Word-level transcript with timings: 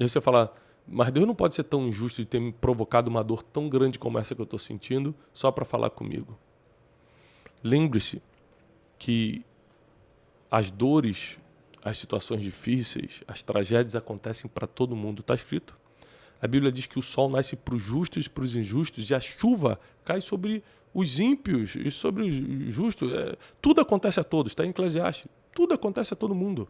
E 0.00 0.08
você 0.08 0.18
fala, 0.18 0.54
mas 0.88 1.12
Deus 1.12 1.26
não 1.26 1.34
pode 1.34 1.54
ser 1.54 1.64
tão 1.64 1.86
injusto 1.86 2.22
de 2.22 2.26
ter 2.26 2.40
me 2.40 2.50
provocado 2.50 3.10
uma 3.10 3.22
dor 3.22 3.42
tão 3.42 3.68
grande 3.68 3.98
como 3.98 4.18
essa 4.18 4.34
que 4.34 4.40
eu 4.40 4.44
estou 4.44 4.58
sentindo 4.58 5.14
só 5.30 5.52
para 5.52 5.66
falar 5.66 5.90
comigo. 5.90 6.38
Lembre-se 7.62 8.22
que 8.98 9.44
as 10.50 10.70
dores, 10.70 11.38
as 11.84 11.98
situações 11.98 12.42
difíceis, 12.42 13.22
as 13.28 13.42
tragédias 13.42 13.94
acontecem 13.94 14.50
para 14.50 14.66
todo 14.66 14.96
mundo. 14.96 15.20
Está 15.20 15.34
escrito. 15.34 15.78
A 16.40 16.48
Bíblia 16.48 16.72
diz 16.72 16.86
que 16.86 16.98
o 16.98 17.02
sol 17.02 17.28
nasce 17.28 17.54
para 17.54 17.74
os 17.74 17.82
justos 17.82 18.24
e 18.24 18.30
para 18.30 18.44
os 18.44 18.56
injustos, 18.56 19.10
e 19.10 19.14
a 19.14 19.20
chuva 19.20 19.78
cai 20.02 20.22
sobre 20.22 20.64
os 20.94 21.20
ímpios 21.20 21.76
e 21.76 21.90
sobre 21.90 22.28
os 22.30 22.34
justos. 22.74 23.12
É, 23.12 23.36
tudo 23.60 23.82
acontece 23.82 24.18
a 24.18 24.24
todos, 24.24 24.52
está 24.52 24.64
em 24.64 24.70
Eclesiastes. 24.70 25.28
Tudo 25.54 25.74
acontece 25.74 26.14
a 26.14 26.16
todo 26.16 26.34
mundo. 26.34 26.66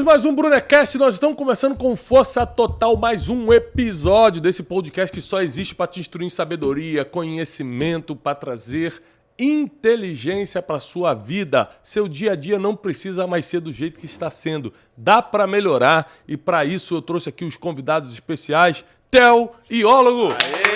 Bem-vindos 0.00 0.04
mais 0.04 0.24
um 0.24 0.34
Brunecast. 0.34 0.96
Nós 0.96 1.14
estamos 1.14 1.36
começando 1.36 1.76
com 1.76 1.94
força 1.94 2.46
total 2.46 2.96
mais 2.96 3.28
um 3.28 3.52
episódio 3.52 4.40
desse 4.40 4.62
podcast 4.62 5.12
que 5.12 5.20
só 5.20 5.42
existe 5.42 5.74
para 5.74 5.86
te 5.86 6.00
instruir 6.00 6.26
em 6.26 6.30
sabedoria, 6.30 7.04
conhecimento, 7.04 8.16
para 8.16 8.34
trazer 8.34 9.02
inteligência 9.38 10.62
para 10.62 10.80
sua 10.80 11.12
vida. 11.12 11.68
Seu 11.82 12.08
dia 12.08 12.32
a 12.32 12.36
dia 12.36 12.58
não 12.58 12.74
precisa 12.74 13.26
mais 13.26 13.44
ser 13.44 13.60
do 13.60 13.72
jeito 13.72 14.00
que 14.00 14.06
está 14.06 14.30
sendo. 14.30 14.72
Dá 14.96 15.20
para 15.20 15.46
melhorar 15.46 16.10
e 16.26 16.34
para 16.34 16.64
isso 16.64 16.94
eu 16.94 17.02
trouxe 17.02 17.28
aqui 17.28 17.44
os 17.44 17.58
convidados 17.58 18.12
especiais, 18.12 18.84
Theo 19.10 19.50
e 19.68 19.84
Ólogo. 19.84 20.32
Aê! 20.32 20.69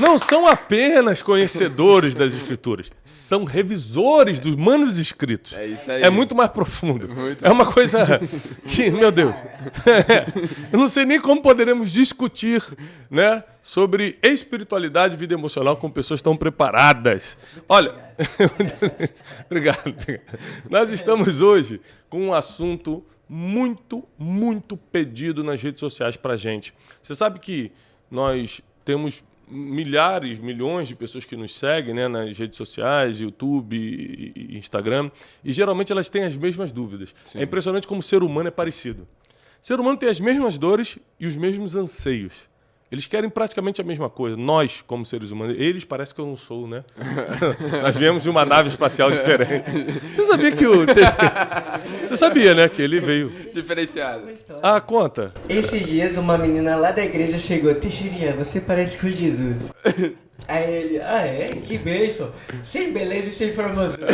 Não 0.00 0.18
são 0.18 0.46
apenas 0.46 1.22
conhecedores 1.22 2.14
das 2.14 2.32
escrituras, 2.32 2.90
são 3.04 3.44
revisores 3.44 4.38
dos 4.38 4.56
manos 4.56 4.98
escritos. 4.98 5.52
É 5.52 5.66
isso 5.66 5.90
aí. 5.90 6.02
É 6.02 6.10
muito 6.10 6.34
mais 6.34 6.50
profundo. 6.50 7.08
Muito 7.08 7.44
é 7.44 7.50
uma 7.50 7.66
coisa 7.66 8.20
que, 8.66 8.90
meu 8.90 9.12
Deus, 9.12 9.34
eu 10.72 10.78
não 10.78 10.88
sei 10.88 11.04
nem 11.04 11.20
como 11.20 11.42
poderemos 11.42 11.92
discutir, 11.92 12.62
né, 13.10 13.44
sobre 13.62 14.18
espiritualidade 14.22 15.14
e 15.14 15.16
vida 15.16 15.34
emocional 15.34 15.76
com 15.76 15.90
pessoas 15.90 16.22
tão 16.22 16.36
preparadas. 16.36 17.36
Olha, 17.68 17.94
obrigado, 19.46 19.86
obrigado. 19.86 20.38
Nós 20.68 20.90
estamos 20.90 21.42
hoje 21.42 21.80
com 22.08 22.26
um 22.26 22.32
assunto 22.32 23.04
muito, 23.28 24.04
muito 24.18 24.76
pedido 24.76 25.44
nas 25.44 25.62
redes 25.62 25.78
sociais 25.80 26.16
para 26.16 26.36
gente. 26.36 26.74
Você 27.02 27.14
sabe 27.14 27.38
que 27.38 27.70
nós 28.10 28.60
temos 28.84 29.22
milhares, 29.50 30.38
milhões 30.38 30.88
de 30.88 30.94
pessoas 30.94 31.24
que 31.24 31.36
nos 31.36 31.54
seguem 31.54 31.94
né, 31.94 32.08
nas 32.08 32.38
redes 32.38 32.56
sociais, 32.56 33.20
YouTube 33.20 33.76
e 33.76 34.56
Instagram, 34.56 35.10
e 35.44 35.52
geralmente 35.52 35.92
elas 35.92 36.08
têm 36.08 36.24
as 36.24 36.36
mesmas 36.36 36.72
dúvidas. 36.72 37.14
Sim. 37.24 37.40
É 37.40 37.42
impressionante 37.42 37.86
como 37.86 38.00
o 38.00 38.02
ser 38.02 38.22
humano 38.22 38.48
é 38.48 38.50
parecido. 38.50 39.06
O 39.62 39.66
ser 39.66 39.78
humano 39.78 39.98
tem 39.98 40.08
as 40.08 40.20
mesmas 40.20 40.56
dores 40.56 40.98
e 41.18 41.26
os 41.26 41.36
mesmos 41.36 41.76
anseios. 41.76 42.49
Eles 42.90 43.06
querem 43.06 43.30
praticamente 43.30 43.80
a 43.80 43.84
mesma 43.84 44.10
coisa. 44.10 44.36
Nós, 44.36 44.82
como 44.84 45.06
seres 45.06 45.30
humanos, 45.30 45.54
eles 45.58 45.84
parece 45.84 46.12
que 46.12 46.20
eu 46.20 46.26
não 46.26 46.36
sou, 46.36 46.66
né? 46.66 46.82
Nós 47.82 47.96
viemos 47.96 48.24
de 48.24 48.30
uma 48.30 48.44
nave 48.44 48.68
espacial 48.68 49.10
diferente. 49.10 49.70
Você 50.14 50.24
sabia 50.24 50.50
que 50.50 50.66
o. 50.66 50.86
Você 52.04 52.16
sabia, 52.16 52.52
né? 52.52 52.68
Que 52.68 52.82
ele 52.82 52.98
veio. 52.98 53.30
Diferenciado. 53.54 54.24
Ah, 54.60 54.80
conta. 54.80 55.32
Esses 55.48 55.86
dias 55.86 56.16
uma 56.16 56.36
menina 56.36 56.74
lá 56.74 56.90
da 56.90 57.04
igreja 57.04 57.38
chegou, 57.38 57.72
Teixeirinha, 57.74 58.32
você 58.34 58.60
parece 58.60 58.98
com 58.98 59.08
Jesus. 59.08 59.70
Aí 60.48 60.72
ele, 60.72 61.00
ah 61.00 61.26
é? 61.26 61.46
Que 61.46 61.78
bênção. 61.78 62.32
Sem 62.64 62.92
beleza 62.92 63.28
e 63.28 63.32
sem 63.32 63.52
formosura. 63.52 64.06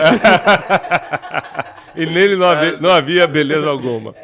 e 1.96 2.06
nele 2.06 2.36
não 2.36 2.46
havia, 2.46 2.76
não 2.78 2.90
havia 2.90 3.26
beleza 3.26 3.68
alguma. 3.68 4.14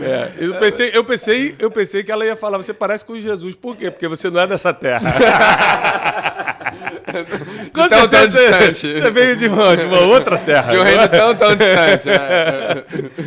É, 0.00 0.30
eu, 0.38 0.58
pensei, 0.58 0.90
eu, 0.94 1.04
pensei, 1.04 1.54
eu 1.58 1.70
pensei 1.70 2.02
que 2.02 2.10
ela 2.10 2.24
ia 2.24 2.34
falar, 2.34 2.56
você 2.56 2.72
parece 2.72 3.04
com 3.04 3.18
Jesus. 3.18 3.54
Por 3.54 3.76
quê? 3.76 3.90
Porque 3.90 4.08
você 4.08 4.30
não 4.30 4.40
é 4.40 4.46
dessa 4.46 4.72
terra. 4.72 5.02
com 7.72 7.88
tão, 7.88 8.08
tão 8.08 8.26
distante. 8.26 9.00
Você 9.00 9.10
veio 9.10 9.36
de 9.36 9.48
uma, 9.48 9.76
de 9.76 9.84
uma 9.84 10.00
outra 10.00 10.38
terra. 10.38 10.72
De 10.72 10.78
um 10.78 10.82
reino 10.82 11.08
tão, 11.08 11.34
tão 11.34 11.56
distante. 11.56 12.08
É. 12.20 12.84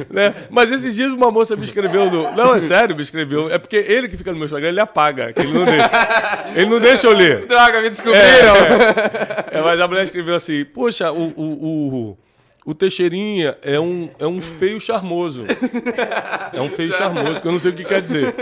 Né? 0.09 0.33
Mas 0.49 0.71
esses 0.71 0.95
dias 0.95 1.11
uma 1.11 1.31
moça 1.31 1.55
me 1.55 1.65
escreveu 1.65 2.09
no... 2.09 2.31
Não, 2.33 2.55
é 2.55 2.61
sério, 2.61 2.95
me 2.95 3.01
escreveu. 3.01 3.51
É 3.51 3.57
porque 3.57 3.75
ele 3.75 4.07
que 4.07 4.15
fica 4.15 4.31
no 4.31 4.37
meu 4.37 4.45
Instagram, 4.45 4.69
ele 4.69 4.79
apaga. 4.79 5.33
ele, 5.35 5.51
não 5.51 5.65
deixa, 5.65 5.89
ele 6.55 6.65
não 6.69 6.79
deixa 6.79 7.07
eu 7.07 7.13
ler. 7.13 7.45
Droga, 7.45 7.81
me 7.81 7.89
descobriram. 7.89 8.55
É, 9.51 9.57
é, 9.57 9.61
mas 9.61 9.79
a 9.79 9.87
mulher 9.87 10.03
escreveu 10.03 10.35
assim, 10.35 10.63
poxa, 10.65 11.11
o, 11.11 11.33
o, 11.35 11.43
o 11.43 12.17
o 12.65 12.73
Teixeirinha 12.73 13.57
é 13.61 13.77
um, 13.77 14.09
é 14.17 14.25
um 14.25 14.39
feio 14.41 14.79
charmoso. 14.79 15.45
É 16.53 16.61
um 16.61 16.69
feio 16.69 16.93
charmoso, 16.93 17.41
que 17.41 17.47
eu 17.47 17.51
não 17.51 17.59
sei 17.59 17.71
o 17.71 17.73
que 17.73 17.83
quer 17.83 18.01
dizer. 18.01 18.33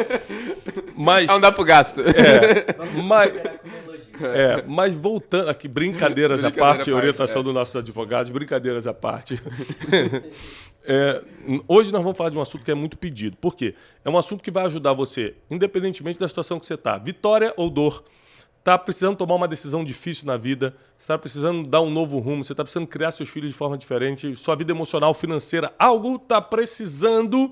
Mas. 0.96 1.28
Não 1.28 1.40
dá 1.40 1.52
pro 1.52 1.64
gasto. 1.64 2.02
É, 2.02 3.02
mas, 3.02 3.32
é, 4.34 4.64
mas 4.68 4.96
voltando 4.96 5.50
aqui, 5.50 5.68
brincadeiras 5.68 6.42
Brincadeira 6.42 6.66
à 6.66 6.74
parte, 6.76 6.92
a 6.92 6.96
orientação 6.96 7.42
é. 7.42 7.44
dos 7.44 7.54
nossos 7.54 7.76
advogados, 7.76 8.32
brincadeiras 8.32 8.88
à 8.88 8.94
parte. 8.94 9.40
É, 10.84 11.24
hoje 11.68 11.92
nós 11.92 12.02
vamos 12.02 12.18
falar 12.18 12.32
de 12.32 12.38
um 12.40 12.42
assunto 12.42 12.66
que 12.66 12.72
é 12.72 12.74
muito 12.74 12.98
pedido. 12.98 13.38
Por 13.38 13.56
quê? 13.56 13.76
É 14.04 14.10
um 14.10 14.18
assunto 14.18 14.44
que 14.44 14.50
vai 14.50 14.66
ajudar 14.66 14.94
você, 14.94 15.36
independentemente 15.48 16.18
da 16.18 16.28
situação 16.28 16.60
que 16.60 16.66
você 16.66 16.74
está, 16.74 16.98
vitória 16.98 17.54
ou 17.56 17.70
dor 17.70 18.04
está 18.62 18.78
precisando 18.78 19.18
tomar 19.18 19.36
uma 19.36 19.48
decisão 19.48 19.84
difícil 19.84 20.26
na 20.28 20.38
vida, 20.38 20.76
está 20.98 21.18
precisando 21.18 21.68
dar 21.68 21.82
um 21.82 21.90
novo 21.90 22.20
rumo, 22.20 22.46
você 22.46 22.54
está 22.54 22.64
precisando 22.64 22.88
criar 22.88 23.12
seus 23.12 23.28
filhos 23.28 23.50
de 23.50 23.58
forma 23.58 23.76
diferente, 23.76 24.36
sua 24.36 24.56
vida 24.56 24.72
emocional, 24.72 25.16
financeira, 25.16 25.74
algo 25.80 26.16
está 26.16 26.40
precisando 26.40 27.52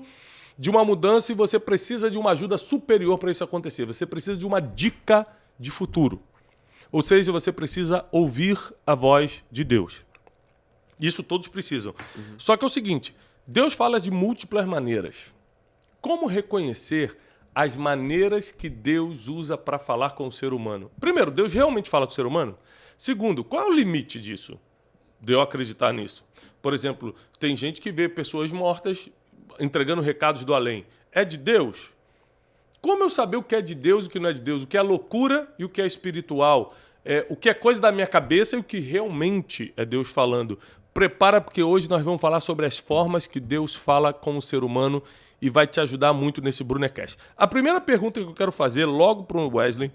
de 0.56 0.70
uma 0.70 0.84
mudança 0.84 1.32
e 1.32 1.34
você 1.34 1.58
precisa 1.58 2.10
de 2.10 2.16
uma 2.16 2.30
ajuda 2.30 2.56
superior 2.56 3.18
para 3.18 3.30
isso 3.30 3.42
acontecer. 3.42 3.84
Você 3.86 4.06
precisa 4.06 4.38
de 4.38 4.46
uma 4.46 4.60
dica 4.60 5.26
de 5.58 5.70
futuro. 5.70 6.22
Ou 6.92 7.02
seja, 7.02 7.30
você 7.30 7.52
precisa 7.52 8.04
ouvir 8.10 8.58
a 8.86 8.94
voz 8.94 9.44
de 9.50 9.64
Deus. 9.64 10.04
Isso 11.00 11.22
todos 11.22 11.48
precisam. 11.48 11.94
Uhum. 12.16 12.34
Só 12.38 12.56
que 12.56 12.64
é 12.64 12.66
o 12.66 12.70
seguinte: 12.70 13.14
Deus 13.46 13.74
fala 13.74 14.00
de 14.00 14.10
múltiplas 14.10 14.66
maneiras. 14.66 15.32
Como 16.00 16.26
reconhecer 16.26 17.16
as 17.54 17.76
maneiras 17.76 18.52
que 18.52 18.68
Deus 18.68 19.28
usa 19.28 19.56
para 19.56 19.78
falar 19.78 20.10
com 20.10 20.26
o 20.26 20.32
ser 20.32 20.52
humano. 20.52 20.90
Primeiro, 21.00 21.30
Deus 21.30 21.52
realmente 21.52 21.90
fala 21.90 22.06
com 22.06 22.12
o 22.12 22.14
ser 22.14 22.26
humano? 22.26 22.56
Segundo, 22.96 23.42
qual 23.42 23.64
é 23.64 23.66
o 23.68 23.74
limite 23.74 24.20
disso? 24.20 24.58
De 25.20 25.32
eu 25.32 25.40
acreditar 25.40 25.92
nisso. 25.92 26.24
Por 26.62 26.74
exemplo, 26.74 27.14
tem 27.38 27.56
gente 27.56 27.80
que 27.80 27.90
vê 27.90 28.08
pessoas 28.08 28.52
mortas 28.52 29.08
entregando 29.58 30.02
recados 30.02 30.44
do 30.44 30.54
além. 30.54 30.86
É 31.10 31.24
de 31.24 31.36
Deus? 31.36 31.92
Como 32.80 33.04
eu 33.04 33.10
saber 33.10 33.36
o 33.36 33.42
que 33.42 33.54
é 33.54 33.60
de 33.60 33.74
Deus 33.74 34.04
e 34.04 34.08
o 34.08 34.10
que 34.10 34.18
não 34.18 34.30
é 34.30 34.32
de 34.32 34.40
Deus? 34.40 34.62
O 34.62 34.66
que 34.66 34.76
é 34.76 34.82
loucura 34.82 35.48
e 35.58 35.64
o 35.64 35.68
que 35.68 35.82
é 35.82 35.86
espiritual? 35.86 36.74
É, 37.04 37.26
o 37.28 37.36
que 37.36 37.48
é 37.48 37.54
coisa 37.54 37.80
da 37.80 37.92
minha 37.92 38.06
cabeça 38.06 38.56
e 38.56 38.58
o 38.58 38.62
que 38.62 38.78
realmente 38.78 39.72
é 39.76 39.84
Deus 39.84 40.08
falando? 40.08 40.58
Prepara, 40.92 41.40
porque 41.40 41.62
hoje 41.62 41.88
nós 41.88 42.02
vamos 42.02 42.20
falar 42.20 42.40
sobre 42.40 42.66
as 42.66 42.78
formas 42.78 43.26
que 43.26 43.38
Deus 43.38 43.74
fala 43.74 44.12
com 44.12 44.36
o 44.36 44.42
ser 44.42 44.64
humano 44.64 45.02
e 45.40 45.48
vai 45.48 45.66
te 45.66 45.80
ajudar 45.80 46.12
muito 46.12 46.42
nesse 46.42 46.64
Brunecast. 46.64 47.16
A 47.36 47.46
primeira 47.46 47.80
pergunta 47.80 48.20
que 48.20 48.26
eu 48.26 48.34
quero 48.34 48.52
fazer 48.52 48.86
logo 48.86 49.24
para 49.24 49.38
o 49.38 49.56
Wesley. 49.56 49.90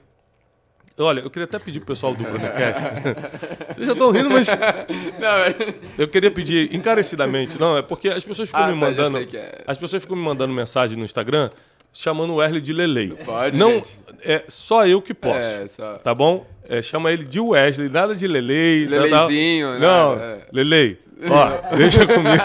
Olha, 0.97 1.19
eu 1.19 1.29
queria 1.29 1.43
até 1.43 1.59
pedir 1.59 1.79
pro 1.79 1.87
pessoal 1.87 2.15
do 2.15 2.23
Brunecast. 2.23 2.81
Vocês 3.73 3.85
já 3.85 3.93
estão 3.93 4.11
rindo, 4.11 4.29
mas. 4.29 4.47
Não, 4.47 5.75
eu 5.97 6.07
queria 6.07 6.31
pedir 6.31 6.73
encarecidamente. 6.73 7.59
Não, 7.59 7.77
é 7.77 7.81
porque 7.81 8.07
as 8.07 8.23
pessoas 8.23 8.47
ficam 8.47 8.63
ah, 8.63 8.67
me 8.71 8.79
tá, 8.79 8.85
mandando. 8.85 9.17
É. 9.17 9.63
As 9.67 9.77
pessoas 9.77 10.01
ficam 10.01 10.15
me 10.15 10.23
mandando 10.23 10.53
mensagem 10.53 10.97
no 10.97 11.03
Instagram 11.03 11.49
chamando 11.95 12.33
o 12.33 12.35
Wesley 12.35 12.61
de 12.61 12.73
Lelei. 12.73 13.09
Pode, 13.09 13.57
não, 13.57 13.71
gente. 13.71 13.97
É 14.21 14.43
só 14.49 14.85
eu 14.85 15.01
que 15.01 15.13
posso. 15.13 15.39
É, 15.39 15.65
só... 15.65 15.97
Tá 15.99 16.13
bom? 16.13 16.45
É, 16.67 16.81
chama 16.81 17.11
ele 17.11 17.23
de 17.23 17.39
Wesley, 17.39 17.89
nada 17.89 18.13
de 18.13 18.27
Lelei. 18.27 18.85
Leleizinho. 18.85 19.79
Não, 19.79 20.15
nada, 20.15 20.21
é. 20.21 20.47
Lelei. 20.51 20.99
Ó, 21.29 21.71
deixa 21.75 22.05
comigo 22.05 22.43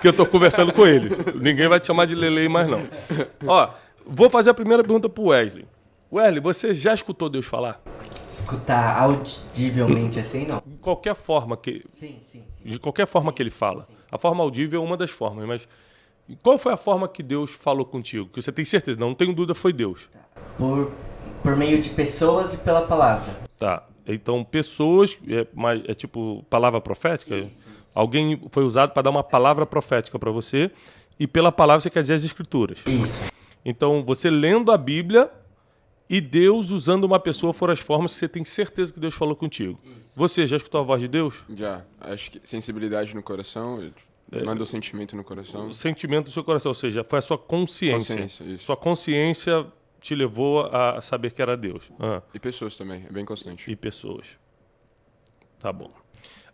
que 0.00 0.06
eu 0.06 0.12
tô 0.12 0.24
conversando 0.24 0.72
com 0.72 0.86
ele. 0.86 1.08
Ninguém 1.34 1.66
vai 1.66 1.80
te 1.80 1.88
chamar 1.88 2.06
de 2.06 2.14
Lelei 2.14 2.48
mais 2.48 2.68
não. 2.68 2.82
Ó, 3.46 3.70
vou 4.06 4.30
fazer 4.30 4.50
a 4.50 4.54
primeira 4.54 4.82
pergunta 4.84 5.08
pro 5.08 5.24
Wesley. 5.24 5.66
Wesley, 6.12 6.40
você 6.40 6.72
já 6.72 6.94
escutou 6.94 7.28
Deus 7.28 7.46
falar? 7.46 7.82
Escutar 8.30 9.02
audivelmente 9.02 10.20
assim, 10.20 10.46
não? 10.46 10.62
De 10.64 10.76
qualquer 10.76 11.16
forma 11.16 11.56
que. 11.56 11.84
Sim, 11.90 12.18
sim. 12.20 12.44
sim. 12.62 12.70
De 12.70 12.78
qualquer 12.78 13.06
forma 13.06 13.32
sim, 13.32 13.36
que 13.36 13.42
ele 13.42 13.50
fala. 13.50 13.82
Sim. 13.82 13.92
A 14.12 14.18
forma 14.18 14.44
audível 14.44 14.80
é 14.80 14.84
uma 14.84 14.96
das 14.96 15.10
formas, 15.10 15.44
mas 15.46 15.66
qual 16.42 16.58
foi 16.58 16.72
a 16.72 16.76
forma 16.76 17.06
que 17.06 17.22
Deus 17.22 17.50
falou 17.50 17.84
contigo? 17.84 18.28
Que 18.32 18.40
você 18.40 18.50
tem 18.50 18.64
certeza? 18.64 18.98
Não, 18.98 19.08
não 19.08 19.14
tenho 19.14 19.34
dúvida, 19.34 19.54
foi 19.54 19.72
Deus. 19.72 20.08
Tá. 20.10 20.20
Por, 20.56 20.92
por 21.42 21.56
meio 21.56 21.80
de 21.80 21.90
pessoas 21.90 22.54
e 22.54 22.58
pela 22.58 22.82
palavra. 22.82 23.34
Tá. 23.58 23.86
Então, 24.06 24.44
pessoas, 24.44 25.16
é, 25.28 25.46
é 25.90 25.94
tipo 25.94 26.44
palavra 26.48 26.80
profética? 26.80 27.36
Isso. 27.36 27.66
Alguém 27.94 28.40
foi 28.50 28.64
usado 28.64 28.92
para 28.92 29.02
dar 29.02 29.10
uma 29.10 29.22
palavra 29.22 29.64
profética 29.64 30.18
para 30.18 30.30
você 30.30 30.70
e 31.18 31.26
pela 31.26 31.52
palavra 31.52 31.80
você 31.80 31.90
quer 31.90 32.00
dizer 32.00 32.14
as 32.14 32.24
escrituras. 32.24 32.80
Isso. 32.86 33.24
Então, 33.64 34.02
você 34.04 34.28
lendo 34.28 34.72
a 34.72 34.76
Bíblia 34.76 35.30
e 36.08 36.20
Deus 36.20 36.70
usando 36.70 37.04
uma 37.04 37.20
pessoa 37.20 37.52
foram 37.52 37.72
as 37.72 37.80
formas 37.80 38.12
que 38.12 38.18
você 38.18 38.28
tem 38.28 38.44
certeza 38.44 38.92
que 38.92 39.00
Deus 39.00 39.14
falou 39.14 39.36
contigo. 39.36 39.78
Você 40.16 40.46
já 40.46 40.56
escutou 40.56 40.80
a 40.80 40.84
voz 40.84 41.00
de 41.00 41.08
Deus? 41.08 41.36
Já. 41.54 41.82
Acho 42.00 42.30
que 42.30 42.40
sensibilidade 42.46 43.14
no 43.14 43.22
coração, 43.22 43.80
manda 44.30 44.62
o 44.62 44.66
sentimento 44.66 45.14
no 45.16 45.22
coração. 45.24 45.68
O 45.68 45.74
sentimento 45.74 46.26
do 46.26 46.30
seu 46.30 46.42
coração, 46.44 46.70
ou 46.70 46.74
seja, 46.74 47.04
foi 47.04 47.18
a 47.18 47.22
sua 47.22 47.38
consciência. 47.38 48.16
Consciência. 48.16 48.58
Sua 48.58 48.76
consciência 48.76 49.66
te 50.00 50.14
levou 50.14 50.66
a 50.66 51.00
saber 51.00 51.32
que 51.32 51.40
era 51.40 51.56
Deus. 51.56 51.90
Ah, 51.98 52.22
E 52.34 52.38
pessoas 52.38 52.76
também, 52.76 53.04
é 53.08 53.12
bem 53.12 53.24
constante. 53.24 53.70
e 53.70 53.76
pessoas. 53.76 54.26
Tá 55.58 55.72
bom. 55.72 55.90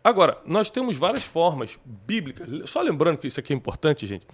Agora, 0.03 0.41
nós 0.47 0.71
temos 0.71 0.97
várias 0.97 1.25
formas 1.25 1.79
bíblicas. 1.85 2.49
Só 2.71 2.81
lembrando 2.81 3.19
que 3.19 3.27
isso 3.27 3.41
aqui 3.41 3.53
é 3.53 3.57
importante, 3.57 4.07
gente, 4.07 4.27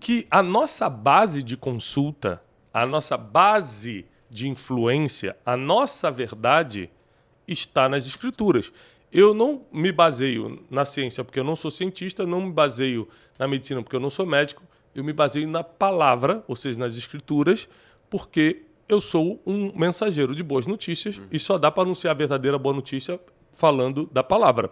que 0.00 0.26
a 0.30 0.42
nossa 0.42 0.88
base 0.88 1.42
de 1.42 1.56
consulta, 1.56 2.42
a 2.72 2.86
nossa 2.86 3.16
base 3.16 4.06
de 4.30 4.48
influência, 4.48 5.36
a 5.44 5.56
nossa 5.56 6.10
verdade 6.10 6.90
está 7.46 7.88
nas 7.88 8.06
escrituras. 8.06 8.72
Eu 9.12 9.32
não 9.32 9.64
me 9.72 9.92
baseio 9.92 10.64
na 10.70 10.84
ciência 10.84 11.24
porque 11.24 11.38
eu 11.38 11.44
não 11.44 11.56
sou 11.56 11.70
cientista, 11.70 12.26
não 12.26 12.42
me 12.42 12.52
baseio 12.52 13.08
na 13.38 13.46
medicina 13.46 13.82
porque 13.82 13.96
eu 13.96 14.00
não 14.00 14.10
sou 14.10 14.26
médico, 14.26 14.62
eu 14.94 15.04
me 15.04 15.12
baseio 15.12 15.46
na 15.46 15.62
palavra, 15.62 16.42
ou 16.48 16.56
seja, 16.56 16.78
nas 16.78 16.96
escrituras, 16.96 17.68
porque 18.10 18.62
eu 18.88 19.00
sou 19.00 19.40
um 19.46 19.72
mensageiro 19.78 20.34
de 20.34 20.42
boas 20.42 20.66
notícias 20.66 21.20
e 21.30 21.38
só 21.38 21.58
dá 21.58 21.70
para 21.70 21.82
anunciar 21.82 22.14
a 22.14 22.18
verdadeira 22.18 22.58
boa 22.58 22.74
notícia 22.74 23.20
falando 23.52 24.08
da 24.12 24.22
palavra. 24.22 24.70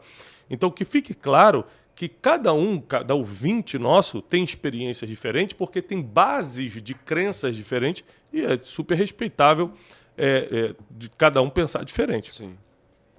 Então, 0.49 0.71
que 0.71 0.85
fique 0.85 1.15
claro 1.15 1.65
que 1.95 2.09
cada 2.09 2.53
um, 2.53 2.81
cada 2.81 3.15
ouvinte 3.15 3.79
nosso 3.79 4.21
tem 4.21 4.45
experiências 4.45 5.09
diferentes, 5.09 5.57
porque 5.57 5.81
tem 5.81 6.01
bases 6.01 6.83
de 6.83 6.95
crenças 6.95 7.55
diferentes 7.55 8.05
e 8.33 8.43
é 8.43 8.59
super 8.63 8.97
respeitável 8.97 9.73
é, 10.17 10.49
é, 10.51 10.75
de 10.91 11.09
cada 11.11 11.41
um 11.41 11.49
pensar 11.49 11.85
diferente. 11.85 12.35
Sim. 12.35 12.57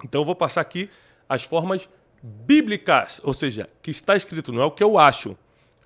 Então, 0.04 0.20
eu 0.20 0.24
vou 0.24 0.34
passar 0.34 0.60
aqui 0.60 0.90
as 1.28 1.44
formas 1.44 1.88
bíblicas, 2.22 3.20
ou 3.22 3.32
seja, 3.32 3.68
que 3.82 3.90
está 3.90 4.16
escrito, 4.16 4.52
não 4.52 4.62
é 4.62 4.64
o 4.64 4.70
que 4.70 4.82
eu 4.82 4.98
acho. 4.98 5.36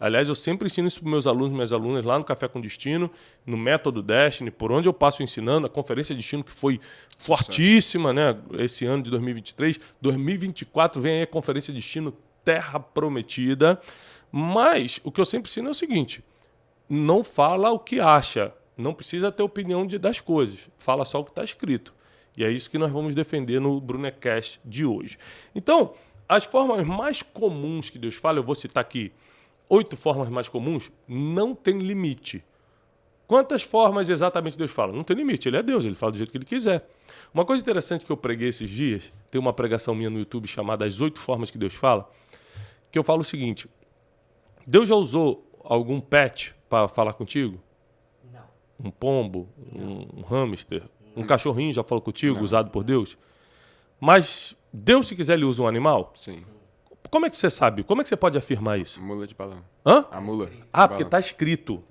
Aliás, 0.01 0.29
eu 0.29 0.35
sempre 0.35 0.67
ensino 0.67 0.89
isso 0.89 1.03
para 1.03 1.11
meus 1.11 1.27
alunos 1.27 1.53
minhas 1.53 1.75
alunas 1.75 2.03
lá 2.07 2.19
no 2.19 2.25
Café 2.25 2.49
com 2.49 2.59
Destino, 2.59 3.11
no 3.45 3.59
Método 3.59 4.03
Destiny, 4.03 4.51
por 4.51 4.73
onde 4.73 4.89
eu 4.89 4.95
passo 4.95 5.23
ensinando, 5.23 5.67
a 5.67 5.71
Conferência 5.71 6.15
de 6.15 6.23
Destino 6.23 6.43
que 6.43 6.51
foi 6.51 6.81
fortíssima, 7.19 8.11
né? 8.11 8.35
Esse 8.59 8.87
ano 8.87 9.03
de 9.03 9.11
2023. 9.11 9.79
2024 10.01 11.03
vem 11.03 11.19
aí 11.19 11.23
a 11.23 11.27
Conferência 11.27 11.71
de 11.71 11.81
Destino 11.81 12.17
Terra 12.43 12.81
Prometida. 12.81 13.79
Mas 14.33 15.01
o 15.05 15.13
que 15.13 15.21
eu 15.21 15.27
sempre 15.27 15.51
ensino 15.51 15.69
é 15.69 15.71
o 15.73 15.75
seguinte: 15.75 16.25
não 16.89 17.23
fala 17.23 17.71
o 17.71 17.79
que 17.79 18.01
acha, 18.01 18.55
não 18.79 18.95
precisa 18.95 19.31
ter 19.31 19.43
opinião 19.43 19.87
de, 19.87 19.99
das 19.99 20.19
coisas, 20.19 20.71
fala 20.79 21.05
só 21.05 21.21
o 21.21 21.25
que 21.25 21.31
está 21.31 21.45
escrito. 21.45 21.93
E 22.37 22.45
é 22.45 22.51
isso 22.51 22.71
que 22.71 22.79
nós 22.79 22.91
vamos 22.91 23.15
defender 23.15 23.61
no 23.61 23.81
Brunecast 23.81 24.61
de 24.65 24.85
hoje. 24.85 25.19
Então, 25.55 25.95
as 26.29 26.45
formas 26.45 26.87
mais 26.87 27.23
comuns 27.23 27.91
que 27.91 27.99
Deus 27.99 28.15
fala, 28.15 28.39
eu 28.39 28.45
vou 28.45 28.55
citar 28.55 28.81
aqui 28.81 29.13
oito 29.69 29.97
formas 29.97 30.29
mais 30.29 30.49
comuns, 30.49 30.91
não 31.07 31.55
tem 31.55 31.79
limite. 31.79 32.45
Quantas 33.27 33.63
formas 33.63 34.11
exatamente 34.11 34.59
Deus 34.59 34.73
fala? 34.73 34.93
Não 34.93 35.05
tem 35.05 35.17
limite, 35.17 35.49
ele 35.49 35.57
é 35.57 35.63
Deus, 35.63 35.85
ele 35.85 35.95
fala 35.95 36.11
do 36.11 36.19
jeito 36.19 36.33
que 36.33 36.37
ele 36.37 36.45
quiser. 36.45 36.89
Uma 37.33 37.45
coisa 37.45 37.63
interessante 37.63 38.05
que 38.05 38.11
eu 38.11 38.17
preguei 38.17 38.49
esses 38.49 38.69
dias, 38.69 39.13
tem 39.31 39.41
uma 39.41 39.53
pregação 39.53 39.95
minha 39.95 40.11
no 40.11 40.19
YouTube 40.19 40.49
chamada 40.49 40.85
As 40.85 41.01
Oito 41.01 41.21
Formas 41.21 41.49
que 41.49 41.57
Deus 41.57 41.73
Fala, 41.73 42.11
que 42.91 42.99
eu 42.99 43.05
falo 43.05 43.21
o 43.21 43.25
seguinte: 43.25 43.69
Deus 44.67 44.89
já 44.89 44.97
usou 44.97 45.49
algum 45.63 46.01
pet 46.01 46.55
para 46.69 46.89
falar 46.89 47.13
contigo? 47.13 47.61
Não. 48.33 48.89
Um 48.89 48.91
pombo, 48.91 49.49
um, 49.73 50.21
um 50.21 50.23
hamster, 50.23 50.83
um 51.17 51.25
cachorrinho 51.25 51.73
já 51.73 51.83
falou 51.83 52.03
contigo, 52.03 52.43
usado 52.43 52.71
por 52.71 52.85
Deus? 52.85 53.17
Mas 54.01 54.57
Deus, 54.73 55.09
se 55.09 55.17
quiser, 55.17 55.35
ele 55.35 55.45
usa 55.45 55.63
um 55.63 55.67
animal? 55.67 56.13
Sim. 56.15 56.45
Como 57.11 57.27
é 57.27 57.31
que 57.31 57.37
você 57.37 57.51
sabe? 57.51 57.83
Como 57.83 58.01
é 58.01 58.05
que 58.05 58.09
você 58.09 58.17
pode 58.17 58.39
afirmar 58.39 58.79
isso? 58.79 59.03
Mula 59.03 59.27
de 59.27 59.35
balão. 59.35 59.65
Hã? 59.85 60.07
A 60.11 60.21
mula. 60.21 60.49
Ah, 60.73 60.87
porque 60.87 61.03
balão. 61.03 61.11
tá 61.11 61.19
escrito. 61.19 61.83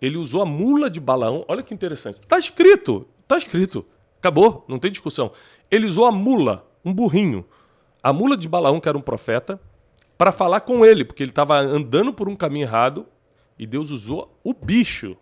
Ele 0.00 0.18
usou 0.18 0.42
a 0.42 0.46
mula 0.46 0.90
de 0.90 1.00
balão. 1.00 1.44
Olha 1.48 1.62
que 1.62 1.72
interessante. 1.72 2.20
Tá 2.20 2.38
escrito. 2.38 3.06
Tá 3.26 3.38
escrito. 3.38 3.86
Acabou. 4.18 4.64
Não 4.68 4.78
tem 4.78 4.90
discussão. 4.90 5.32
Ele 5.70 5.86
usou 5.86 6.04
a 6.04 6.12
mula, 6.12 6.68
um 6.84 6.92
burrinho. 6.92 7.44
A 8.02 8.12
mula 8.12 8.36
de 8.36 8.48
Balaão, 8.48 8.78
que 8.78 8.88
era 8.88 8.96
um 8.96 9.00
profeta, 9.00 9.60
para 10.16 10.30
falar 10.30 10.60
com 10.60 10.84
ele, 10.84 11.04
porque 11.04 11.22
ele 11.22 11.30
estava 11.30 11.58
andando 11.58 12.12
por 12.12 12.28
um 12.28 12.36
caminho 12.36 12.64
errado 12.64 13.06
e 13.58 13.66
Deus 13.66 13.90
usou 13.90 14.38
o 14.44 14.54
bicho, 14.54 15.16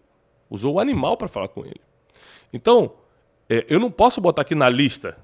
usou 0.51 0.75
o 0.75 0.81
animal 0.81 1.17
para 1.17 1.29
falar 1.29 1.49
com 1.49 1.65
ele. 1.65 1.81
Então, 2.53 2.93
é, 3.49 3.64
eu 3.69 3.79
não 3.79 3.91
posso 3.91 4.20
botar 4.20 4.43
aqui 4.43 4.55
na 4.55 4.69
lista. 4.69 5.19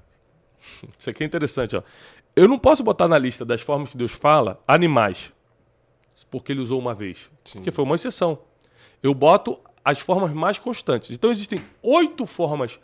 Isso 0.97 1.09
aqui 1.09 1.23
é 1.23 1.25
interessante, 1.25 1.75
ó. 1.75 1.83
Eu 2.35 2.47
não 2.47 2.57
posso 2.57 2.83
botar 2.83 3.07
na 3.07 3.17
lista 3.17 3.43
das 3.43 3.61
formas 3.61 3.89
que 3.89 3.97
Deus 3.97 4.11
fala 4.11 4.61
animais, 4.67 5.31
porque 6.29 6.53
ele 6.53 6.61
usou 6.61 6.79
uma 6.79 6.95
vez, 6.95 7.29
Sim. 7.43 7.61
que 7.61 7.71
foi 7.71 7.83
uma 7.83 7.95
exceção. 7.95 8.39
Eu 9.03 9.13
boto 9.13 9.59
as 9.83 9.99
formas 9.99 10.31
mais 10.31 10.57
constantes. 10.57 11.11
Então 11.11 11.31
existem 11.31 11.61
oito 11.81 12.25
formas 12.25 12.79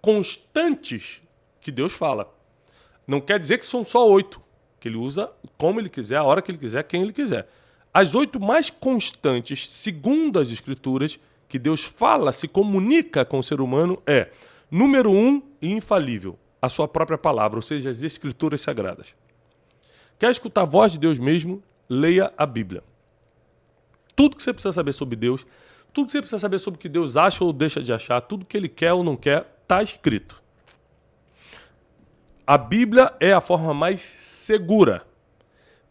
constantes 0.00 1.20
que 1.60 1.72
Deus 1.72 1.92
fala. 1.92 2.32
Não 3.06 3.20
quer 3.20 3.38
dizer 3.38 3.58
que 3.58 3.66
são 3.66 3.82
só 3.82 4.08
oito, 4.08 4.40
que 4.78 4.88
ele 4.88 4.96
usa 4.96 5.32
como 5.58 5.80
ele 5.80 5.88
quiser, 5.88 6.16
a 6.16 6.24
hora 6.24 6.42
que 6.42 6.50
ele 6.50 6.58
quiser, 6.58 6.84
quem 6.84 7.02
ele 7.02 7.12
quiser. 7.12 7.48
As 7.92 8.14
oito 8.14 8.40
mais 8.40 8.70
constantes, 8.70 9.68
segundo 9.68 10.38
as 10.38 10.48
Escrituras, 10.48 11.18
que 11.48 11.58
Deus 11.58 11.82
fala, 11.82 12.32
se 12.32 12.48
comunica 12.48 13.24
com 13.24 13.38
o 13.38 13.42
ser 13.42 13.60
humano, 13.60 14.00
é, 14.06 14.30
número 14.72 15.10
um 15.10 15.42
e 15.60 15.70
infalível, 15.70 16.38
a 16.60 16.66
sua 16.66 16.88
própria 16.88 17.18
palavra, 17.18 17.58
ou 17.58 17.62
seja, 17.62 17.90
as 17.90 18.02
Escrituras 18.02 18.62
Sagradas. 18.62 19.14
Quer 20.18 20.30
escutar 20.30 20.62
a 20.62 20.64
voz 20.64 20.92
de 20.92 20.98
Deus 20.98 21.18
mesmo? 21.18 21.62
Leia 21.86 22.32
a 22.38 22.46
Bíblia. 22.46 22.82
Tudo 24.16 24.34
que 24.34 24.42
você 24.42 24.52
precisa 24.52 24.72
saber 24.72 24.94
sobre 24.94 25.14
Deus, 25.14 25.44
tudo 25.92 26.06
que 26.06 26.12
você 26.12 26.20
precisa 26.20 26.38
saber 26.38 26.58
sobre 26.58 26.78
o 26.78 26.80
que 26.80 26.88
Deus 26.88 27.18
acha 27.18 27.44
ou 27.44 27.52
deixa 27.52 27.82
de 27.82 27.92
achar, 27.92 28.18
tudo 28.22 28.46
que 28.46 28.56
ele 28.56 28.68
quer 28.68 28.94
ou 28.94 29.04
não 29.04 29.14
quer, 29.14 29.58
está 29.62 29.82
escrito. 29.82 30.40
A 32.46 32.56
Bíblia 32.56 33.12
é 33.20 33.32
a 33.32 33.42
forma 33.42 33.74
mais 33.74 34.00
segura, 34.00 35.06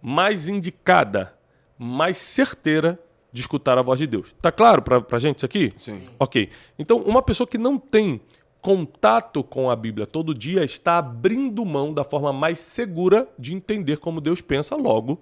mais 0.01 0.49
indicada, 0.49 1.37
mais 1.77 2.17
certeira 2.17 2.99
de 3.31 3.41
escutar 3.41 3.77
a 3.77 3.81
voz 3.83 3.99
de 3.99 4.07
Deus. 4.07 4.35
Tá 4.41 4.51
claro 4.51 4.81
para 4.81 5.05
a 5.11 5.19
gente 5.19 5.37
isso 5.37 5.45
aqui? 5.45 5.71
Sim. 5.77 6.03
Ok. 6.17 6.49
Então, 6.79 6.97
uma 6.97 7.21
pessoa 7.21 7.47
que 7.47 7.57
não 7.57 7.77
tem 7.77 8.21
contato 8.61 9.43
com 9.43 9.69
a 9.69 9.75
Bíblia 9.75 10.05
todo 10.05 10.35
dia 10.35 10.63
está 10.63 10.99
abrindo 10.99 11.65
mão 11.65 11.93
da 11.93 12.03
forma 12.03 12.31
mais 12.31 12.59
segura 12.59 13.27
de 13.37 13.53
entender 13.53 13.97
como 13.97 14.21
Deus 14.21 14.39
pensa, 14.39 14.75
logo, 14.75 15.19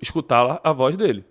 escutar 0.00 0.60
a 0.62 0.72
voz 0.72 0.96
dele. 0.96 1.24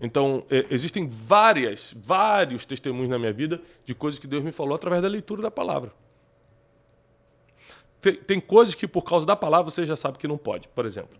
Então, 0.00 0.44
é, 0.50 0.66
existem 0.70 1.06
várias, 1.06 1.94
vários 1.96 2.66
testemunhos 2.66 3.08
na 3.08 3.18
minha 3.18 3.32
vida 3.32 3.62
de 3.84 3.94
coisas 3.94 4.18
que 4.18 4.26
Deus 4.26 4.42
me 4.42 4.52
falou 4.52 4.74
através 4.74 5.00
da 5.00 5.08
leitura 5.08 5.40
da 5.40 5.50
palavra. 5.50 5.92
Tem, 8.00 8.14
tem 8.14 8.40
coisas 8.40 8.74
que, 8.74 8.86
por 8.86 9.02
causa 9.02 9.24
da 9.24 9.34
palavra, 9.34 9.70
você 9.70 9.86
já 9.86 9.96
sabe 9.96 10.18
que 10.18 10.28
não 10.28 10.36
pode. 10.36 10.68
Por 10.68 10.84
exemplo, 10.84 11.16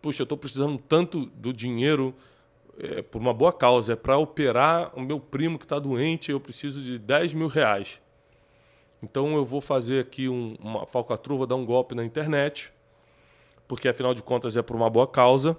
puxa, 0.00 0.22
eu 0.22 0.24
estou 0.24 0.38
precisando 0.38 0.78
tanto 0.78 1.26
do 1.26 1.52
dinheiro 1.52 2.14
é, 2.78 3.02
por 3.02 3.20
uma 3.20 3.34
boa 3.34 3.52
causa, 3.52 3.94
é 3.94 3.96
para 3.96 4.16
operar 4.16 4.96
o 4.96 5.00
meu 5.00 5.18
primo 5.18 5.58
que 5.58 5.64
está 5.64 5.78
doente, 5.78 6.30
eu 6.30 6.40
preciso 6.40 6.80
de 6.80 6.98
10 6.98 7.34
mil 7.34 7.48
reais. 7.48 8.00
Então 9.02 9.34
eu 9.34 9.44
vou 9.44 9.60
fazer 9.60 10.00
aqui 10.00 10.28
um, 10.28 10.56
uma 10.60 10.86
falcatrua, 10.86 11.46
dar 11.46 11.56
um 11.56 11.64
golpe 11.64 11.94
na 11.94 12.04
internet, 12.04 12.72
porque 13.66 13.88
afinal 13.88 14.14
de 14.14 14.22
contas 14.22 14.56
é 14.56 14.62
por 14.62 14.76
uma 14.76 14.88
boa 14.88 15.06
causa, 15.06 15.56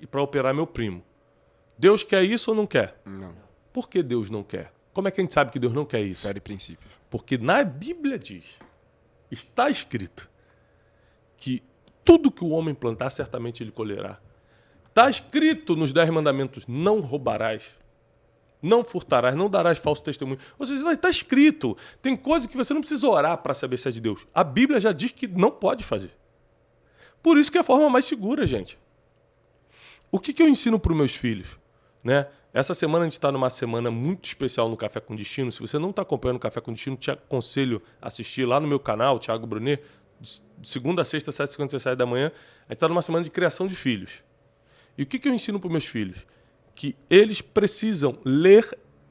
e 0.00 0.06
para 0.06 0.22
operar 0.22 0.54
meu 0.54 0.66
primo. 0.66 1.02
Deus 1.78 2.02
quer 2.02 2.22
isso 2.22 2.50
ou 2.50 2.56
não 2.56 2.66
quer? 2.66 3.00
Não. 3.04 3.34
Por 3.72 3.88
que 3.88 4.02
Deus 4.02 4.30
não 4.30 4.42
quer? 4.42 4.72
Como 4.92 5.08
é 5.08 5.10
que 5.10 5.20
a 5.20 5.24
gente 5.24 5.34
sabe 5.34 5.50
que 5.50 5.58
Deus 5.58 5.72
não 5.72 5.84
quer 5.84 6.00
isso? 6.02 6.22
Fere 6.22 6.40
princípios. 6.40 6.90
Porque 7.10 7.36
na 7.36 7.62
Bíblia 7.62 8.18
diz, 8.18 8.44
está 9.30 9.68
escrito, 9.68 10.28
que 11.36 11.62
tudo 12.04 12.30
que 12.30 12.44
o 12.44 12.48
homem 12.50 12.74
plantar, 12.74 13.10
certamente 13.10 13.62
ele 13.62 13.70
colherá. 13.70 14.18
Está 14.96 15.10
escrito 15.10 15.76
nos 15.76 15.92
Dez 15.92 16.08
Mandamentos: 16.08 16.66
não 16.66 17.00
roubarás, 17.00 17.64
não 18.62 18.82
furtarás, 18.82 19.34
não 19.34 19.50
darás 19.50 19.78
falso 19.78 20.02
testemunho. 20.02 20.38
Ou 20.58 20.64
seja, 20.64 20.90
está 20.90 21.10
escrito. 21.10 21.76
Tem 22.00 22.16
coisas 22.16 22.46
que 22.46 22.56
você 22.56 22.72
não 22.72 22.80
precisa 22.80 23.06
orar 23.06 23.36
para 23.36 23.52
saber 23.52 23.76
se 23.76 23.90
é 23.90 23.92
de 23.92 24.00
Deus. 24.00 24.26
A 24.32 24.42
Bíblia 24.42 24.80
já 24.80 24.92
diz 24.92 25.12
que 25.12 25.28
não 25.28 25.50
pode 25.50 25.84
fazer. 25.84 26.12
Por 27.22 27.36
isso 27.36 27.52
que 27.52 27.58
é 27.58 27.60
a 27.60 27.64
forma 27.64 27.90
mais 27.90 28.06
segura, 28.06 28.46
gente. 28.46 28.78
O 30.10 30.18
que, 30.18 30.32
que 30.32 30.42
eu 30.42 30.48
ensino 30.48 30.80
para 30.80 30.92
os 30.92 30.96
meus 30.96 31.14
filhos? 31.14 31.58
Né? 32.02 32.26
Essa 32.54 32.72
semana 32.72 33.04
a 33.04 33.06
gente 33.06 33.18
está 33.18 33.30
numa 33.30 33.50
semana 33.50 33.90
muito 33.90 34.24
especial 34.24 34.66
no 34.66 34.78
Café 34.78 34.98
com 34.98 35.14
Destino. 35.14 35.52
Se 35.52 35.60
você 35.60 35.78
não 35.78 35.90
está 35.90 36.00
acompanhando 36.00 36.38
o 36.38 36.40
Café 36.40 36.62
com 36.62 36.72
Destino, 36.72 36.96
te 36.96 37.10
aconselho 37.10 37.82
a 38.00 38.08
assistir 38.08 38.46
lá 38.46 38.58
no 38.58 38.66
meu 38.66 38.80
canal, 38.80 39.18
Thiago 39.18 39.46
Brunet, 39.46 39.82
de 40.18 40.70
segunda 40.70 41.02
a 41.02 41.04
sexta, 41.04 41.30
7h57 41.30 41.96
da 41.96 42.06
manhã. 42.06 42.28
A 42.28 42.72
gente 42.72 42.76
está 42.76 42.88
numa 42.88 43.02
semana 43.02 43.22
de 43.22 43.30
criação 43.30 43.66
de 43.66 43.76
filhos. 43.76 44.24
E 44.96 45.02
o 45.02 45.06
que, 45.06 45.18
que 45.18 45.28
eu 45.28 45.34
ensino 45.34 45.58
para 45.60 45.66
os 45.68 45.72
meus 45.72 45.86
filhos? 45.86 46.26
Que 46.74 46.96
eles 47.10 47.40
precisam 47.40 48.18
ler 48.24 48.66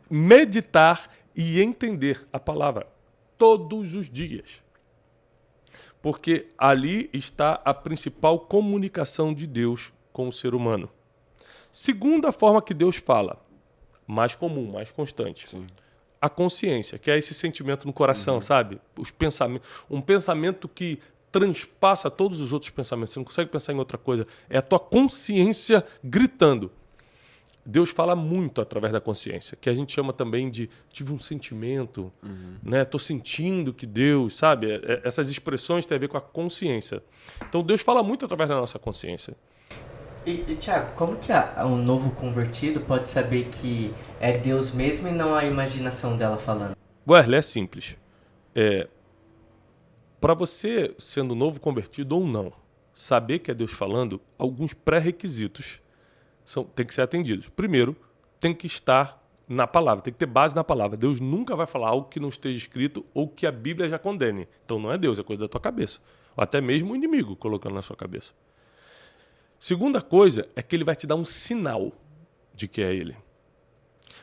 meditar 0.10 1.10
e 1.36 1.62
entender 1.62 2.28
a 2.32 2.40
palavra 2.40 2.88
todos 3.38 3.94
os 3.94 4.10
dias. 4.10 4.64
Porque 6.02 6.48
ali 6.58 7.10
está 7.12 7.62
a 7.66 7.74
principal 7.74 8.40
comunicação 8.40 9.34
de 9.34 9.48
Deus 9.48 9.92
com 10.14 10.28
o 10.28 10.34
ser 10.34 10.54
humano. 10.54 10.90
Segunda 11.72 12.32
forma 12.32 12.62
que 12.62 12.74
Deus 12.74 12.96
fala, 12.98 13.44
mais 14.08 14.36
comum, 14.36 14.72
mais 14.72 14.92
constante. 14.92 15.50
Sim. 15.50 15.68
A 16.22 16.30
consciência, 16.30 16.98
que 16.98 17.12
é 17.12 17.18
esse 17.18 17.34
sentimento 17.34 17.86
no 17.86 17.94
coração, 17.94 18.40
sabe? 18.40 18.80
Os 18.98 19.12
pensamentos, 19.12 19.68
um 19.90 20.00
pensamento 20.00 20.68
que 20.68 21.00
transpassa 21.40 22.10
todos 22.10 22.40
os 22.40 22.54
outros 22.54 22.70
pensamentos. 22.72 23.14
Você 23.14 23.20
não 23.20 23.26
consegue 23.26 23.50
pensar 23.52 23.74
em 23.74 23.78
outra 23.78 23.98
coisa. 23.98 24.26
É 24.50 24.58
a 24.58 24.62
tua 24.62 24.80
consciência 24.80 25.84
gritando. 26.02 26.72
Deus 27.66 27.90
fala 27.90 28.16
muito 28.16 28.62
através 28.62 28.94
da 28.94 29.02
consciência, 29.02 29.58
que 29.60 29.70
a 29.70 29.74
gente 29.74 29.92
chama 29.92 30.14
também 30.14 30.50
de 30.50 30.70
tive 30.94 31.12
um 31.12 31.20
sentimento, 31.20 32.14
né? 32.64 32.86
Tô 32.86 32.98
sentindo 33.00 33.74
que 33.74 33.86
Deus, 33.86 34.38
sabe? 34.38 34.72
É- 34.72 34.76
é- 34.76 35.02
Essas 35.04 35.30
expressões 35.30 35.86
têm 35.86 35.96
a 35.98 36.00
ver 36.00 36.08
com 36.08 36.16
a 36.16 36.22
consciência. 36.22 37.04
Então 37.50 37.62
Deus 37.64 37.82
fala 37.82 38.02
muito 38.04 38.24
através 38.24 38.48
da 38.48 38.56
nossa 38.56 38.78
consciência. 38.80 39.36
E, 40.26 40.32
e 40.48 40.56
Tiago, 40.56 40.94
como 40.96 41.18
que 41.18 41.32
a- 41.34 41.66
um 41.66 41.76
novo 41.78 42.12
convertido 42.12 42.80
pode 42.82 43.10
saber 43.10 43.46
que 43.50 43.92
é 44.22 44.38
Deus 44.38 44.72
mesmo 44.72 45.08
e 45.08 45.12
não 45.12 45.34
a 45.36 45.44
imaginação 45.44 46.16
dela 46.16 46.38
falando? 46.38 46.78
Wesley, 47.08 47.40
é 47.40 47.42
simples. 47.42 47.98
É, 48.56 48.88
para 50.26 50.34
você, 50.34 50.96
sendo 50.98 51.36
novo 51.36 51.60
convertido 51.60 52.16
ou 52.16 52.26
não, 52.26 52.52
saber 52.96 53.38
que 53.38 53.52
é 53.52 53.54
Deus 53.54 53.72
falando, 53.72 54.20
alguns 54.40 54.74
pré-requisitos 54.74 55.80
são, 56.44 56.64
têm 56.64 56.84
que 56.84 56.96
ser 56.96 57.02
atendidos. 57.02 57.48
Primeiro, 57.50 57.96
tem 58.40 58.52
que 58.52 58.66
estar 58.66 59.24
na 59.48 59.68
palavra, 59.68 60.04
tem 60.04 60.12
que 60.12 60.18
ter 60.18 60.26
base 60.26 60.56
na 60.56 60.64
palavra. 60.64 60.98
Deus 60.98 61.20
nunca 61.20 61.56
vai 61.56 61.68
falar 61.68 61.90
algo 61.90 62.10
que 62.10 62.20
não 62.20 62.30
esteja 62.30 62.58
escrito 62.58 63.06
ou 63.14 63.28
que 63.28 63.46
a 63.46 63.52
Bíblia 63.52 63.88
já 63.88 64.00
condene. 64.00 64.48
Então 64.66 64.80
não 64.80 64.92
é 64.92 64.98
Deus, 64.98 65.20
é 65.20 65.24
coisa 65.24 65.44
da 65.44 65.48
tua 65.48 65.62
cabeça. 65.62 66.00
Ou 66.36 66.44
até 66.44 66.60
mesmo 66.60 66.94
o 66.94 66.96
inimigo 66.96 67.36
colocando 67.36 67.76
na 67.76 67.84
sua 67.84 67.96
cabeça. 67.96 68.34
Segunda 69.60 70.02
coisa 70.02 70.50
é 70.56 70.64
que 70.64 70.76
ele 70.76 70.84
vai 70.84 70.96
te 70.96 71.06
dar 71.06 71.18
um 71.18 71.24
sinal 71.24 71.92
de 72.52 72.68
que 72.68 72.82
é 72.82 72.92
ele. 72.92 73.16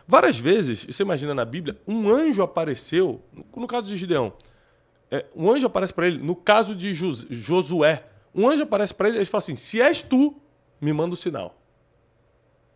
Várias 0.04 0.36
vezes, 0.36 0.84
você 0.84 1.04
imagina 1.04 1.32
na 1.32 1.44
Bíblia, 1.44 1.80
um 1.86 2.10
anjo 2.10 2.42
apareceu, 2.42 3.22
no 3.54 3.68
caso 3.68 3.86
de 3.86 3.96
Gideão, 3.96 4.32
é, 5.12 5.26
um 5.36 5.50
anjo 5.52 5.66
aparece 5.66 5.92
para 5.92 6.06
ele, 6.06 6.16
no 6.16 6.34
caso 6.34 6.74
de 6.74 6.94
Jos- 6.94 7.26
Josué, 7.28 8.02
um 8.34 8.48
anjo 8.48 8.62
aparece 8.62 8.94
para 8.94 9.08
ele 9.08 9.18
e 9.18 9.20
ele 9.20 9.26
fala 9.26 9.40
assim: 9.40 9.56
se 9.56 9.78
és 9.78 10.02
tu, 10.02 10.34
me 10.80 10.90
manda 10.90 11.12
o 11.12 11.16
sinal. 11.16 11.54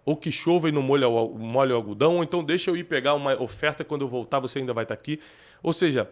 Ou 0.05 0.14
que 0.14 0.31
chova 0.31 0.69
e 0.69 0.73
não 0.73 0.83
molha 0.83 1.09
o, 1.09 1.38
molha 1.38 1.73
o 1.73 1.76
algodão, 1.76 2.16
ou 2.16 2.23
então 2.23 2.45
deixa 2.45 2.71
eu 2.71 2.76
ir 2.76 2.85
pegar 2.85 3.14
uma 3.14 3.43
oferta 3.43 3.83
quando 3.83 4.02
eu 4.02 4.09
voltar, 4.09 4.38
você 4.38 4.59
ainda 4.59 4.75
vai 4.75 4.85
estar 4.85 4.93
aqui. 4.93 5.19
Ou 5.62 5.73
seja, 5.73 6.11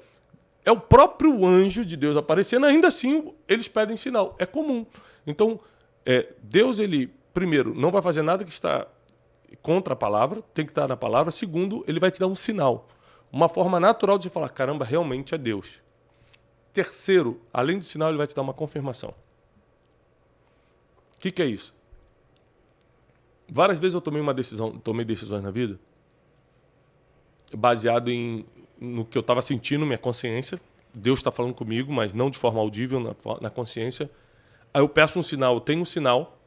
é 0.65 0.73
o 0.73 0.81
próprio 0.81 1.45
anjo 1.45 1.85
de 1.85 1.95
Deus 1.95 2.17
aparecendo, 2.17 2.65
ainda 2.65 2.89
assim 2.89 3.35
eles 3.47 3.69
pedem 3.69 3.95
sinal. 3.95 4.35
É 4.39 4.47
comum. 4.47 4.87
Então, 5.27 5.61
é, 6.07 6.33
Deus, 6.43 6.79
ele, 6.79 7.15
primeiro, 7.35 7.75
não 7.75 7.91
vai 7.91 8.01
fazer 8.01 8.23
nada 8.23 8.45
que 8.45 8.51
está 8.51 8.87
contra 9.61 9.93
a 9.93 9.97
palavra, 9.97 10.43
tem 10.55 10.65
que 10.65 10.73
estar 10.73 10.89
na 10.89 10.97
palavra. 10.97 11.31
Segundo, 11.31 11.85
ele 11.87 12.01
vai 12.01 12.11
te 12.11 12.19
dar 12.19 12.29
um 12.29 12.35
sinal. 12.35 12.89
Uma 13.31 13.49
forma 13.49 13.79
natural 13.79 14.19
de 14.19 14.31
falar, 14.31 14.49
caramba, 14.49 14.87
realmente 14.87 15.35
é 15.35 15.39
Deus. 15.39 15.84
Terceiro, 16.75 17.41
além 17.53 17.79
do 17.79 17.85
sinal, 17.85 18.11
ele 18.11 18.19
vai 18.19 18.27
te 18.27 18.35
dar 18.35 18.43
uma 18.43 18.53
confirmação. 18.53 19.15
O 21.17 21.19
que, 21.21 21.31
que 21.31 21.41
é 21.41 21.47
isso? 21.47 21.73
Várias 23.49 23.79
vezes 23.79 23.95
eu 23.95 24.01
tomei 24.01 24.21
uma 24.21 24.35
decisão, 24.35 24.77
tomei 24.79 25.05
decisões 25.05 25.43
na 25.43 25.51
vida 25.51 25.79
baseado 27.57 28.11
em 28.11 28.45
no 28.81 29.05
que 29.05 29.17
eu 29.17 29.21
estava 29.21 29.41
sentindo, 29.41 29.87
minha 29.87 29.97
consciência. 29.97 30.61
Deus 30.93 31.21
está 31.21 31.31
falando 31.31 31.55
comigo, 31.55 31.93
mas 31.93 32.13
não 32.13 32.29
de 32.29 32.39
forma 32.39 32.61
audível, 32.61 33.01
na, 33.01 33.15
na 33.41 33.51
consciência. 33.51 34.11
Aí 34.73 34.83
eu 34.83 34.89
peço 34.89 35.19
um 35.19 35.23
sinal, 35.23 35.55
eu 35.55 35.61
tenho 35.61 35.81
um 35.81 35.85
sinal, 35.85 36.39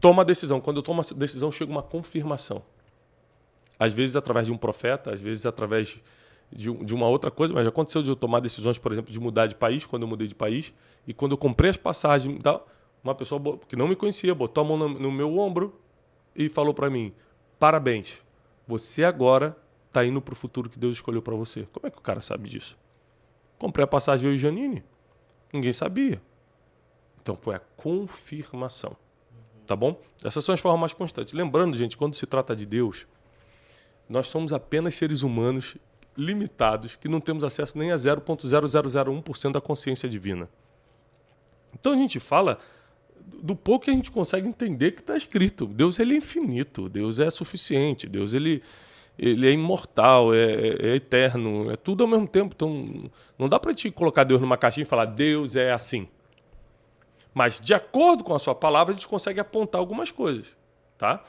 tomo 0.00 0.20
a 0.20 0.24
decisão. 0.24 0.60
Quando 0.60 0.78
eu 0.78 0.82
tomo 0.82 1.02
a 1.02 1.14
decisão, 1.14 1.50
chega 1.50 1.70
uma 1.70 1.82
confirmação. 1.82 2.62
Às 3.78 3.92
vezes 3.92 4.16
através 4.16 4.46
de 4.46 4.52
um 4.52 4.56
profeta, 4.56 5.12
às 5.12 5.20
vezes 5.20 5.44
através 5.44 5.98
de, 6.52 6.72
de 6.72 6.94
uma 6.94 7.08
outra 7.08 7.30
coisa, 7.30 7.52
mas 7.52 7.66
aconteceu 7.66 8.02
de 8.02 8.10
eu 8.10 8.16
tomar 8.16 8.40
decisões, 8.40 8.78
por 8.78 8.92
exemplo, 8.92 9.12
de 9.12 9.20
mudar 9.20 9.46
de 9.46 9.54
país, 9.54 9.84
quando 9.86 10.02
eu 10.02 10.08
mudei 10.08 10.26
de 10.26 10.34
país, 10.34 10.72
e 11.06 11.12
quando 11.12 11.32
eu 11.32 11.38
comprei 11.38 11.70
as 11.70 11.76
passagens 11.76 12.40
uma 13.02 13.14
pessoa 13.14 13.40
que 13.68 13.76
não 13.76 13.86
me 13.86 13.94
conhecia 13.94 14.34
botou 14.34 14.64
a 14.64 14.66
mão 14.66 14.76
no, 14.76 14.88
no 14.88 15.12
meu 15.12 15.38
ombro 15.38 15.80
e 16.34 16.48
falou 16.48 16.74
para 16.74 16.90
mim: 16.90 17.12
parabéns, 17.58 18.20
você 18.66 19.04
agora 19.04 19.56
está 19.86 20.04
indo 20.04 20.20
para 20.20 20.32
o 20.32 20.36
futuro 20.36 20.68
que 20.68 20.78
Deus 20.78 20.96
escolheu 20.96 21.22
para 21.22 21.34
você. 21.34 21.66
Como 21.72 21.86
é 21.86 21.90
que 21.90 21.98
o 21.98 22.02
cara 22.02 22.20
sabe 22.20 22.48
disso? 22.48 22.76
Comprei 23.58 23.84
a 23.84 23.86
passagem 23.86 24.28
eu 24.28 24.34
e 24.34 24.38
Janine. 24.38 24.84
Ninguém 25.52 25.72
sabia. 25.72 26.20
Então 27.22 27.36
foi 27.40 27.54
a 27.54 27.60
confirmação. 27.76 28.96
Tá 29.66 29.74
bom? 29.74 30.00
Essas 30.22 30.44
são 30.44 30.54
as 30.54 30.60
formas 30.60 30.80
mais 30.80 30.92
constantes. 30.92 31.32
Lembrando, 31.32 31.76
gente, 31.76 31.96
quando 31.96 32.14
se 32.14 32.26
trata 32.26 32.54
de 32.54 32.66
Deus, 32.66 33.06
nós 34.08 34.28
somos 34.28 34.52
apenas 34.52 34.94
seres 34.94 35.22
humanos 35.22 35.76
limitados 36.16 36.96
que 36.96 37.08
não 37.08 37.20
temos 37.20 37.44
acesso 37.44 37.76
nem 37.78 37.92
a 37.92 37.96
0.0001% 37.96 39.52
da 39.52 39.60
consciência 39.60 40.08
divina. 40.08 40.48
Então 41.78 41.92
a 41.92 41.96
gente 41.96 42.18
fala 42.18 42.58
do 43.42 43.54
pouco 43.56 43.84
que 43.84 43.90
a 43.90 43.94
gente 43.94 44.10
consegue 44.10 44.48
entender 44.48 44.92
que 44.92 45.00
está 45.00 45.16
escrito. 45.16 45.66
Deus 45.66 45.98
ele 45.98 46.14
é 46.14 46.18
infinito, 46.18 46.88
Deus 46.88 47.18
é 47.18 47.28
suficiente, 47.30 48.08
Deus 48.08 48.32
ele, 48.34 48.62
ele 49.18 49.46
é 49.46 49.52
imortal, 49.52 50.32
é, 50.34 50.38
é- 50.52 50.86
é 50.90 50.94
eterno, 50.96 51.70
é 51.70 51.76
tudo 51.76 52.04
ao 52.04 52.08
mesmo 52.08 52.26
tempo. 52.26 52.54
Então 52.54 53.10
não 53.38 53.48
dá 53.48 53.58
para 53.58 53.74
te 53.74 53.90
colocar 53.90 54.24
Deus 54.24 54.40
numa 54.40 54.56
caixinha 54.56 54.82
e 54.82 54.86
falar 54.86 55.06
Deus 55.06 55.56
é 55.56 55.72
assim. 55.72 56.08
Mas 57.34 57.60
de 57.60 57.74
acordo 57.74 58.24
com 58.24 58.34
a 58.34 58.38
sua 58.38 58.54
palavra, 58.54 58.92
a 58.92 58.96
gente 58.96 59.06
consegue 59.08 59.38
apontar 59.40 59.78
algumas 59.78 60.10
coisas, 60.10 60.56
tá? 60.96 61.22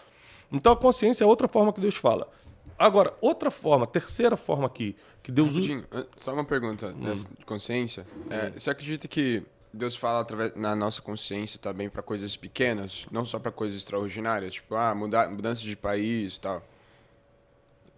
Então 0.50 0.72
a 0.72 0.77
consciência 0.77 1.25
é 1.25 1.27
outra 1.27 1.48
forma 1.50 1.74
que 1.74 1.82
Deus 1.82 1.96
fala. 1.96 2.29
Agora, 2.77 3.15
outra 3.22 3.50
forma, 3.50 3.88
terceira 3.88 4.38
forma 4.38 4.67
aqui, 4.67 4.96
que 5.24 5.31
Deus 5.31 5.55
usa. 5.55 5.88
Só 6.17 6.34
uma 6.34 6.46
pergunta 6.46 6.91
nessa 6.93 7.27
de 7.36 7.43
consciência. 7.46 8.05
É, 8.29 8.51
Você 8.51 8.69
acredita 8.69 9.07
que 9.07 9.43
Deus 9.74 9.96
fala 9.96 10.19
através, 10.19 10.55
na 10.55 10.75
nossa 10.75 11.01
consciência 11.01 11.60
também 11.60 11.89
para 11.89 12.03
coisas 12.03 12.38
pequenas, 12.38 13.05
não 13.12 13.25
só 13.25 13.39
para 13.39 13.51
coisas 13.51 13.79
extraordinárias? 13.79 14.53
Tipo, 14.55 14.75
ah, 14.75 14.93
mudar, 14.93 15.27
mudança 15.29 15.62
de 15.63 15.75
país 15.75 16.36
e 16.36 16.41
tal. 16.41 16.63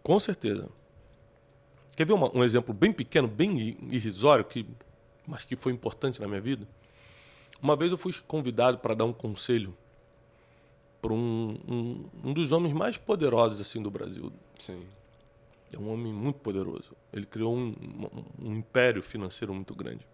Com 0.01 0.17
certeza. 0.19 0.69
Quer 1.95 2.05
ver 2.05 2.13
uma- 2.13 2.31
um 2.35 2.43
exemplo 2.43 2.73
bem 2.73 2.93
pequeno, 2.93 3.27
bem 3.27 3.77
irrisório, 3.91 4.45
que, 4.45 4.65
mas 5.27 5.43
que 5.43 5.57
foi 5.57 5.73
importante 5.73 6.21
na 6.21 6.27
minha 6.27 6.39
vida? 6.39 6.65
Uma 7.61 7.75
vez 7.75 7.91
eu 7.91 7.97
fui 7.97 8.13
convidado 8.25 8.77
para 8.77 8.93
dar 8.93 9.03
um 9.03 9.11
conselho 9.11 9.75
para 11.01 11.13
um, 11.13 11.57
um, 11.67 12.29
um 12.29 12.33
dos 12.33 12.53
homens 12.53 12.73
mais 12.73 12.97
poderosos 12.97 13.59
assim 13.59 13.81
do 13.81 13.91
Brasil. 13.91 14.31
Sim. 14.59 14.85
É 15.73 15.77
um 15.79 15.91
homem 15.91 16.11
muito 16.13 16.39
poderoso. 16.39 16.95
Ele 17.13 17.25
criou 17.25 17.55
um, 17.55 17.67
um- 17.69 18.47
um 18.49 18.55
império 18.55 19.01
financeiro 19.03 19.53
muito 19.53 19.73
grande. 19.75 20.05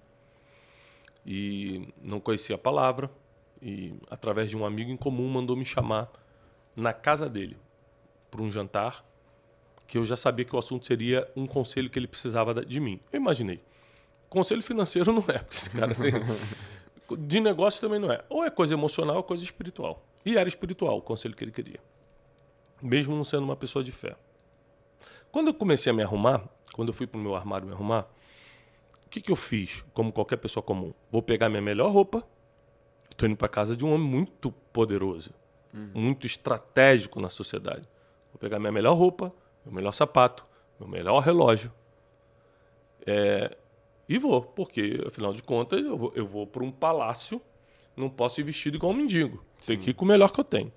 E 1.25 1.87
não 2.01 2.19
conhecia 2.19 2.55
a 2.55 2.59
palavra. 2.59 3.09
E, 3.61 3.93
através 4.09 4.49
de 4.49 4.57
um 4.57 4.65
amigo 4.65 4.91
em 4.91 4.97
comum, 4.97 5.27
mandou 5.29 5.55
me 5.55 5.65
chamar 5.65 6.09
na 6.75 6.93
casa 6.93 7.27
dele 7.29 7.57
para 8.29 8.41
um 8.41 8.51
jantar. 8.51 9.03
Que 9.87 9.97
eu 9.97 10.05
já 10.05 10.17
sabia 10.17 10.43
que 10.43 10.55
o 10.55 10.59
assunto 10.59 10.85
seria 10.85 11.29
um 11.35 11.45
conselho 11.45 11.89
que 11.89 11.97
ele 11.99 12.07
precisava 12.07 12.53
de 12.65 12.79
mim. 12.79 12.99
Eu 13.13 13.17
imaginei. 13.19 13.61
Conselho 14.29 14.61
financeiro 14.61 15.13
não 15.13 15.23
é, 15.27 15.37
porque 15.39 15.55
esse 15.55 15.69
cara 15.69 15.93
tem. 15.95 16.11
De 17.19 17.39
negócio 17.39 17.79
também 17.79 17.99
não 17.99 18.11
é. 18.11 18.23
Ou 18.27 18.43
é 18.43 18.49
coisa 18.49 18.73
emocional 18.73 19.17
ou 19.17 19.23
coisa 19.23 19.43
espiritual. 19.43 20.03
E 20.25 20.35
era 20.37 20.49
espiritual 20.49 20.97
o 20.97 21.01
conselho 21.03 21.35
que 21.35 21.43
ele 21.43 21.51
queria. 21.51 21.79
Mesmo 22.81 23.15
não 23.15 23.23
sendo 23.23 23.43
uma 23.43 23.55
pessoa 23.55 23.83
de 23.83 23.91
fé. 23.91 24.15
Quando 25.35 25.49
eu 25.49 25.53
comecei 25.53 25.91
a 25.91 25.93
me 25.93 26.01
arrumar, 26.01 26.47
quando 26.71 26.87
eu 26.87 26.93
fui 26.93 27.05
pro 27.05 27.19
meu 27.19 27.35
armário 27.35 27.67
me 27.67 27.73
arrumar, 27.73 28.07
o 29.05 29.09
que, 29.09 29.19
que 29.19 29.29
eu 29.29 29.35
fiz, 29.35 29.83
como 29.93 30.09
qualquer 30.13 30.37
pessoa 30.37 30.63
comum? 30.63 30.93
Vou 31.11 31.21
pegar 31.21 31.49
minha 31.49 31.61
melhor 31.61 31.91
roupa, 31.91 32.25
estou 33.11 33.27
indo 33.27 33.35
para 33.35 33.49
casa 33.49 33.75
de 33.75 33.83
um 33.83 33.93
homem 33.93 34.07
muito 34.07 34.49
poderoso, 34.71 35.31
muito 35.93 36.25
estratégico 36.25 37.19
na 37.19 37.27
sociedade. 37.27 37.85
Vou 38.31 38.39
pegar 38.39 38.59
minha 38.59 38.71
melhor 38.71 38.93
roupa, 38.93 39.29
meu 39.65 39.75
melhor 39.75 39.91
sapato, 39.91 40.45
meu 40.79 40.87
melhor 40.87 41.19
relógio. 41.19 41.69
É, 43.05 43.57
e 44.07 44.17
vou, 44.17 44.41
porque, 44.41 45.03
afinal 45.05 45.33
de 45.33 45.43
contas, 45.43 45.83
eu 45.83 45.97
vou, 45.97 46.13
eu 46.15 46.25
vou 46.25 46.47
para 46.47 46.63
um 46.63 46.71
palácio, 46.71 47.41
não 47.93 48.09
posso 48.09 48.39
ir 48.39 48.45
vestido 48.45 48.77
igual 48.77 48.93
um 48.93 48.95
mendigo. 48.95 49.43
Tem 49.65 49.77
que 49.77 49.89
ir 49.89 49.95
com 49.95 50.05
o 50.05 50.07
melhor 50.07 50.31
que 50.31 50.39
eu 50.39 50.45
tenho. 50.45 50.71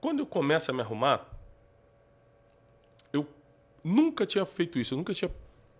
Quando 0.00 0.20
eu 0.20 0.26
começo 0.26 0.70
a 0.70 0.74
me 0.74 0.80
arrumar, 0.80 1.37
nunca 3.88 4.26
tinha 4.26 4.44
feito 4.44 4.78
isso, 4.78 4.94
eu 4.94 4.98
nunca 4.98 5.14
tinha 5.14 5.30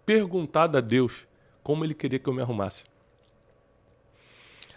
perguntado 0.05 0.79
a 0.79 0.81
Deus 0.81 1.27
como 1.63 1.85
ele 1.85 1.95
queria 1.95 2.19
que 2.19 2.29
eu 2.29 2.33
me 2.33 2.41
arrumasse. 2.41 2.85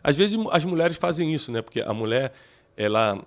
Às 0.04 0.18
vezes 0.18 0.38
as 0.52 0.66
mulheres 0.66 0.98
fazem 0.98 1.34
isso, 1.34 1.52
né? 1.52 1.62
Porque 1.62 1.82
a 1.82 1.94
mulher, 1.94 2.34
ela, 2.76 3.24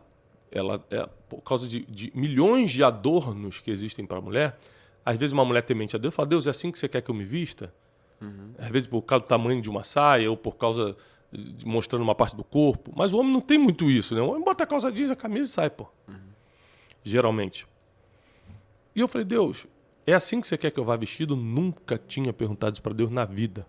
ela 0.51 0.85
é 0.91 1.09
por 1.29 1.41
causa 1.41 1.67
de, 1.67 1.85
de 1.87 2.13
milhões 2.15 2.71
de 2.71 2.83
adornos 2.83 3.61
que 3.61 3.71
existem 3.71 4.05
para 4.05 4.19
a 4.19 4.21
mulher. 4.21 4.59
Às 5.05 5.17
vezes 5.17 5.33
uma 5.33 5.45
mulher 5.45 5.63
temente 5.63 5.95
a 5.97 5.99
Deus 5.99 6.15
fala: 6.15 6.29
Deus, 6.29 6.47
é 6.47 6.51
assim 6.51 6.71
que 6.71 6.79
você 6.79 6.89
quer 6.89 7.01
que 7.01 7.11
eu 7.11 7.15
me 7.15 7.25
vista? 7.25 7.73
Uhum. 8.21 8.53
Às 8.59 8.69
vezes 8.69 8.89
por 8.89 9.03
causa 9.03 9.25
do 9.25 9.29
tamanho 9.29 9.63
de 9.63 9.71
uma 9.71 9.85
saia 9.85 10.31
ou 10.31 10.37
por 10.37 10.57
causa 10.57 10.97
de 11.33 11.67
mostrando 11.67 12.03
uma 12.03 12.15
parte 12.15 12.37
do 12.37 12.45
corpo. 12.45 12.93
Mas 12.95 13.13
o 13.13 13.19
homem 13.19 13.33
não 13.33 13.41
tem 13.41 13.59
muito 13.59 13.91
isso, 13.91 14.15
né? 14.15 14.21
O 14.21 14.31
homem 14.31 14.45
bota 14.45 14.65
a 14.65 14.67
calça 14.67 14.91
jeans, 14.91 15.11
a 15.11 15.17
camisa 15.17 15.51
e 15.51 15.53
sai, 15.53 15.71
pô. 15.71 15.87
Uhum. 16.09 16.15
Geralmente. 17.03 17.67
E 18.95 19.01
eu 19.01 19.09
falei: 19.09 19.25
Deus, 19.25 19.67
é 20.07 20.13
assim 20.13 20.41
que 20.41 20.47
você 20.47 20.59
quer 20.59 20.71
que 20.71 20.79
eu 20.79 20.85
vá 20.85 20.97
vestido? 20.97 21.35
Nunca 21.37 21.97
tinha 21.97 22.33
perguntado 22.33 22.75
isso 22.75 22.83
para 22.83 22.93
Deus 22.93 23.11
na 23.11 23.25
vida. 23.25 23.67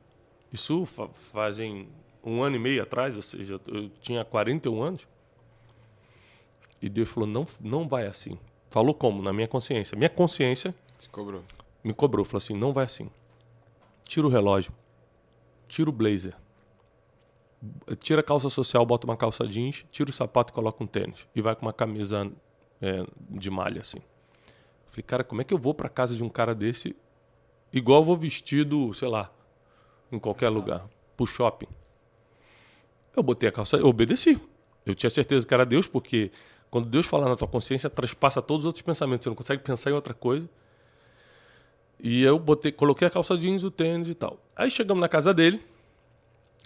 Isso 0.52 0.86
fa 0.86 1.08
fazem 1.10 1.88
um 2.24 2.42
ano 2.42 2.56
e 2.56 2.60
meio 2.60 2.82
atrás, 2.82 3.16
ou 3.16 3.22
seja, 3.22 3.60
eu 3.68 3.90
tinha 4.02 4.26
41 4.26 4.82
anos. 4.82 5.08
E 6.82 6.90
Deus 6.90 7.10
falou: 7.10 7.28
não, 7.28 7.46
não 7.60 7.88
vai 7.88 8.06
assim. 8.06 8.38
Falou 8.70 8.94
como? 8.94 9.22
Na 9.22 9.32
minha 9.32 9.48
consciência. 9.48 9.98
Minha 9.98 10.10
consciência. 10.10 10.76
Se 10.98 11.08
cobrou. 11.10 11.44
Me 11.84 11.94
cobrou. 11.94 12.26
Falou 12.26 12.38
assim: 12.38 12.56
não 12.56 12.74
vai 12.74 12.86
assim. 12.86 13.10
Tira 14.04 14.28
o 14.28 14.30
relógio. 14.30 14.74
Tira 15.68 15.90
o 15.90 15.94
blazer. 15.94 16.36
Tira 18.00 18.22
a 18.22 18.24
calça 18.24 18.50
social, 18.50 18.86
bota 18.86 19.08
uma 19.08 19.18
calça 19.18 19.48
jeans. 19.48 19.86
Tira 19.90 20.10
o 20.10 20.14
sapato 20.14 20.52
e 20.52 20.54
coloca 20.54 20.84
um 20.84 20.88
tênis. 20.88 21.28
E 21.34 21.42
vai 21.42 21.56
com 21.56 21.66
uma 21.66 21.74
camisa 21.74 22.32
é, 22.82 23.06
de 23.30 23.50
malha, 23.50 23.82
assim. 23.82 24.00
Falei, 24.96 25.04
cara, 25.04 25.24
como 25.26 25.42
é 25.42 25.44
que 25.44 25.54
eu 25.54 25.58
vou 25.58 25.74
para 25.74 25.90
casa 25.90 26.16
de 26.16 26.24
um 26.24 26.30
cara 26.30 26.56
desse 26.56 26.96
igual 27.74 28.00
eu 28.00 28.06
vou 28.06 28.16
vestido, 28.16 28.94
sei 28.94 29.10
lá, 29.10 29.30
em 30.10 30.18
qualquer 30.18 30.48
lugar, 30.48 30.88
pro 31.18 31.26
shopping? 31.26 31.68
Eu 33.14 33.22
botei 33.22 33.50
a 33.50 33.52
calça, 33.52 33.76
eu 33.76 33.88
obedeci. 33.88 34.40
Eu 34.86 34.96
tinha 34.96 35.10
certeza 35.10 35.46
que 35.46 35.54
era 35.54 35.66
Deus, 35.66 35.86
porque 35.86 36.32
quando 36.72 36.88
Deus 36.88 37.06
fala 37.06 37.28
na 37.28 37.36
tua 37.36 37.48
consciência, 37.48 37.90
transpassa 37.90 38.42
todos 38.42 38.64
os 38.64 38.68
outros 38.68 38.84
pensamentos. 38.84 39.26
Você 39.26 39.30
não 39.30 39.36
consegue 39.36 39.62
pensar 39.62 39.90
em 39.90 39.94
outra 39.94 40.14
coisa. 40.14 40.50
E 42.00 42.24
eu 42.24 42.40
botei, 42.40 42.72
coloquei 42.72 43.06
a 43.06 43.12
calça 43.12 43.38
jeans, 43.38 43.66
o 43.66 43.72
tênis 43.72 44.08
e 44.08 44.14
tal. 44.14 44.40
Aí 44.56 44.72
chegamos 44.72 45.02
na 45.02 45.10
casa 45.10 45.34
dele, 45.34 45.62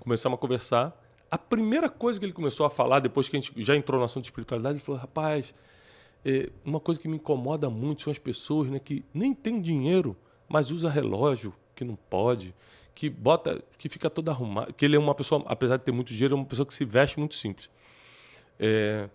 começamos 0.02 0.38
a 0.38 0.40
conversar. 0.40 0.96
A 1.32 1.38
primeira 1.38 1.90
coisa 1.90 2.20
que 2.20 2.26
ele 2.28 2.34
começou 2.34 2.64
a 2.64 2.70
falar, 2.70 3.00
depois 3.00 3.28
que 3.28 3.38
a 3.38 3.40
gente 3.40 3.52
já 3.58 3.76
entrou 3.76 4.00
no 4.00 4.06
assunto 4.06 4.24
de 4.24 4.30
espiritualidade, 4.30 4.78
ele 4.78 4.86
falou: 4.86 5.02
rapaz, 5.02 5.54
é, 6.26 6.50
uma 6.66 6.80
coisa 6.80 7.00
que 7.00 7.08
me 7.08 7.16
incomoda 7.16 7.70
muito 7.70 8.02
são 8.02 8.12
as 8.12 8.20
pessoas 8.20 8.70
né, 8.70 8.80
que 8.80 9.04
nem 9.14 9.34
tem 9.34 9.62
dinheiro, 9.62 10.16
mas 10.48 10.72
usa 10.72 10.90
relógio 10.90 11.54
que 11.76 11.84
não 11.84 11.96
pode, 11.96 12.54
que 12.94 13.10
bota, 13.10 13.64
que 13.78 13.88
fica 13.88 14.10
toda 14.10 14.32
arrumada. 14.32 14.74
Que 14.74 14.86
ele 14.86 14.96
é 14.96 15.00
uma 15.00 15.16
pessoa, 15.16 15.44
apesar 15.48 15.78
de 15.78 15.84
ter 15.84 15.92
muito 15.92 16.14
dinheiro, 16.14 16.34
é 16.34 16.38
uma 16.38 16.46
pessoa 16.46 16.66
que 16.66 16.74
se 16.74 16.84
veste 16.84 17.18
muito 17.18 17.36
simples. 17.36 17.70
É, 18.60 19.10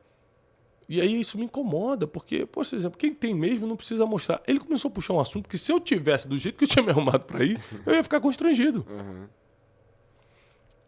e 0.88 1.00
aí 1.00 1.20
isso 1.20 1.38
me 1.38 1.44
incomoda, 1.44 2.06
porque, 2.06 2.46
por 2.46 2.62
exemplo, 2.62 2.98
quem 2.98 3.12
tem 3.14 3.34
mesmo 3.34 3.66
não 3.66 3.76
precisa 3.76 4.06
mostrar. 4.06 4.42
Ele 4.46 4.58
começou 4.58 4.88
a 4.88 4.92
puxar 4.92 5.14
um 5.14 5.20
assunto 5.20 5.48
que 5.48 5.58
se 5.58 5.72
eu 5.72 5.80
tivesse 5.80 6.28
do 6.28 6.36
jeito 6.36 6.56
que 6.56 6.64
eu 6.64 6.68
tinha 6.68 6.82
me 6.82 6.90
arrumado 6.90 7.24
para 7.24 7.44
ir, 7.44 7.60
eu 7.86 7.94
ia 7.94 8.02
ficar 8.02 8.20
constrangido. 8.20 8.86
Uhum. 8.88 9.26